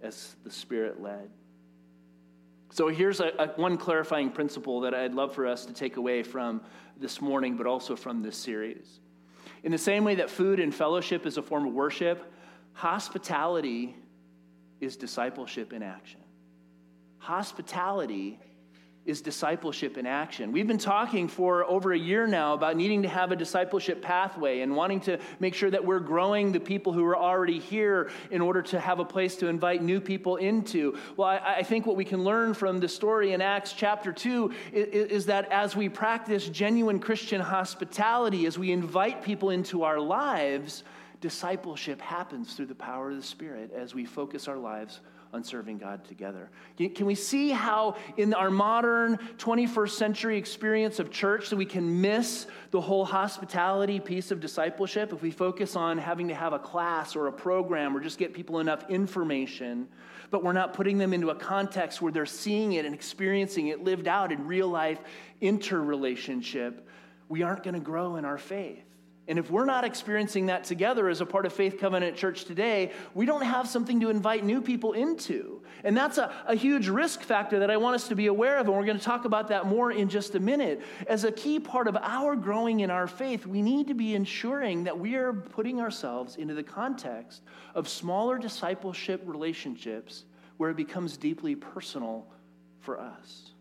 as 0.00 0.36
the 0.42 0.50
Spirit 0.50 1.00
led. 1.00 1.30
So 2.74 2.88
here's 2.88 3.20
a, 3.20 3.30
a, 3.38 3.46
one 3.54 3.76
clarifying 3.76 4.30
principle 4.30 4.80
that 4.80 4.94
I'd 4.94 5.14
love 5.14 5.32
for 5.32 5.46
us 5.46 5.64
to 5.66 5.72
take 5.72 5.96
away 5.96 6.24
from 6.24 6.60
this 6.98 7.20
morning, 7.20 7.56
but 7.56 7.68
also 7.68 7.94
from 7.94 8.20
this 8.20 8.36
series. 8.36 8.98
In 9.62 9.70
the 9.70 9.78
same 9.78 10.02
way 10.02 10.16
that 10.16 10.28
food 10.28 10.58
and 10.58 10.74
fellowship 10.74 11.24
is 11.24 11.38
a 11.38 11.42
form 11.42 11.68
of 11.68 11.72
worship, 11.72 12.32
hospitality 12.72 13.94
is 14.80 14.96
discipleship 14.96 15.72
in 15.72 15.84
action. 15.84 16.18
Hospitality 17.18 18.40
is 19.06 19.20
discipleship 19.20 19.98
in 19.98 20.06
action. 20.06 20.50
We've 20.50 20.66
been 20.66 20.78
talking 20.78 21.28
for 21.28 21.64
over 21.64 21.92
a 21.92 21.98
year 21.98 22.26
now 22.26 22.54
about 22.54 22.76
needing 22.76 23.02
to 23.02 23.08
have 23.08 23.32
a 23.32 23.36
discipleship 23.36 24.00
pathway 24.00 24.60
and 24.60 24.74
wanting 24.74 25.00
to 25.00 25.18
make 25.40 25.54
sure 25.54 25.70
that 25.70 25.84
we're 25.84 26.00
growing 26.00 26.52
the 26.52 26.60
people 26.60 26.92
who 26.94 27.04
are 27.04 27.16
already 27.16 27.58
here 27.58 28.10
in 28.30 28.40
order 28.40 28.62
to 28.62 28.80
have 28.80 29.00
a 29.00 29.04
place 29.04 29.36
to 29.36 29.48
invite 29.48 29.82
new 29.82 30.00
people 30.00 30.36
into. 30.36 30.96
Well, 31.18 31.28
I, 31.28 31.56
I 31.58 31.62
think 31.62 31.84
what 31.84 31.96
we 31.96 32.04
can 32.06 32.24
learn 32.24 32.54
from 32.54 32.80
the 32.80 32.88
story 32.88 33.32
in 33.32 33.42
Acts 33.42 33.74
chapter 33.74 34.10
2 34.10 34.52
is, 34.72 34.86
is 35.10 35.26
that 35.26 35.52
as 35.52 35.76
we 35.76 35.90
practice 35.90 36.48
genuine 36.48 36.98
Christian 36.98 37.42
hospitality, 37.42 38.46
as 38.46 38.58
we 38.58 38.72
invite 38.72 39.22
people 39.22 39.50
into 39.50 39.82
our 39.82 40.00
lives, 40.00 40.82
discipleship 41.20 42.00
happens 42.00 42.54
through 42.54 42.66
the 42.66 42.74
power 42.74 43.10
of 43.10 43.16
the 43.16 43.22
Spirit 43.22 43.70
as 43.74 43.94
we 43.94 44.06
focus 44.06 44.48
our 44.48 44.58
lives 44.58 45.00
on 45.34 45.42
serving 45.42 45.78
God 45.78 46.04
together. 46.04 46.48
Can 46.78 47.06
we 47.06 47.16
see 47.16 47.50
how, 47.50 47.96
in 48.16 48.32
our 48.32 48.50
modern 48.50 49.18
21st 49.36 49.90
century 49.90 50.38
experience 50.38 51.00
of 51.00 51.10
church, 51.10 51.50
that 51.50 51.56
we 51.56 51.66
can 51.66 52.00
miss 52.00 52.46
the 52.70 52.80
whole 52.80 53.04
hospitality 53.04 53.98
piece 53.98 54.30
of 54.30 54.38
discipleship 54.38 55.12
if 55.12 55.22
we 55.22 55.32
focus 55.32 55.74
on 55.74 55.98
having 55.98 56.28
to 56.28 56.34
have 56.34 56.52
a 56.52 56.58
class 56.58 57.16
or 57.16 57.26
a 57.26 57.32
program 57.32 57.96
or 57.96 58.00
just 58.00 58.16
get 58.16 58.32
people 58.32 58.60
enough 58.60 58.88
information, 58.88 59.88
but 60.30 60.44
we're 60.44 60.52
not 60.52 60.72
putting 60.72 60.98
them 60.98 61.12
into 61.12 61.30
a 61.30 61.34
context 61.34 62.00
where 62.00 62.12
they're 62.12 62.24
seeing 62.24 62.74
it 62.74 62.84
and 62.84 62.94
experiencing 62.94 63.68
it 63.68 63.82
lived 63.82 64.06
out 64.06 64.30
in 64.30 64.46
real 64.46 64.68
life 64.68 65.00
interrelationship? 65.40 66.88
We 67.28 67.42
aren't 67.42 67.64
going 67.64 67.74
to 67.74 67.80
grow 67.80 68.16
in 68.16 68.24
our 68.24 68.38
faith. 68.38 68.84
And 69.26 69.38
if 69.38 69.50
we're 69.50 69.64
not 69.64 69.84
experiencing 69.84 70.46
that 70.46 70.64
together 70.64 71.08
as 71.08 71.22
a 71.22 71.26
part 71.26 71.46
of 71.46 71.52
Faith 71.54 71.78
Covenant 71.78 72.14
Church 72.14 72.44
today, 72.44 72.92
we 73.14 73.24
don't 73.24 73.42
have 73.42 73.66
something 73.66 74.00
to 74.00 74.10
invite 74.10 74.44
new 74.44 74.60
people 74.60 74.92
into. 74.92 75.62
And 75.82 75.96
that's 75.96 76.18
a, 76.18 76.30
a 76.46 76.54
huge 76.54 76.88
risk 76.88 77.22
factor 77.22 77.60
that 77.60 77.70
I 77.70 77.78
want 77.78 77.94
us 77.94 78.08
to 78.08 78.14
be 78.14 78.26
aware 78.26 78.58
of. 78.58 78.66
And 78.66 78.76
we're 78.76 78.84
going 78.84 78.98
to 78.98 79.04
talk 79.04 79.24
about 79.24 79.48
that 79.48 79.64
more 79.64 79.90
in 79.90 80.10
just 80.10 80.34
a 80.34 80.40
minute. 80.40 80.82
As 81.06 81.24
a 81.24 81.32
key 81.32 81.58
part 81.58 81.88
of 81.88 81.96
our 81.96 82.36
growing 82.36 82.80
in 82.80 82.90
our 82.90 83.06
faith, 83.06 83.46
we 83.46 83.62
need 83.62 83.86
to 83.88 83.94
be 83.94 84.14
ensuring 84.14 84.84
that 84.84 84.98
we 84.98 85.14
are 85.14 85.32
putting 85.32 85.80
ourselves 85.80 86.36
into 86.36 86.52
the 86.52 86.62
context 86.62 87.42
of 87.74 87.88
smaller 87.88 88.36
discipleship 88.36 89.22
relationships 89.24 90.24
where 90.58 90.68
it 90.68 90.76
becomes 90.76 91.16
deeply 91.16 91.56
personal 91.56 92.26
for 92.80 93.00
us 93.00 93.53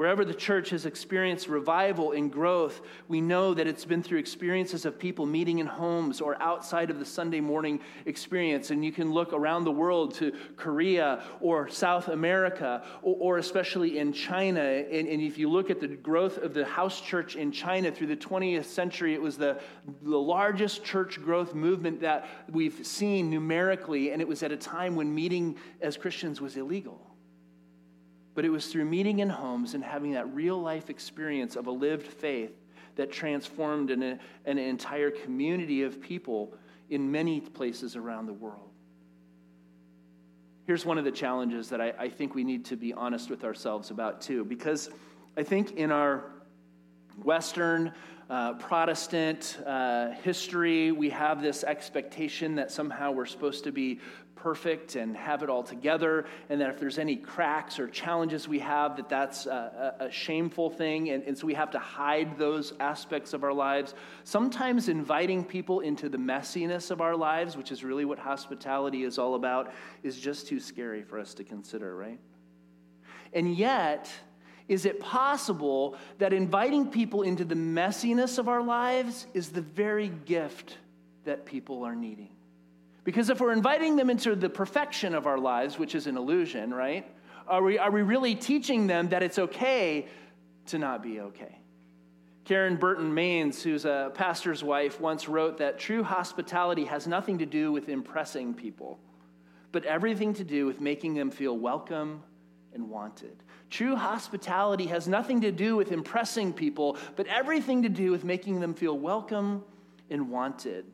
Wherever 0.00 0.24
the 0.24 0.32
church 0.32 0.70
has 0.70 0.86
experienced 0.86 1.46
revival 1.46 2.12
and 2.12 2.32
growth, 2.32 2.80
we 3.06 3.20
know 3.20 3.52
that 3.52 3.66
it's 3.66 3.84
been 3.84 4.02
through 4.02 4.18
experiences 4.18 4.86
of 4.86 4.98
people 4.98 5.26
meeting 5.26 5.58
in 5.58 5.66
homes 5.66 6.22
or 6.22 6.40
outside 6.40 6.88
of 6.88 6.98
the 6.98 7.04
Sunday 7.04 7.40
morning 7.40 7.80
experience. 8.06 8.70
And 8.70 8.82
you 8.82 8.92
can 8.92 9.12
look 9.12 9.34
around 9.34 9.64
the 9.64 9.70
world 9.70 10.14
to 10.14 10.32
Korea 10.56 11.22
or 11.42 11.68
South 11.68 12.08
America 12.08 12.82
or, 13.02 13.14
or 13.18 13.36
especially 13.36 13.98
in 13.98 14.14
China. 14.14 14.62
And, 14.62 15.06
and, 15.06 15.20
if 15.20 15.36
you 15.36 15.50
look 15.50 15.68
at 15.68 15.80
the 15.80 15.88
growth 15.88 16.38
of 16.38 16.54
the 16.54 16.64
house 16.64 16.98
church 17.02 17.36
in 17.36 17.52
China 17.52 17.92
through 17.92 18.06
the 18.06 18.16
20th 18.16 18.64
century, 18.64 19.12
it 19.12 19.20
was 19.20 19.36
the, 19.36 19.60
the 20.00 20.16
largest 20.16 20.82
church 20.82 21.20
growth 21.20 21.54
movement 21.54 22.00
that 22.00 22.26
we've 22.50 22.86
seen 22.86 23.28
numerically. 23.28 24.12
And 24.12 24.22
it 24.22 24.28
was 24.28 24.42
at 24.42 24.50
a 24.50 24.56
time 24.56 24.96
when 24.96 25.14
meeting 25.14 25.58
as 25.82 25.98
Christians 25.98 26.40
was 26.40 26.56
illegal. 26.56 27.09
But 28.40 28.46
it 28.46 28.50
was 28.52 28.68
through 28.68 28.86
meeting 28.86 29.18
in 29.18 29.28
homes 29.28 29.74
and 29.74 29.84
having 29.84 30.12
that 30.12 30.34
real 30.34 30.58
life 30.58 30.88
experience 30.88 31.56
of 31.56 31.66
a 31.66 31.70
lived 31.70 32.06
faith 32.06 32.56
that 32.96 33.12
transformed 33.12 33.90
an, 33.90 34.18
an 34.46 34.56
entire 34.56 35.10
community 35.10 35.82
of 35.82 36.00
people 36.00 36.54
in 36.88 37.12
many 37.12 37.42
places 37.42 37.96
around 37.96 38.24
the 38.24 38.32
world. 38.32 38.70
Here's 40.66 40.86
one 40.86 40.96
of 40.96 41.04
the 41.04 41.12
challenges 41.12 41.68
that 41.68 41.82
I, 41.82 41.92
I 41.98 42.08
think 42.08 42.34
we 42.34 42.42
need 42.42 42.64
to 42.64 42.78
be 42.78 42.94
honest 42.94 43.28
with 43.28 43.44
ourselves 43.44 43.90
about, 43.90 44.22
too, 44.22 44.46
because 44.46 44.88
I 45.36 45.42
think 45.42 45.72
in 45.72 45.92
our 45.92 46.24
Western 47.22 47.92
uh, 48.30 48.54
Protestant 48.54 49.58
uh, 49.66 50.12
history, 50.22 50.92
we 50.92 51.10
have 51.10 51.42
this 51.42 51.62
expectation 51.62 52.54
that 52.54 52.72
somehow 52.72 53.10
we're 53.10 53.26
supposed 53.26 53.64
to 53.64 53.70
be 53.70 54.00
perfect 54.42 54.96
and 54.96 55.16
have 55.16 55.42
it 55.42 55.50
all 55.50 55.62
together, 55.62 56.24
and 56.48 56.60
that 56.60 56.70
if 56.70 56.80
there's 56.80 56.98
any 56.98 57.16
cracks 57.16 57.78
or 57.78 57.88
challenges 57.88 58.48
we 58.48 58.58
have, 58.58 58.96
that 58.96 59.08
that's 59.08 59.46
a, 59.46 59.94
a 60.00 60.10
shameful 60.10 60.70
thing, 60.70 61.10
and, 61.10 61.22
and 61.24 61.36
so 61.36 61.46
we 61.46 61.54
have 61.54 61.70
to 61.70 61.78
hide 61.78 62.38
those 62.38 62.72
aspects 62.80 63.32
of 63.32 63.44
our 63.44 63.52
lives. 63.52 63.94
Sometimes 64.24 64.88
inviting 64.88 65.44
people 65.44 65.80
into 65.80 66.08
the 66.08 66.18
messiness 66.18 66.90
of 66.90 67.00
our 67.00 67.16
lives, 67.16 67.56
which 67.56 67.70
is 67.70 67.84
really 67.84 68.04
what 68.04 68.18
hospitality 68.18 69.04
is 69.04 69.18
all 69.18 69.34
about, 69.34 69.72
is 70.02 70.18
just 70.18 70.46
too 70.46 70.58
scary 70.58 71.02
for 71.02 71.18
us 71.18 71.34
to 71.34 71.44
consider, 71.44 71.94
right? 71.94 72.18
And 73.32 73.54
yet, 73.54 74.10
is 74.68 74.86
it 74.86 75.00
possible 75.00 75.96
that 76.18 76.32
inviting 76.32 76.90
people 76.90 77.22
into 77.22 77.44
the 77.44 77.54
messiness 77.54 78.38
of 78.38 78.48
our 78.48 78.62
lives 78.62 79.26
is 79.34 79.50
the 79.50 79.60
very 79.60 80.08
gift 80.08 80.78
that 81.24 81.44
people 81.44 81.84
are 81.84 81.94
needing? 81.94 82.30
Because 83.04 83.30
if 83.30 83.40
we're 83.40 83.52
inviting 83.52 83.96
them 83.96 84.10
into 84.10 84.36
the 84.36 84.50
perfection 84.50 85.14
of 85.14 85.26
our 85.26 85.38
lives, 85.38 85.78
which 85.78 85.94
is 85.94 86.06
an 86.06 86.16
illusion, 86.16 86.72
right? 86.72 87.06
Are 87.46 87.62
we, 87.62 87.78
are 87.78 87.90
we 87.90 88.02
really 88.02 88.34
teaching 88.34 88.86
them 88.86 89.08
that 89.08 89.22
it's 89.22 89.38
okay 89.38 90.06
to 90.66 90.78
not 90.78 91.02
be 91.02 91.20
okay? 91.20 91.58
Karen 92.44 92.76
Burton 92.76 93.12
Mains, 93.14 93.62
who's 93.62 93.84
a 93.84 94.10
pastor's 94.14 94.64
wife, 94.64 95.00
once 95.00 95.28
wrote 95.28 95.58
that 95.58 95.78
true 95.78 96.02
hospitality 96.02 96.84
has 96.84 97.06
nothing 97.06 97.38
to 97.38 97.46
do 97.46 97.70
with 97.72 97.88
impressing 97.88 98.54
people, 98.54 98.98
but 99.72 99.84
everything 99.84 100.34
to 100.34 100.44
do 100.44 100.66
with 100.66 100.80
making 100.80 101.14
them 101.14 101.30
feel 101.30 101.56
welcome 101.56 102.22
and 102.74 102.88
wanted. 102.88 103.42
True 103.68 103.94
hospitality 103.94 104.86
has 104.86 105.06
nothing 105.06 105.40
to 105.42 105.52
do 105.52 105.76
with 105.76 105.92
impressing 105.92 106.52
people, 106.52 106.96
but 107.16 107.26
everything 107.28 107.82
to 107.82 107.88
do 107.88 108.10
with 108.10 108.24
making 108.24 108.60
them 108.60 108.74
feel 108.74 108.98
welcome 108.98 109.62
and 110.10 110.28
wanted. 110.28 110.84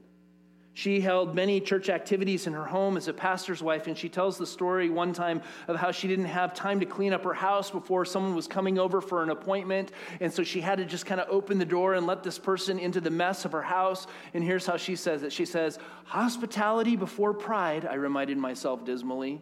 She 0.77 1.01
held 1.01 1.35
many 1.35 1.59
church 1.59 1.89
activities 1.89 2.47
in 2.47 2.53
her 2.53 2.67
home 2.67 2.99
as 2.99 3.09
a 3.09 3.15
pastor's 3.15 3.63
wife, 3.63 3.87
and 3.87 3.97
she 3.97 4.11
tells 4.11 4.37
the 4.37 4.47
story 4.47 4.91
one 4.91 5.15
time 5.15 5.41
of 5.69 5.77
how 5.77 5.91
she 5.91 6.07
didn't 6.07 6.27
have 6.27 6.53
time 6.53 6.81
to 6.81 6.87
clean 6.87 7.15
up 7.15 7.25
her 7.25 7.33
house 7.33 7.71
before 7.71 8.05
someone 8.05 8.35
was 8.35 8.47
coming 8.47 8.79
over 8.79 9.01
for 9.01 9.23
an 9.23 9.31
appointment. 9.31 9.93
And 10.21 10.31
so 10.31 10.45
she 10.45 10.61
had 10.61 10.77
to 10.77 10.85
just 10.85 11.07
kind 11.07 11.19
of 11.19 11.29
open 11.31 11.59
the 11.59 11.65
door 11.65 11.95
and 11.95 12.07
let 12.07 12.23
this 12.23 12.39
person 12.39 12.79
into 12.79 13.01
the 13.01 13.09
mess 13.09 13.47
of 13.47 13.53
her 13.53 13.63
house. 13.63 14.07
And 14.35 14.45
here's 14.45 14.67
how 14.67 14.77
she 14.77 14.97
says 14.97 15.23
it 15.23 15.33
She 15.33 15.47
says, 15.47 15.79
Hospitality 16.05 16.95
before 16.95 17.33
pride, 17.33 17.87
I 17.87 17.95
reminded 17.95 18.37
myself 18.37 18.85
dismally. 18.85 19.41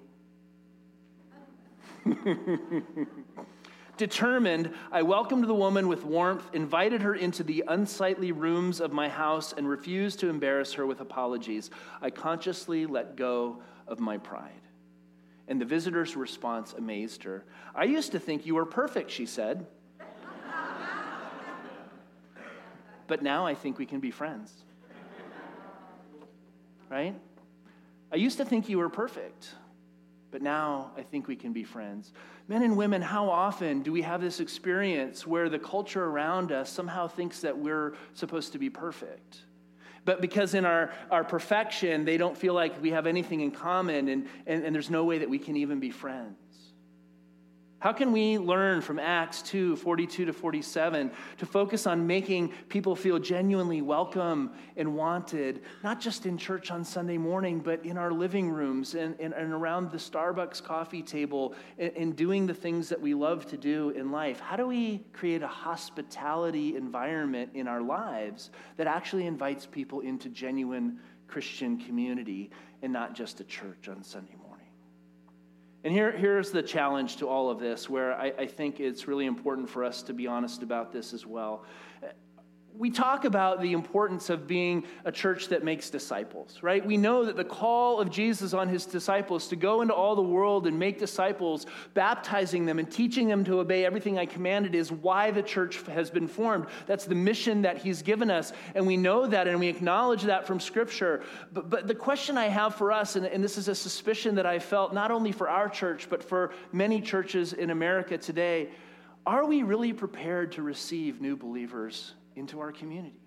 Determined, 3.97 4.75
I 4.91 5.03
welcomed 5.03 5.45
the 5.45 5.55
woman 5.55 5.87
with 5.87 6.05
warmth, 6.05 6.49
invited 6.53 7.03
her 7.03 7.15
into 7.15 7.45
the 7.45 7.63
unsightly 7.69 8.33
rooms 8.33 8.81
of 8.81 8.93
my 8.93 9.09
house, 9.09 9.53
and 9.53 9.69
refused 9.69 10.19
to 10.21 10.29
embarrass 10.29 10.73
her 10.73 10.85
with 10.85 11.01
apologies. 11.01 11.71
I 12.03 12.11
consciously 12.11 12.87
let 12.87 13.15
go 13.15 13.63
of 13.87 14.01
my 14.01 14.19
pride. 14.19 14.51
And 15.47 15.61
the 15.61 15.65
visitor's 15.65 16.17
response 16.17 16.73
amazed 16.73 17.23
her. 17.23 17.45
I 17.75 17.85
used 17.85 18.13
to 18.13 18.19
think 18.19 18.47
you 18.47 18.57
were 18.57 18.65
perfect, 18.65 19.11
she 19.11 19.27
said. 19.27 19.67
but 23.07 23.23
now 23.23 23.47
I 23.47 23.55
think 23.55 23.79
we 23.79 23.87
can 23.87 24.01
be 24.01 24.11
friends. 24.11 24.53
Right? 26.91 27.15
I 28.11 28.17
used 28.17 28.39
to 28.39 28.45
think 28.45 28.69
you 28.69 28.79
were 28.79 28.89
perfect, 28.89 29.51
but 30.31 30.43
now 30.43 30.93
I 30.97 31.03
think 31.03 31.29
we 31.29 31.37
can 31.37 31.53
be 31.53 31.65
friends. 31.65 32.13
Men 32.47 32.63
and 32.63 32.77
women, 32.77 33.01
how 33.01 33.31
often 33.31 33.83
do 33.83 33.91
we 33.91 34.03
have 34.03 34.21
this 34.21 34.39
experience 34.39 35.27
where 35.27 35.49
the 35.49 35.59
culture 35.59 36.05
around 36.05 36.53
us 36.53 36.69
somehow 36.69 37.09
thinks 37.09 37.41
that 37.41 37.57
we're 37.57 37.95
supposed 38.13 38.53
to 38.53 38.59
be 38.59 38.69
perfect? 38.69 39.45
But 40.05 40.21
because 40.21 40.53
in 40.53 40.67
our, 40.67 40.93
our 41.11 41.25
perfection, 41.25 42.05
they 42.05 42.19
don't 42.19 42.37
feel 42.37 42.53
like 42.53 42.81
we 42.83 42.91
have 42.91 43.07
anything 43.07 43.41
in 43.41 43.51
common, 43.51 44.09
and, 44.09 44.29
and, 44.47 44.63
and 44.63 44.75
there's 44.75 44.91
no 44.91 45.05
way 45.05 45.19
that 45.19 45.31
we 45.31 45.39
can 45.39 45.57
even 45.57 45.81
be 45.81 45.91
friends. 45.91 46.37
How 47.85 47.93
can 47.93 48.13
we 48.13 48.39
learn 48.39 48.81
from 48.81 48.99
Acts 48.99 49.43
2 49.43 49.77
42 49.77 50.25
to 50.25 50.33
47 50.33 51.11
to 51.37 51.45
focus 51.45 51.87
on 51.87 52.07
making 52.07 52.55
people 52.71 52.97
feel 52.97 53.19
genuinely 53.19 53.83
welcome 53.83 54.53
and 54.79 54.97
wanted, 54.97 55.61
not 55.83 56.01
just 56.01 56.25
in 56.25 56.39
church 56.39 56.71
on 56.71 56.83
Sunday 56.83 57.19
morning, 57.19 57.61
but 57.61 57.85
in 57.85 57.99
our 57.99 58.11
living 58.11 58.49
rooms 58.49 58.95
and, 58.95 59.15
and, 59.21 59.35
and 59.35 59.53
around 59.53 59.91
the 59.91 59.99
Starbucks 59.99 60.65
coffee 60.65 61.03
table 61.03 61.55
and, 61.79 61.93
and 61.95 62.17
doing 62.17 62.47
the 62.47 62.55
things 62.55 62.89
that 62.89 62.99
we 62.99 63.13
love 63.13 63.45
to 63.49 63.59
do 63.59 63.91
in 63.91 64.11
life? 64.11 64.41
How 64.41 64.57
do 64.57 64.67
we 64.67 65.05
create 65.13 65.43
a 65.43 65.47
hospitality 65.47 66.77
environment 66.77 67.51
in 67.53 67.69
our 67.69 67.83
lives 67.83 68.49
that 68.79 68.87
actually 68.87 69.27
invites 69.27 69.67
people 69.67 70.01
into 70.01 70.31
genuine 70.31 71.01
Christian 71.29 71.77
community 71.77 72.51
and 72.81 72.91
not 72.95 73.15
just 73.15 73.41
a 73.41 73.45
church 73.45 73.91
on 73.91 74.03
Sunday 74.03 74.33
morning? 74.37 74.44
And 75.85 75.93
here, 75.93 76.13
here's 76.13 76.51
the 76.51 76.63
challenge 76.63 77.19
to 77.19 77.29
all 77.29 77.51
of 77.51 77.61
this, 77.61 77.91
where 77.91 78.15
I, 78.15 78.33
I 78.39 78.47
think 78.47 78.81
it's 78.81 79.07
really 79.07 79.27
important 79.27 79.69
for 79.69 79.85
us 79.85 80.03
to 80.05 80.15
be 80.15 80.27
honest 80.27 80.63
about 80.63 80.93
this 80.93 81.13
as 81.13 81.27
well 81.27 81.65
we 82.77 82.91
talk 82.91 83.25
about 83.25 83.61
the 83.61 83.73
importance 83.73 84.31
of 84.31 84.49
being 84.49 84.85
a 85.05 85.13
church 85.13 85.49
that 85.49 85.63
makes 85.63 85.91
disciples, 85.91 86.59
right? 86.61 86.85
We 86.85 86.97
know 86.97 87.25
that 87.25 87.37
the 87.37 87.45
call 87.45 88.01
of 88.01 88.11
Jesus 88.11 88.53
on 88.53 88.69
his 88.69 88.85
disciples 88.85 89.47
to 89.49 89.57
go 89.57 89.81
into 89.81 89.95
all 89.95 90.17
the 90.17 90.23
world 90.23 90.67
and 90.67 90.77
make 90.77 90.99
disciples, 90.99 91.67
baptizing 91.95 92.67
them 92.67 92.81
and 92.81 92.91
teaching 92.91 93.29
them 93.29 93.45
to 93.45 93.61
obey 93.61 93.85
everything 93.85 94.19
I 94.19 94.27
commanded 94.27 94.75
is 94.75 94.91
why 94.91 95.31
the 95.31 95.43
church 95.43 95.83
has 95.83 96.11
been 96.11 96.27
formed. 96.27 96.67
That's 96.87 97.05
the 97.05 97.15
mission 97.15 97.63
that 97.63 97.79
he's 97.79 98.03
given 98.03 98.29
us. 98.29 98.53
And 98.75 98.87
we 98.89 98.97
know 98.97 99.29
that 99.29 99.47
and 99.47 99.61
we 99.61 99.69
acknowledge 99.69 100.23
that 100.25 100.45
from 100.45 100.59
Scripture. 100.59 101.23
But, 101.53 101.71
but 101.71 101.87
the 101.87 101.95
question 101.95 102.37
I 102.37 102.49
have 102.49 102.75
for 102.75 102.91
us, 102.91 103.15
and, 103.15 103.25
and 103.25 103.43
this 103.43 103.57
is 103.57 103.69
a 103.69 103.75
suspicion 103.75 104.35
that 104.35 104.47
I 104.47 104.59
felt 104.59 104.93
not 104.93 105.13
only 105.13 105.31
for 105.31 105.49
our 105.49 105.69
church, 105.69 106.09
but 106.11 106.25
for 106.25 106.53
many 106.73 107.01
churches 107.01 107.53
in 107.53 107.71
America 107.71 108.19
today, 108.19 108.71
are 109.27 109.47
we 109.47 109.63
really 109.63 109.93
prepared 109.93 110.53
to 110.53 110.63
receive 110.63 111.21
new 111.21 111.37
believers 111.37 112.15
into 112.37 112.61
our 112.61 112.73
community. 112.73 113.21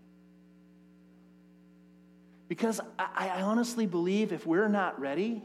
Because 2.48 2.80
I, 2.98 3.30
I 3.38 3.42
honestly 3.42 3.86
believe 3.86 4.32
if 4.32 4.46
we're 4.46 4.70
not 4.70 5.00
ready, 5.00 5.44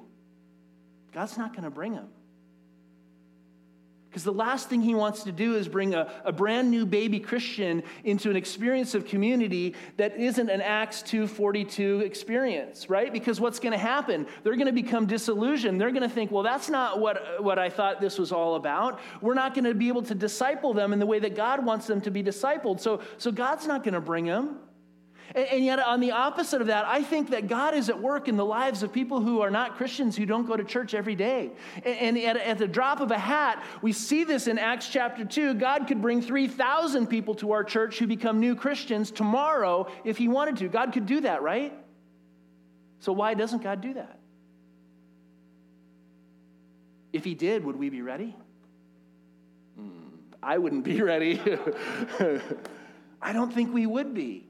God's 1.13 1.37
not 1.37 1.53
going 1.53 1.65
to 1.65 1.71
bring 1.71 1.95
them. 1.95 2.09
Because 4.13 4.25
the 4.25 4.33
last 4.33 4.69
thing 4.69 4.83
he 4.83 4.95
wants 4.95 5.23
to 5.23 5.33
do 5.33 5.57
is 5.57 5.69
bring 5.69 5.95
a, 5.95 6.13
a 6.27 6.33
brand 6.33 6.71
new 6.71 6.85
baby 6.85 7.19
Christian 7.19 7.83
into 8.05 8.29
an 8.29 8.37
experience 8.37 8.95
of 8.95 9.07
community 9.07 9.75
that 9.97 10.15
isn't 10.19 10.51
an 10.51 10.61
Acts 10.61 11.01
242 11.01 12.01
experience, 12.01 12.91
right? 12.91 13.11
Because 13.11 13.41
what's 13.41 13.59
going 13.59 13.73
to 13.73 13.79
happen? 13.79 14.27
They're 14.43 14.57
going 14.57 14.67
to 14.67 14.73
become 14.73 15.07
disillusioned. 15.07 15.81
They're 15.81 15.93
going 15.93 16.03
to 16.03 16.11
think, 16.11 16.31
well, 16.31 16.43
that's 16.43 16.69
not 16.69 17.01
what, 17.01 17.43
what 17.43 17.59
I 17.59 17.71
thought 17.71 18.03
this 18.03 18.19
was 18.19 18.33
all 18.33 18.57
about. 18.57 19.01
We're 19.23 19.33
not 19.33 19.55
going 19.55 19.65
to 19.65 19.73
be 19.73 19.89
able 19.89 20.03
to 20.03 20.15
disciple 20.15 20.75
them 20.75 20.93
in 20.93 20.99
the 20.99 21.07
way 21.07 21.19
that 21.19 21.35
God 21.35 21.65
wants 21.65 21.87
them 21.87 22.03
to 22.03 22.11
be 22.11 22.23
discipled. 22.23 22.81
So, 22.81 23.01
so 23.17 23.33
God's 23.33 23.67
not 23.67 23.83
going 23.83 23.95
to 23.95 24.01
bring 24.03 24.27
them. 24.27 24.59
And, 25.35 25.47
and 25.47 25.65
yet, 25.65 25.79
on 25.79 26.01
the 26.01 26.11
opposite 26.11 26.61
of 26.61 26.67
that, 26.67 26.85
I 26.85 27.03
think 27.03 27.31
that 27.31 27.49
God 27.49 27.75
is 27.75 27.89
at 27.89 28.01
work 28.01 28.29
in 28.29 28.37
the 28.37 28.45
lives 28.45 28.83
of 28.83 28.93
people 28.93 29.21
who 29.21 29.41
are 29.41 29.51
not 29.51 29.77
Christians 29.77 30.17
who 30.17 30.27
don't 30.27 30.47
go 30.47 30.57
to 30.57 30.65
church 30.65 30.95
every 30.95 31.15
day. 31.15 31.53
And, 31.85 32.17
and 32.17 32.19
at, 32.19 32.37
at 32.37 32.59
the 32.59 32.69
drop 32.69 33.01
of 33.01 33.11
a 33.11 33.19
hat, 33.19 33.63
we 33.81 33.93
see 33.93 34.25
this 34.25 34.47
in 34.47 34.59
Acts 34.59 34.89
chapter 34.89 35.25
2. 35.25 35.55
God 35.55 35.87
could 35.87 36.03
bring 36.03 36.23
3,000 36.23 37.07
people 37.07 37.35
to 37.37 37.53
our 37.53 37.65
church 37.65 37.99
who 37.99 38.07
become 38.07 38.41
new 38.41 38.55
Christians 38.55 39.11
tomorrow 39.11 39.91
if 40.05 40.19
He 40.19 40.29
wanted 40.29 40.59
to. 40.59 40.69
God 40.69 40.93
could 40.93 41.07
do 41.07 41.21
that, 41.21 41.43
right? 41.43 41.73
So, 43.01 43.13
why 43.13 43.35
doesn't 43.35 43.63
God 43.63 43.81
do 43.81 43.95
that? 43.95 44.19
If 47.13 47.25
He 47.25 47.35
did, 47.35 47.65
would 47.65 47.77
we 47.77 47.91
be 47.91 48.03
ready? 48.03 48.37
Hmm, 49.77 49.91
I 50.43 50.59
wouldn't 50.59 50.85
be 50.85 51.01
ready. 51.03 51.41
I 53.23 53.33
don't 53.33 53.53
think 53.53 53.73
we 53.73 53.87
would 53.87 54.15
be. 54.15 54.49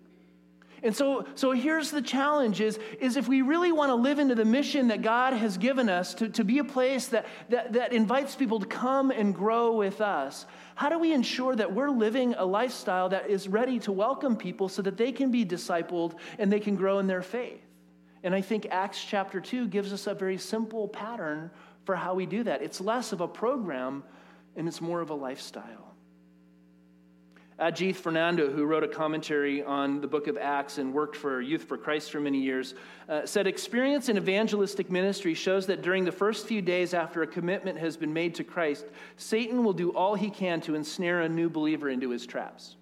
And 0.85 0.97
so, 0.97 1.27
so 1.37 1.53
here's 1.53 1.93
the 1.93 2.03
challenge 2.03 2.61
is, 2.61 2.79
is 2.99 3.17
if 3.17 3.29
we 3.29 3.43
really 3.43 3.71
want 3.71 3.91
to 3.91 3.95
live 3.95 4.19
into 4.19 4.35
the 4.35 4.45
mission 4.45 4.89
that 4.89 5.01
God 5.01 5.33
has 5.33 5.57
given 5.57 5.89
us 5.89 6.15
to, 6.15 6.29
to 6.31 6.43
be 6.43 6.59
a 6.59 6.65
place 6.65 7.07
that, 7.09 7.27
that, 7.51 7.75
that 7.75 7.93
invites 7.93 8.35
people 8.35 8.59
to 8.59 8.67
come 8.67 9.13
and 9.13 9.33
grow 9.33 9.77
with 9.77 10.01
us, 10.01 10.45
how 10.75 10.89
do 10.89 10.99
we 10.99 11.13
ensure 11.13 11.55
that 11.55 11.73
we're 11.73 11.91
living 11.91 12.35
a 12.35 12.45
lifestyle 12.45 13.09
that 13.11 13.31
is 13.31 13.47
ready 13.47 13.79
to 13.81 13.93
welcome 13.93 14.37
people 14.37 14.69
so 14.69 14.83
that 14.83 14.97
they 14.97 15.13
can 15.13 15.31
be 15.31 15.45
discipled 15.45 16.15
and 16.39 16.51
they 16.51 16.61
can 16.61 16.75
grow 16.75 16.99
in 16.99 17.07
their 17.07 17.23
faith? 17.23 17.61
And 18.25 18.35
I 18.35 18.41
think 18.41 18.67
Acts 18.71 19.05
chapter 19.05 19.41
2 19.41 19.69
gives 19.69 19.93
us 19.93 20.09
a 20.09 20.15
very 20.15 20.39
simple 20.39 20.89
pattern 20.89 21.53
for 21.85 21.95
how 21.95 22.15
we 22.15 22.27
do 22.27 22.43
that. 22.45 22.63
It's 22.63 22.81
less 22.81 23.13
of 23.13 23.21
a 23.21 23.29
program 23.29 24.03
and 24.57 24.67
it's 24.67 24.81
more 24.81 25.01
of 25.01 25.11
a 25.11 25.15
lifestyle. 25.15 25.92
Ajith 27.59 27.97
Fernando, 27.97 28.51
who 28.51 28.65
wrote 28.65 28.83
a 28.83 28.89
commentary 28.89 29.63
on 29.63 30.01
the 30.01 30.07
book 30.07 30.27
of 30.27 30.39
Acts 30.39 30.79
and 30.79 30.93
worked 30.93 31.17
for 31.17 31.41
Youth 31.41 31.65
for 31.65 31.77
Christ 31.77 32.11
for 32.11 32.19
many 32.19 32.41
years, 32.41 32.75
uh, 33.09 33.27
said 33.27 33.47
experience 33.47 34.09
in 34.09 34.17
evangelistic 34.17 34.91
ministry 34.91 35.35
shows 35.35 35.67
that 35.67 35.83
during 35.83 36.05
the 36.05 36.13
first 36.13 36.47
few 36.47 36.63
days 36.63 36.95
after 36.95 37.23
a 37.23 37.27
commitment 37.27 37.79
has 37.79 37.97
been 37.97 38.13
made 38.13 38.35
to 38.37 38.45
Christ, 38.45 38.87
Satan 39.17 39.65
will 39.65 39.75
do 39.75 39.91
all 39.91 40.15
he 40.15 40.31
can 40.31 40.61
to 40.63 40.75
ensnare 40.75 41.23
a 41.23 41.29
new 41.29 41.51
believer 41.51 41.91
into 41.91 42.11
his 42.11 42.27
traps. 42.27 42.77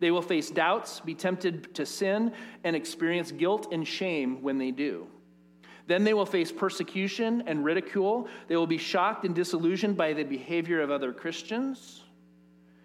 They 0.00 0.10
will 0.10 0.22
face 0.22 0.50
doubts, 0.50 1.00
be 1.00 1.14
tempted 1.14 1.74
to 1.74 1.86
sin, 1.86 2.32
and 2.64 2.76
experience 2.76 3.32
guilt 3.32 3.72
and 3.72 3.88
shame 3.88 4.42
when 4.42 4.58
they 4.58 4.70
do. 4.70 5.06
Then 5.86 6.04
they 6.04 6.12
will 6.12 6.26
face 6.26 6.52
persecution 6.52 7.42
and 7.46 7.64
ridicule. 7.64 8.28
They 8.46 8.56
will 8.56 8.66
be 8.66 8.78
shocked 8.78 9.24
and 9.24 9.34
disillusioned 9.34 9.96
by 9.96 10.12
the 10.12 10.24
behavior 10.24 10.82
of 10.82 10.90
other 10.90 11.14
Christians 11.14 12.04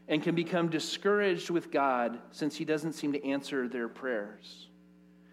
and 0.07 0.21
can 0.21 0.35
become 0.35 0.69
discouraged 0.69 1.49
with 1.49 1.71
God 1.71 2.19
since 2.31 2.55
He 2.55 2.65
doesn't 2.65 2.93
seem 2.93 3.13
to 3.13 3.25
answer 3.25 3.67
their 3.67 3.87
prayers. 3.87 4.67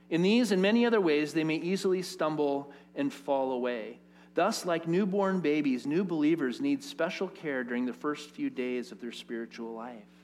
In 0.09 0.23
these 0.23 0.53
and 0.53 0.61
many 0.61 0.85
other 0.85 1.01
ways, 1.01 1.33
they 1.33 1.45
may 1.45 1.57
easily 1.57 2.03
stumble 2.03 2.73
and 2.95 3.13
fall 3.13 3.53
away. 3.53 4.01
Thus, 4.35 4.65
like 4.65 4.87
newborn 4.87 5.41
babies, 5.41 5.87
new 5.87 6.05
believers 6.05 6.61
need 6.61 6.83
special 6.83 7.29
care 7.29 7.65
during 7.65 7.87
the 7.87 7.93
first 7.93 8.31
few 8.31 8.51
days 8.51 8.93
of 8.93 9.01
their 9.01 9.13
spiritual 9.13 9.73
life. 9.73 10.20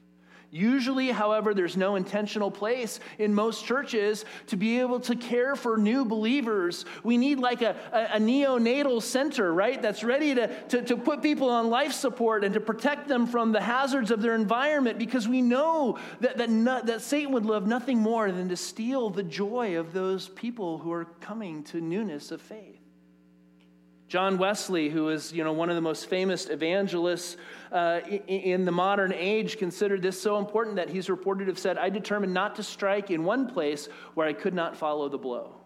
Usually, 0.51 1.11
however, 1.11 1.55
there's 1.55 1.77
no 1.77 1.97
intentional 1.97 2.51
place 2.51 3.01
in 3.19 3.35
most 3.35 3.65
churches 3.65 4.25
to 4.47 4.57
be 4.57 4.81
able 4.81 5.01
to 5.01 5.17
care 5.17 5.57
for 5.57 5.77
new 5.77 6.05
believers. 6.05 6.85
We 7.03 7.19
need 7.19 7.39
like 7.39 7.63
a, 7.63 7.77
a, 7.93 8.17
a 8.17 8.19
neonatal 8.19 9.03
center, 9.03 9.53
right? 9.53 9.81
That's 9.83 10.05
ready 10.05 10.35
to, 10.37 10.47
to, 10.69 10.83
to 10.83 10.97
put 10.97 11.21
people 11.21 11.51
on 11.51 11.69
life 11.69 11.93
support 11.93 12.45
and 12.45 12.55
to 12.55 12.61
protect 12.61 13.09
them 13.09 13.27
from 13.27 13.53
the 13.53 13.61
hazards 13.61 14.11
of 14.11 14.23
their 14.23 14.35
environment 14.35 14.99
because 14.99 15.27
we 15.27 15.43
know 15.43 15.99
that, 16.21 16.39
that, 16.39 16.49
not, 16.49 16.87
that 16.87 17.03
Satan 17.03 17.33
would 17.33 17.45
love 17.45 17.67
nothing 17.67 17.99
more 17.99 18.31
than 18.31 18.49
to 18.49 18.57
steal 18.57 19.11
the 19.11 19.25
joy 19.25 19.79
of 19.79 19.93
those 19.93 20.29
people 20.29 20.79
who 20.79 20.93
are 20.93 21.07
coming 21.21 21.65
to 21.65 21.81
newness 21.81 22.31
of 22.31 22.41
faith. 22.41 22.86
John 24.17 24.39
Wesley, 24.39 24.89
who 24.89 25.11
is 25.11 25.31
you 25.31 25.45
know, 25.45 25.53
one 25.53 25.69
of 25.69 25.75
the 25.75 25.83
most 25.83 26.09
famous 26.09 26.49
evangelists 26.49 27.37
uh, 27.71 28.01
in 28.27 28.65
the 28.65 28.73
modern 28.73 29.13
age, 29.13 29.59
considered 29.59 30.01
this 30.01 30.19
so 30.19 30.39
important 30.39 30.77
that 30.77 30.89
he's 30.89 31.11
reported 31.11 31.45
to 31.45 31.51
have 31.51 31.59
said, 31.59 31.77
I 31.77 31.91
determined 31.91 32.33
not 32.33 32.57
to 32.57 32.63
strike 32.63 33.11
in 33.11 33.25
one 33.25 33.47
place 33.47 33.91
where 34.15 34.27
I 34.27 34.33
could 34.33 34.55
not 34.55 34.75
follow 34.75 35.11
the 35.11 35.19
blow. 35.19 35.61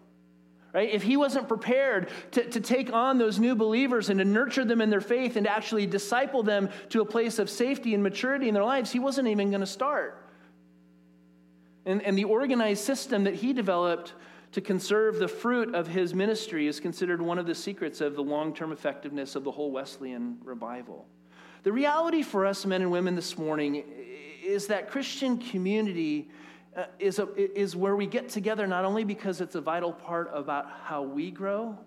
Right? 0.73 0.89
If 0.89 1.01
he 1.01 1.15
wasn't 1.15 1.47
prepared 1.47 2.09
to, 2.31 2.43
to 2.43 2.59
take 2.59 2.91
on 2.91 3.17
those 3.17 3.39
new 3.39 3.55
believers 3.55 4.09
and 4.09 4.19
to 4.19 4.25
nurture 4.25 4.65
them 4.65 4.81
in 4.81 4.89
their 4.89 4.99
faith 4.99 5.37
and 5.37 5.45
to 5.45 5.49
actually 5.49 5.87
disciple 5.87 6.43
them 6.43 6.69
to 6.89 6.99
a 6.99 7.05
place 7.05 7.39
of 7.39 7.49
safety 7.49 7.93
and 7.93 8.03
maturity 8.03 8.49
in 8.49 8.53
their 8.53 8.65
lives, 8.65 8.91
he 8.91 8.99
wasn't 8.99 9.29
even 9.29 9.49
going 9.51 9.61
to 9.61 9.65
start. 9.65 10.29
And, 11.85 12.01
and 12.01 12.17
the 12.17 12.25
organized 12.25 12.83
system 12.83 13.23
that 13.23 13.35
he 13.35 13.53
developed 13.53 14.13
to 14.51 14.61
conserve 14.61 15.17
the 15.17 15.27
fruit 15.27 15.73
of 15.73 15.87
his 15.87 16.13
ministry 16.13 16.67
is 16.67 16.79
considered 16.79 17.21
one 17.21 17.39
of 17.39 17.45
the 17.45 17.55
secrets 17.55 18.01
of 18.01 18.15
the 18.15 18.23
long 18.23 18.53
term 18.53 18.71
effectiveness 18.71 19.35
of 19.35 19.43
the 19.43 19.51
whole 19.51 19.71
Wesleyan 19.71 20.37
revival. 20.43 21.07
The 21.63 21.71
reality 21.71 22.23
for 22.23 22.45
us 22.45 22.65
men 22.65 22.81
and 22.81 22.91
women 22.91 23.15
this 23.15 23.37
morning 23.37 23.83
is 24.43 24.67
that 24.67 24.89
Christian 24.89 25.37
community 25.37 26.29
uh, 26.75 26.85
is, 26.99 27.19
a, 27.19 27.27
is 27.37 27.75
where 27.75 27.95
we 27.95 28.07
get 28.07 28.29
together 28.29 28.65
not 28.65 28.85
only 28.85 29.03
because 29.03 29.41
it's 29.41 29.55
a 29.55 29.61
vital 29.61 29.93
part 29.93 30.29
about 30.33 30.71
how 30.83 31.01
we 31.01 31.31
grow, 31.31 31.77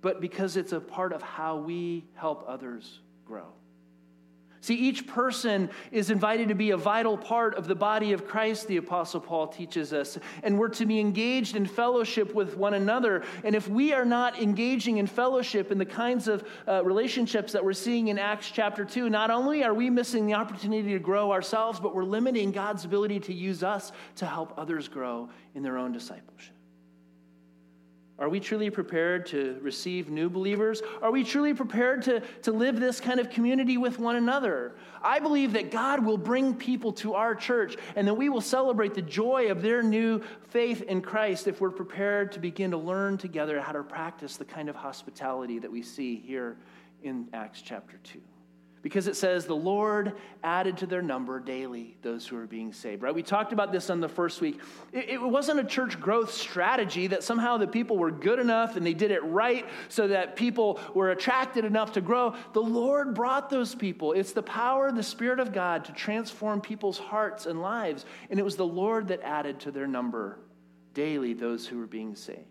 but 0.00 0.20
because 0.20 0.56
it's 0.56 0.72
a 0.72 0.80
part 0.80 1.12
of 1.12 1.22
how 1.22 1.56
we 1.56 2.04
help 2.14 2.44
others 2.48 3.00
grow. 3.26 3.46
See, 4.62 4.74
each 4.74 5.06
person 5.06 5.70
is 5.90 6.10
invited 6.10 6.48
to 6.48 6.54
be 6.54 6.70
a 6.70 6.76
vital 6.76 7.16
part 7.16 7.54
of 7.54 7.66
the 7.66 7.74
body 7.74 8.12
of 8.12 8.26
Christ, 8.26 8.68
the 8.68 8.76
Apostle 8.76 9.20
Paul 9.20 9.48
teaches 9.48 9.94
us. 9.94 10.18
And 10.42 10.58
we're 10.58 10.68
to 10.70 10.84
be 10.84 11.00
engaged 11.00 11.56
in 11.56 11.64
fellowship 11.64 12.34
with 12.34 12.58
one 12.58 12.74
another. 12.74 13.24
And 13.42 13.54
if 13.54 13.68
we 13.68 13.94
are 13.94 14.04
not 14.04 14.38
engaging 14.38 14.98
in 14.98 15.06
fellowship 15.06 15.72
in 15.72 15.78
the 15.78 15.86
kinds 15.86 16.28
of 16.28 16.46
uh, 16.68 16.84
relationships 16.84 17.52
that 17.52 17.64
we're 17.64 17.72
seeing 17.72 18.08
in 18.08 18.18
Acts 18.18 18.50
chapter 18.50 18.84
2, 18.84 19.08
not 19.08 19.30
only 19.30 19.64
are 19.64 19.72
we 19.72 19.88
missing 19.88 20.26
the 20.26 20.34
opportunity 20.34 20.92
to 20.92 20.98
grow 20.98 21.32
ourselves, 21.32 21.80
but 21.80 21.94
we're 21.94 22.04
limiting 22.04 22.52
God's 22.52 22.84
ability 22.84 23.20
to 23.20 23.32
use 23.32 23.62
us 23.62 23.92
to 24.16 24.26
help 24.26 24.52
others 24.58 24.88
grow 24.88 25.30
in 25.54 25.62
their 25.62 25.78
own 25.78 25.92
discipleship. 25.92 26.59
Are 28.20 28.28
we 28.28 28.38
truly 28.38 28.68
prepared 28.68 29.24
to 29.26 29.58
receive 29.62 30.10
new 30.10 30.28
believers? 30.28 30.82
Are 31.00 31.10
we 31.10 31.24
truly 31.24 31.54
prepared 31.54 32.02
to, 32.02 32.20
to 32.42 32.52
live 32.52 32.78
this 32.78 33.00
kind 33.00 33.18
of 33.18 33.30
community 33.30 33.78
with 33.78 33.98
one 33.98 34.16
another? 34.16 34.74
I 35.02 35.20
believe 35.20 35.54
that 35.54 35.70
God 35.70 36.04
will 36.04 36.18
bring 36.18 36.54
people 36.54 36.92
to 36.94 37.14
our 37.14 37.34
church 37.34 37.78
and 37.96 38.06
that 38.06 38.12
we 38.12 38.28
will 38.28 38.42
celebrate 38.42 38.92
the 38.92 39.00
joy 39.00 39.50
of 39.50 39.62
their 39.62 39.82
new 39.82 40.20
faith 40.50 40.82
in 40.82 41.00
Christ 41.00 41.48
if 41.48 41.62
we're 41.62 41.70
prepared 41.70 42.30
to 42.32 42.40
begin 42.40 42.70
to 42.72 42.76
learn 42.76 43.16
together 43.16 43.58
how 43.58 43.72
to 43.72 43.82
practice 43.82 44.36
the 44.36 44.44
kind 44.44 44.68
of 44.68 44.76
hospitality 44.76 45.58
that 45.58 45.72
we 45.72 45.80
see 45.80 46.16
here 46.16 46.58
in 47.02 47.26
Acts 47.32 47.62
chapter 47.62 47.96
2 48.04 48.20
because 48.82 49.06
it 49.06 49.16
says 49.16 49.44
the 49.44 49.54
Lord 49.54 50.14
added 50.42 50.78
to 50.78 50.86
their 50.86 51.02
number 51.02 51.38
daily 51.38 51.96
those 52.02 52.26
who 52.26 52.36
are 52.38 52.46
being 52.46 52.72
saved, 52.72 53.02
right? 53.02 53.14
We 53.14 53.22
talked 53.22 53.52
about 53.52 53.72
this 53.72 53.90
on 53.90 54.00
the 54.00 54.08
first 54.08 54.40
week. 54.40 54.60
It, 54.92 55.10
it, 55.10 55.20
wasn't 55.20 55.60
a 55.60 55.64
church 55.64 56.00
growth 56.00 56.32
strategy 56.32 57.06
that 57.08 57.22
somehow 57.22 57.58
the 57.58 57.66
people 57.66 57.98
were 57.98 58.10
good 58.10 58.38
enough 58.38 58.76
and 58.76 58.86
they 58.86 58.94
did 58.94 59.10
it 59.10 59.22
right 59.24 59.66
so 59.88 60.08
that 60.08 60.34
people 60.34 60.80
were 60.94 61.10
attracted 61.10 61.64
enough 61.64 61.92
to 61.92 62.00
grow. 62.00 62.34
The 62.54 62.62
Lord 62.62 63.14
brought 63.14 63.50
those 63.50 63.74
people. 63.74 64.12
It's 64.12 64.32
the 64.32 64.42
power 64.42 64.88
of 64.88 64.96
the 64.96 65.02
Spirit 65.02 65.40
of 65.40 65.52
God 65.52 65.84
to 65.84 65.92
transform 65.92 66.60
people's 66.60 66.98
hearts 66.98 67.46
and 67.46 67.60
lives. 67.60 68.06
And 68.30 68.40
it 68.40 68.42
was 68.42 68.56
the 68.56 68.66
Lord 68.66 69.08
that 69.08 69.20
added 69.22 69.60
to 69.60 69.70
their 69.70 69.86
number 69.86 70.38
daily 70.94 71.34
those 71.34 71.66
who 71.66 71.78
were 71.78 71.86
being 71.86 72.16
saved. 72.16 72.49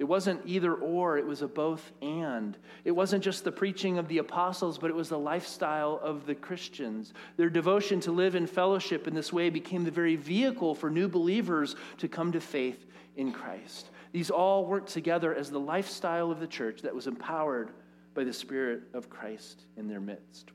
It 0.00 0.08
wasn't 0.08 0.40
either 0.46 0.72
or, 0.72 1.18
it 1.18 1.26
was 1.26 1.42
a 1.42 1.46
both 1.46 1.92
and. 2.00 2.56
It 2.86 2.90
wasn't 2.90 3.22
just 3.22 3.44
the 3.44 3.52
preaching 3.52 3.98
of 3.98 4.08
the 4.08 4.16
apostles, 4.16 4.78
but 4.78 4.88
it 4.88 4.96
was 4.96 5.10
the 5.10 5.18
lifestyle 5.18 6.00
of 6.02 6.24
the 6.24 6.34
Christians. 6.34 7.12
Their 7.36 7.50
devotion 7.50 8.00
to 8.00 8.10
live 8.10 8.34
in 8.34 8.46
fellowship 8.46 9.06
in 9.06 9.14
this 9.14 9.30
way 9.30 9.50
became 9.50 9.84
the 9.84 9.90
very 9.90 10.16
vehicle 10.16 10.74
for 10.74 10.88
new 10.88 11.06
believers 11.06 11.76
to 11.98 12.08
come 12.08 12.32
to 12.32 12.40
faith 12.40 12.86
in 13.16 13.30
Christ. 13.30 13.90
These 14.10 14.30
all 14.30 14.64
worked 14.64 14.88
together 14.88 15.34
as 15.34 15.50
the 15.50 15.60
lifestyle 15.60 16.30
of 16.30 16.40
the 16.40 16.46
church 16.46 16.80
that 16.80 16.94
was 16.94 17.06
empowered 17.06 17.68
by 18.14 18.24
the 18.24 18.32
Spirit 18.32 18.84
of 18.94 19.10
Christ 19.10 19.66
in 19.76 19.86
their 19.86 20.00
midst. 20.00 20.50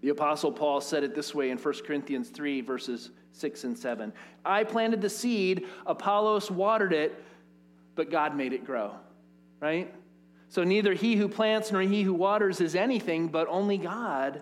The 0.00 0.10
Apostle 0.10 0.52
Paul 0.52 0.80
said 0.80 1.02
it 1.02 1.16
this 1.16 1.34
way 1.34 1.50
in 1.50 1.58
1 1.58 1.74
Corinthians 1.84 2.28
3, 2.28 2.60
verses 2.60 3.10
6 3.32 3.64
and 3.64 3.76
7. 3.76 4.12
I 4.44 4.62
planted 4.62 5.00
the 5.00 5.10
seed, 5.10 5.66
Apollos 5.86 6.52
watered 6.52 6.92
it 6.92 7.20
but 7.94 8.10
God 8.10 8.36
made 8.36 8.52
it 8.52 8.64
grow, 8.64 8.92
right? 9.60 9.92
So 10.48 10.64
neither 10.64 10.94
he 10.94 11.16
who 11.16 11.28
plants 11.28 11.72
nor 11.72 11.82
he 11.82 12.02
who 12.02 12.14
waters 12.14 12.60
is 12.60 12.74
anything, 12.74 13.28
but 13.28 13.48
only 13.48 13.78
God 13.78 14.40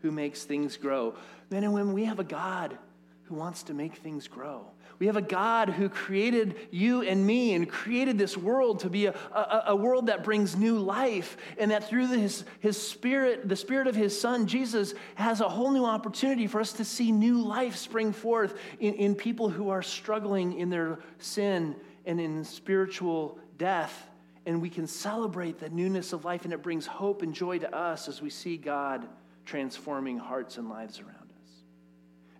who 0.00 0.10
makes 0.10 0.44
things 0.44 0.76
grow. 0.76 1.14
Men 1.50 1.64
and 1.64 1.72
women, 1.72 1.94
we 1.94 2.04
have 2.04 2.18
a 2.18 2.24
God 2.24 2.76
who 3.24 3.34
wants 3.36 3.62
to 3.64 3.74
make 3.74 3.94
things 3.96 4.28
grow. 4.28 4.66
We 4.98 5.06
have 5.06 5.16
a 5.16 5.22
God 5.22 5.70
who 5.70 5.88
created 5.88 6.56
you 6.70 7.02
and 7.02 7.26
me 7.26 7.54
and 7.54 7.68
created 7.68 8.18
this 8.18 8.36
world 8.36 8.80
to 8.80 8.90
be 8.90 9.06
a, 9.06 9.14
a, 9.32 9.64
a 9.68 9.76
world 9.76 10.06
that 10.06 10.24
brings 10.24 10.56
new 10.56 10.78
life, 10.78 11.36
and 11.58 11.70
that 11.70 11.88
through 11.88 12.08
his, 12.08 12.44
his 12.60 12.80
spirit, 12.80 13.48
the 13.48 13.56
spirit 13.56 13.86
of 13.86 13.94
his 13.94 14.18
son, 14.18 14.46
Jesus, 14.46 14.94
has 15.14 15.40
a 15.40 15.48
whole 15.48 15.70
new 15.70 15.84
opportunity 15.84 16.46
for 16.46 16.60
us 16.60 16.74
to 16.74 16.84
see 16.84 17.12
new 17.12 17.42
life 17.42 17.76
spring 17.76 18.12
forth 18.12 18.54
in, 18.78 18.94
in 18.94 19.14
people 19.14 19.48
who 19.48 19.70
are 19.70 19.82
struggling 19.82 20.58
in 20.58 20.70
their 20.70 20.98
sin 21.18 21.74
and 22.06 22.20
in 22.20 22.44
spiritual 22.44 23.38
death. 23.58 24.08
And 24.46 24.60
we 24.60 24.68
can 24.68 24.86
celebrate 24.86 25.58
the 25.58 25.70
newness 25.70 26.12
of 26.12 26.24
life, 26.24 26.44
and 26.44 26.52
it 26.52 26.62
brings 26.62 26.86
hope 26.86 27.22
and 27.22 27.34
joy 27.34 27.58
to 27.58 27.74
us 27.74 28.08
as 28.08 28.20
we 28.20 28.28
see 28.30 28.56
God 28.56 29.06
transforming 29.46 30.18
hearts 30.18 30.58
and 30.58 30.68
lives 30.68 31.00
around 31.00 31.32
us. 31.42 31.50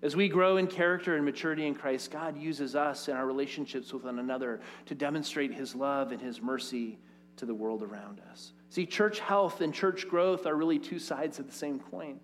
As 0.03 0.15
we 0.15 0.29
grow 0.29 0.59
in 0.59 0.67
character 0.67 1.17
and 1.17 1.25
maturity 1.25 1.67
in 1.67 1.75
Christ, 1.75 2.11
God 2.11 2.37
uses 2.37 2.77
us 2.77 3.09
in 3.09 3.17
our 3.17 3.27
relationships 3.27 3.93
with 3.93 4.05
one 4.05 4.19
another 4.19 4.61
to 4.87 4.95
demonstrate 4.95 5.53
His 5.53 5.75
love 5.75 6.13
and 6.13 6.21
His 6.21 6.43
mercy 6.43 6.99
to 7.37 7.47
the 7.47 7.55
world 7.55 7.83
around 7.83 8.21
us. 8.31 8.53
See, 8.69 8.87
church 8.87 9.21
health 9.21 9.61
and 9.61 9.73
church 9.73 10.09
growth 10.09 10.47
are 10.47 10.55
really 10.55 10.79
two 10.79 10.99
sides 10.99 11.39
of 11.39 11.47
the 11.47 11.53
same 11.53 11.81
coin. 11.81 12.21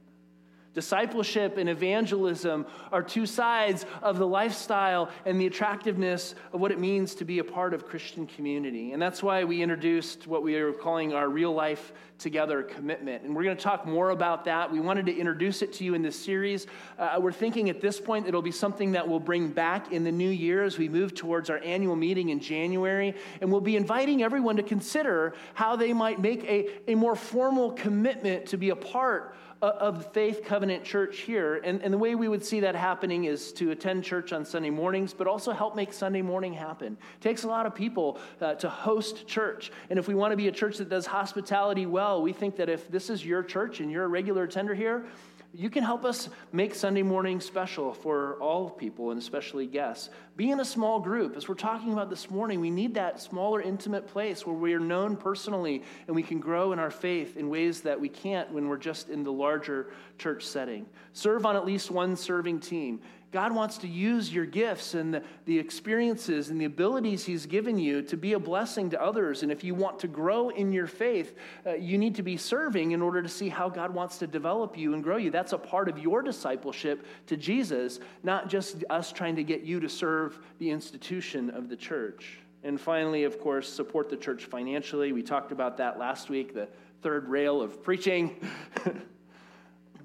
Discipleship 0.73 1.57
and 1.57 1.69
evangelism 1.69 2.65
are 2.93 3.03
two 3.03 3.27
sides 3.27 3.87
of 4.03 4.19
the 4.19 4.27
lifestyle 4.27 5.11
and 5.25 5.41
the 5.41 5.47
attractiveness 5.47 6.37
of 6.53 6.61
what 6.61 6.71
it 6.71 6.79
means 6.79 7.17
to 7.17 7.25
be 7.25 7.41
a 7.41 7.45
part 7.45 7.75
of 7.75 7.87
Christian 7.87 8.25
community. 8.25 8.93
And 8.93 9.03
that's 9.03 9.21
why 9.21 9.43
we 9.43 9.63
introduced 9.63 10.29
what 10.29 10.45
we 10.45 10.55
are 10.55 10.73
calling 10.73 11.13
our 11.13 11.29
real 11.29 11.53
life 11.53 11.93
together 12.19 12.63
commitment. 12.63 13.25
And 13.25 13.35
we're 13.35 13.43
going 13.43 13.57
to 13.57 13.63
talk 13.63 13.85
more 13.85 14.11
about 14.11 14.45
that. 14.45 14.71
We 14.71 14.79
wanted 14.79 15.07
to 15.07 15.17
introduce 15.17 15.63
it 15.63 15.73
to 15.75 15.85
you 15.85 15.95
in 15.95 16.03
this 16.03 16.23
series. 16.23 16.67
Uh, 16.99 17.19
we're 17.19 17.33
thinking 17.33 17.69
at 17.69 17.81
this 17.81 18.01
point 18.01 18.29
it'll 18.29 18.43
be 18.43 18.53
something 18.53 18.93
that 18.93 19.09
we'll 19.09 19.19
bring 19.19 19.49
back 19.49 19.91
in 19.91 20.05
the 20.05 20.13
new 20.13 20.29
year 20.29 20.63
as 20.63 20.79
we 20.79 20.89
move 20.89 21.15
towards 21.15 21.51
our 21.51 21.59
annual 21.65 21.97
meeting 21.97 22.29
in 22.29 22.39
January. 22.39 23.15
And 23.41 23.51
we'll 23.51 23.61
be 23.61 23.75
inviting 23.75 24.23
everyone 24.23 24.57
to 24.57 24.63
consider 24.63 25.35
how 25.55 25.75
they 25.75 25.93
might 25.93 26.21
make 26.21 26.45
a, 26.45 26.69
a 26.93 26.95
more 26.95 27.17
formal 27.17 27.73
commitment 27.73 28.47
to 28.47 28.57
be 28.57 28.71
a 28.71 28.77
part 28.77 29.35
of 29.63 30.11
Faith 30.13 30.43
Covenant 30.45 30.85
Church 30.85 31.19
here. 31.19 31.57
And, 31.63 31.83
and 31.83 31.93
the 31.93 31.99
way 31.99 32.15
we 32.15 32.29
would 32.29 32.45
see 32.45 32.61
that 32.61 32.75
happening 32.75 33.25
is 33.25 33.53
to 33.55 33.71
attend 33.71 34.05
church 34.05 34.33
on 34.33 34.45
Sunday 34.45 34.71
mornings, 34.71 35.13
but 35.13 35.27
also 35.27 35.53
help 35.53 35.77
make 35.77 35.93
Sunday 35.93 36.23
morning 36.23 36.55
happen. 36.55 36.97
It 37.19 37.23
takes 37.23 37.45
a 37.45 37.49
lot 37.49 37.67
of 37.67 37.75
people 37.75 38.19
uh, 38.41 38.55
to 38.55 38.71
host 38.71 39.27
church. 39.27 39.71
And 39.91 39.99
if 39.99 40.09
we 40.09 40.15
want 40.15 40.33
to 40.33 40.37
be 40.37 40.49
a 40.49 40.53
church 40.53 40.79
that 40.79 40.89
does 40.89 41.07
hospitality 41.07 41.87
well, 41.87 42.23
we 42.23 42.33
think 42.33 42.57
that 42.57 42.69
if 42.69 42.91
this 42.91 43.11
is 43.11 43.25
your 43.25 43.43
church 43.43 43.81
and 43.81 43.91
you're 43.91 44.05
a 44.05 44.09
regular 44.09 44.45
attender 44.45 44.75
here, 44.75 45.05
you 45.53 45.69
can 45.69 45.83
help 45.83 46.05
us 46.05 46.29
make 46.53 46.75
Sunday 46.75 47.03
morning 47.03 47.41
special 47.41 47.93
for 47.93 48.37
all 48.41 48.71
people 48.71 49.11
and 49.11 49.19
especially 49.19 49.67
guests. 49.67 50.11
Be 50.37 50.51
in 50.51 50.61
a 50.61 50.65
small 50.65 51.01
group. 51.01 51.37
As 51.37 51.49
we're 51.49 51.55
talking 51.57 51.93
about 51.93 52.09
this 52.09 52.31
morning, 52.31 52.61
we 52.61 52.71
need 52.71 52.95
that 52.95 53.21
smaller, 53.21 53.61
intimate 53.61 54.07
place 54.07 54.47
where 54.47 54.55
we 54.55 54.73
are 54.75 54.81
known 54.81 55.17
personally 55.17 55.83
and 56.07 56.15
we 56.15 56.23
can 56.23 56.39
grow 56.39 56.73
in 56.73 56.79
our 56.79 56.91
faith 56.91 57.37
in 57.37 57.49
ways 57.49 57.81
that 57.81 58.01
we 58.01 58.09
can't 58.09 58.51
when 58.53 58.69
we're 58.69 58.77
just 58.77 59.09
in 59.09 59.25
the 59.25 59.33
larger 59.33 59.93
church 60.19 60.47
setting. 60.47 60.87
Serve 61.13 61.45
on 61.45 61.57
at 61.57 61.65
least 61.65 61.91
one 61.91 62.15
serving 62.15 62.61
team. 62.61 63.01
God 63.33 63.55
wants 63.55 63.79
to 63.79 63.89
use 63.89 64.33
your 64.33 64.45
gifts 64.45 64.95
and 64.95 65.15
the, 65.15 65.23
the, 65.45 65.59
experiences 65.59 66.51
and 66.51 66.61
the 66.61 66.65
abilities 66.65 67.25
He's 67.25 67.47
given 67.47 67.79
you 67.79 68.03
to 68.03 68.17
be 68.17 68.33
a 68.33 68.41
blessing 68.41 68.91
to 68.91 69.01
others. 69.01 69.45
And 69.45 69.53
if 69.53 69.63
you 69.63 69.75
want 69.75 70.01
to 70.01 70.09
grow 70.09 70.49
in 70.49 70.73
your 70.73 70.89
faith, 70.89 71.37
uh, 71.65 71.75
you 71.75 71.97
need 71.97 72.17
to 72.17 72.25
be 72.25 72.37
serving 72.37 72.91
in 72.91 73.01
order 73.01 73.23
to 73.23 73.29
see 73.29 73.49
how 73.49 73.69
God 73.69 73.95
wants 73.95 74.19
to 74.19 74.27
develop 74.27 74.77
you 74.77 74.95
and 74.95 75.03
grow 75.05 75.17
you. 75.17 75.31
That's 75.31 75.53
a 75.53 75.59
part 75.59 75.89
of 75.89 75.99
your 75.99 76.23
discipleship 76.23 77.07
to 77.29 77.37
Jesus, 77.37 78.01
not 78.25 78.49
just 78.49 78.83
us 78.91 79.13
trying 79.13 79.37
to 79.37 79.45
get 79.45 79.63
you 79.63 79.79
to 79.79 79.89
serve 79.89 80.41
the 80.59 80.71
institution 80.71 81.51
of 81.51 81.69
the 81.69 81.77
church. 81.77 82.41
And 82.65 82.81
finally, 82.81 83.25
of 83.25 83.41
course, 83.41 83.73
support 83.73 84.11
the 84.11 84.17
church 84.17 84.45
financially. 84.45 85.13
We 85.13 85.23
talked 85.23 85.53
about 85.53 85.77
that 85.77 85.99
last 85.99 86.31
week, 86.31 86.53
the 86.53 86.69
third 87.01 87.29
rail 87.29 87.63
of 87.63 87.83
preaching. 87.83 88.37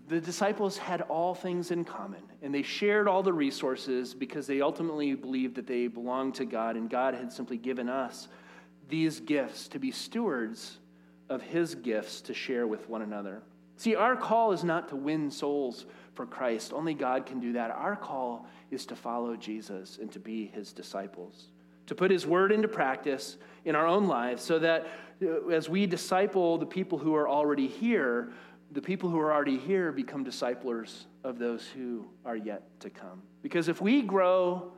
the 0.08 0.22
disciples 0.22 0.78
had 0.78 1.02
all 1.02 1.34
things 1.34 1.72
in 1.72 1.84
common, 1.84 2.22
and 2.42 2.54
they 2.54 2.62
shared 2.62 3.08
all 3.08 3.24
the 3.24 3.34
resources 3.34 4.14
because 4.14 4.46
they 4.46 4.62
ultimately 4.62 5.16
believed 5.16 5.56
that 5.56 5.66
they 5.66 5.88
belonged 5.88 6.36
to 6.36 6.46
God, 6.46 6.76
and 6.76 6.90
God 6.90 7.16
had 7.16 7.32
simply 7.32 7.58
given 7.58 7.90
us 7.90 8.28
these 8.88 9.20
gifts 9.20 9.68
to 9.70 9.80
be 9.80 9.92
stewards 9.92 10.78
of 11.30 11.42
His 11.42 11.74
gifts 11.74 12.22
to 12.22 12.34
share 12.34 12.68
with 12.68 12.88
one 12.88 13.02
another. 13.02 13.42
See, 13.78 13.96
our 13.96 14.16
call 14.16 14.52
is 14.52 14.64
not 14.64 14.90
to 14.90 14.96
win 14.96 15.32
souls 15.32 15.86
for 16.14 16.26
Christ, 16.26 16.72
only 16.72 16.94
God 16.94 17.26
can 17.26 17.40
do 17.40 17.54
that. 17.54 17.72
Our 17.72 17.96
call 17.96 18.48
is 18.72 18.86
to 18.86 18.96
follow 18.96 19.36
Jesus 19.36 19.98
and 20.00 20.12
to 20.12 20.20
be 20.20 20.46
His 20.46 20.72
disciples, 20.72 21.48
to 21.88 21.96
put 21.96 22.12
His 22.12 22.28
word 22.28 22.52
into 22.52 22.68
practice 22.68 23.38
in 23.66 23.76
our 23.76 23.88
own 23.88 24.08
lives 24.08 24.44
so 24.44 24.60
that 24.60 24.88
uh, 25.22 25.48
as 25.48 25.68
we 25.68 25.88
disciple 25.88 26.58
the 26.58 26.66
people 26.66 27.00
who 27.00 27.16
are 27.16 27.28
already 27.28 27.68
here, 27.68 28.32
the 28.76 28.82
people 28.82 29.10
who 29.10 29.18
are 29.18 29.34
already 29.34 29.58
here 29.58 29.94
become 29.94 30.26
disciplers 30.26 31.08
of 31.24 31.40
those 31.40 31.66
who 31.66 32.06
are 32.26 32.36
yet 32.36 32.64
to 32.82 32.90
come. 32.90 33.22
Because 33.42 33.70
if 33.70 33.80
we 33.82 34.02
grow, 34.02 34.74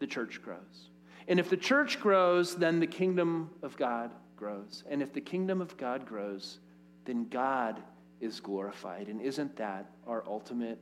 the 0.00 0.08
church 0.08 0.42
grows. 0.42 0.90
And 1.28 1.38
if 1.38 1.48
the 1.48 1.56
church 1.56 2.00
grows, 2.00 2.56
then 2.56 2.80
the 2.80 2.86
kingdom 2.86 3.50
of 3.62 3.76
God 3.76 4.10
grows. 4.36 4.82
And 4.90 5.00
if 5.00 5.12
the 5.12 5.20
kingdom 5.20 5.60
of 5.60 5.76
God 5.76 6.04
grows, 6.04 6.58
then 7.04 7.28
God 7.28 7.80
is 8.20 8.40
glorified. 8.40 9.06
And 9.06 9.20
isn't 9.22 9.56
that 9.56 9.86
our 10.08 10.24
ultimate 10.26 10.80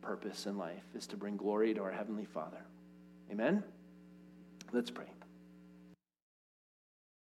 purpose 0.00 0.46
in 0.46 0.56
life 0.56 0.84
is 0.94 1.06
to 1.08 1.16
bring 1.18 1.36
glory 1.36 1.74
to 1.74 1.82
our 1.82 1.92
heavenly 1.92 2.24
Father? 2.24 2.64
Amen. 3.30 3.62
Let's 4.72 4.90
pray. 4.90 5.15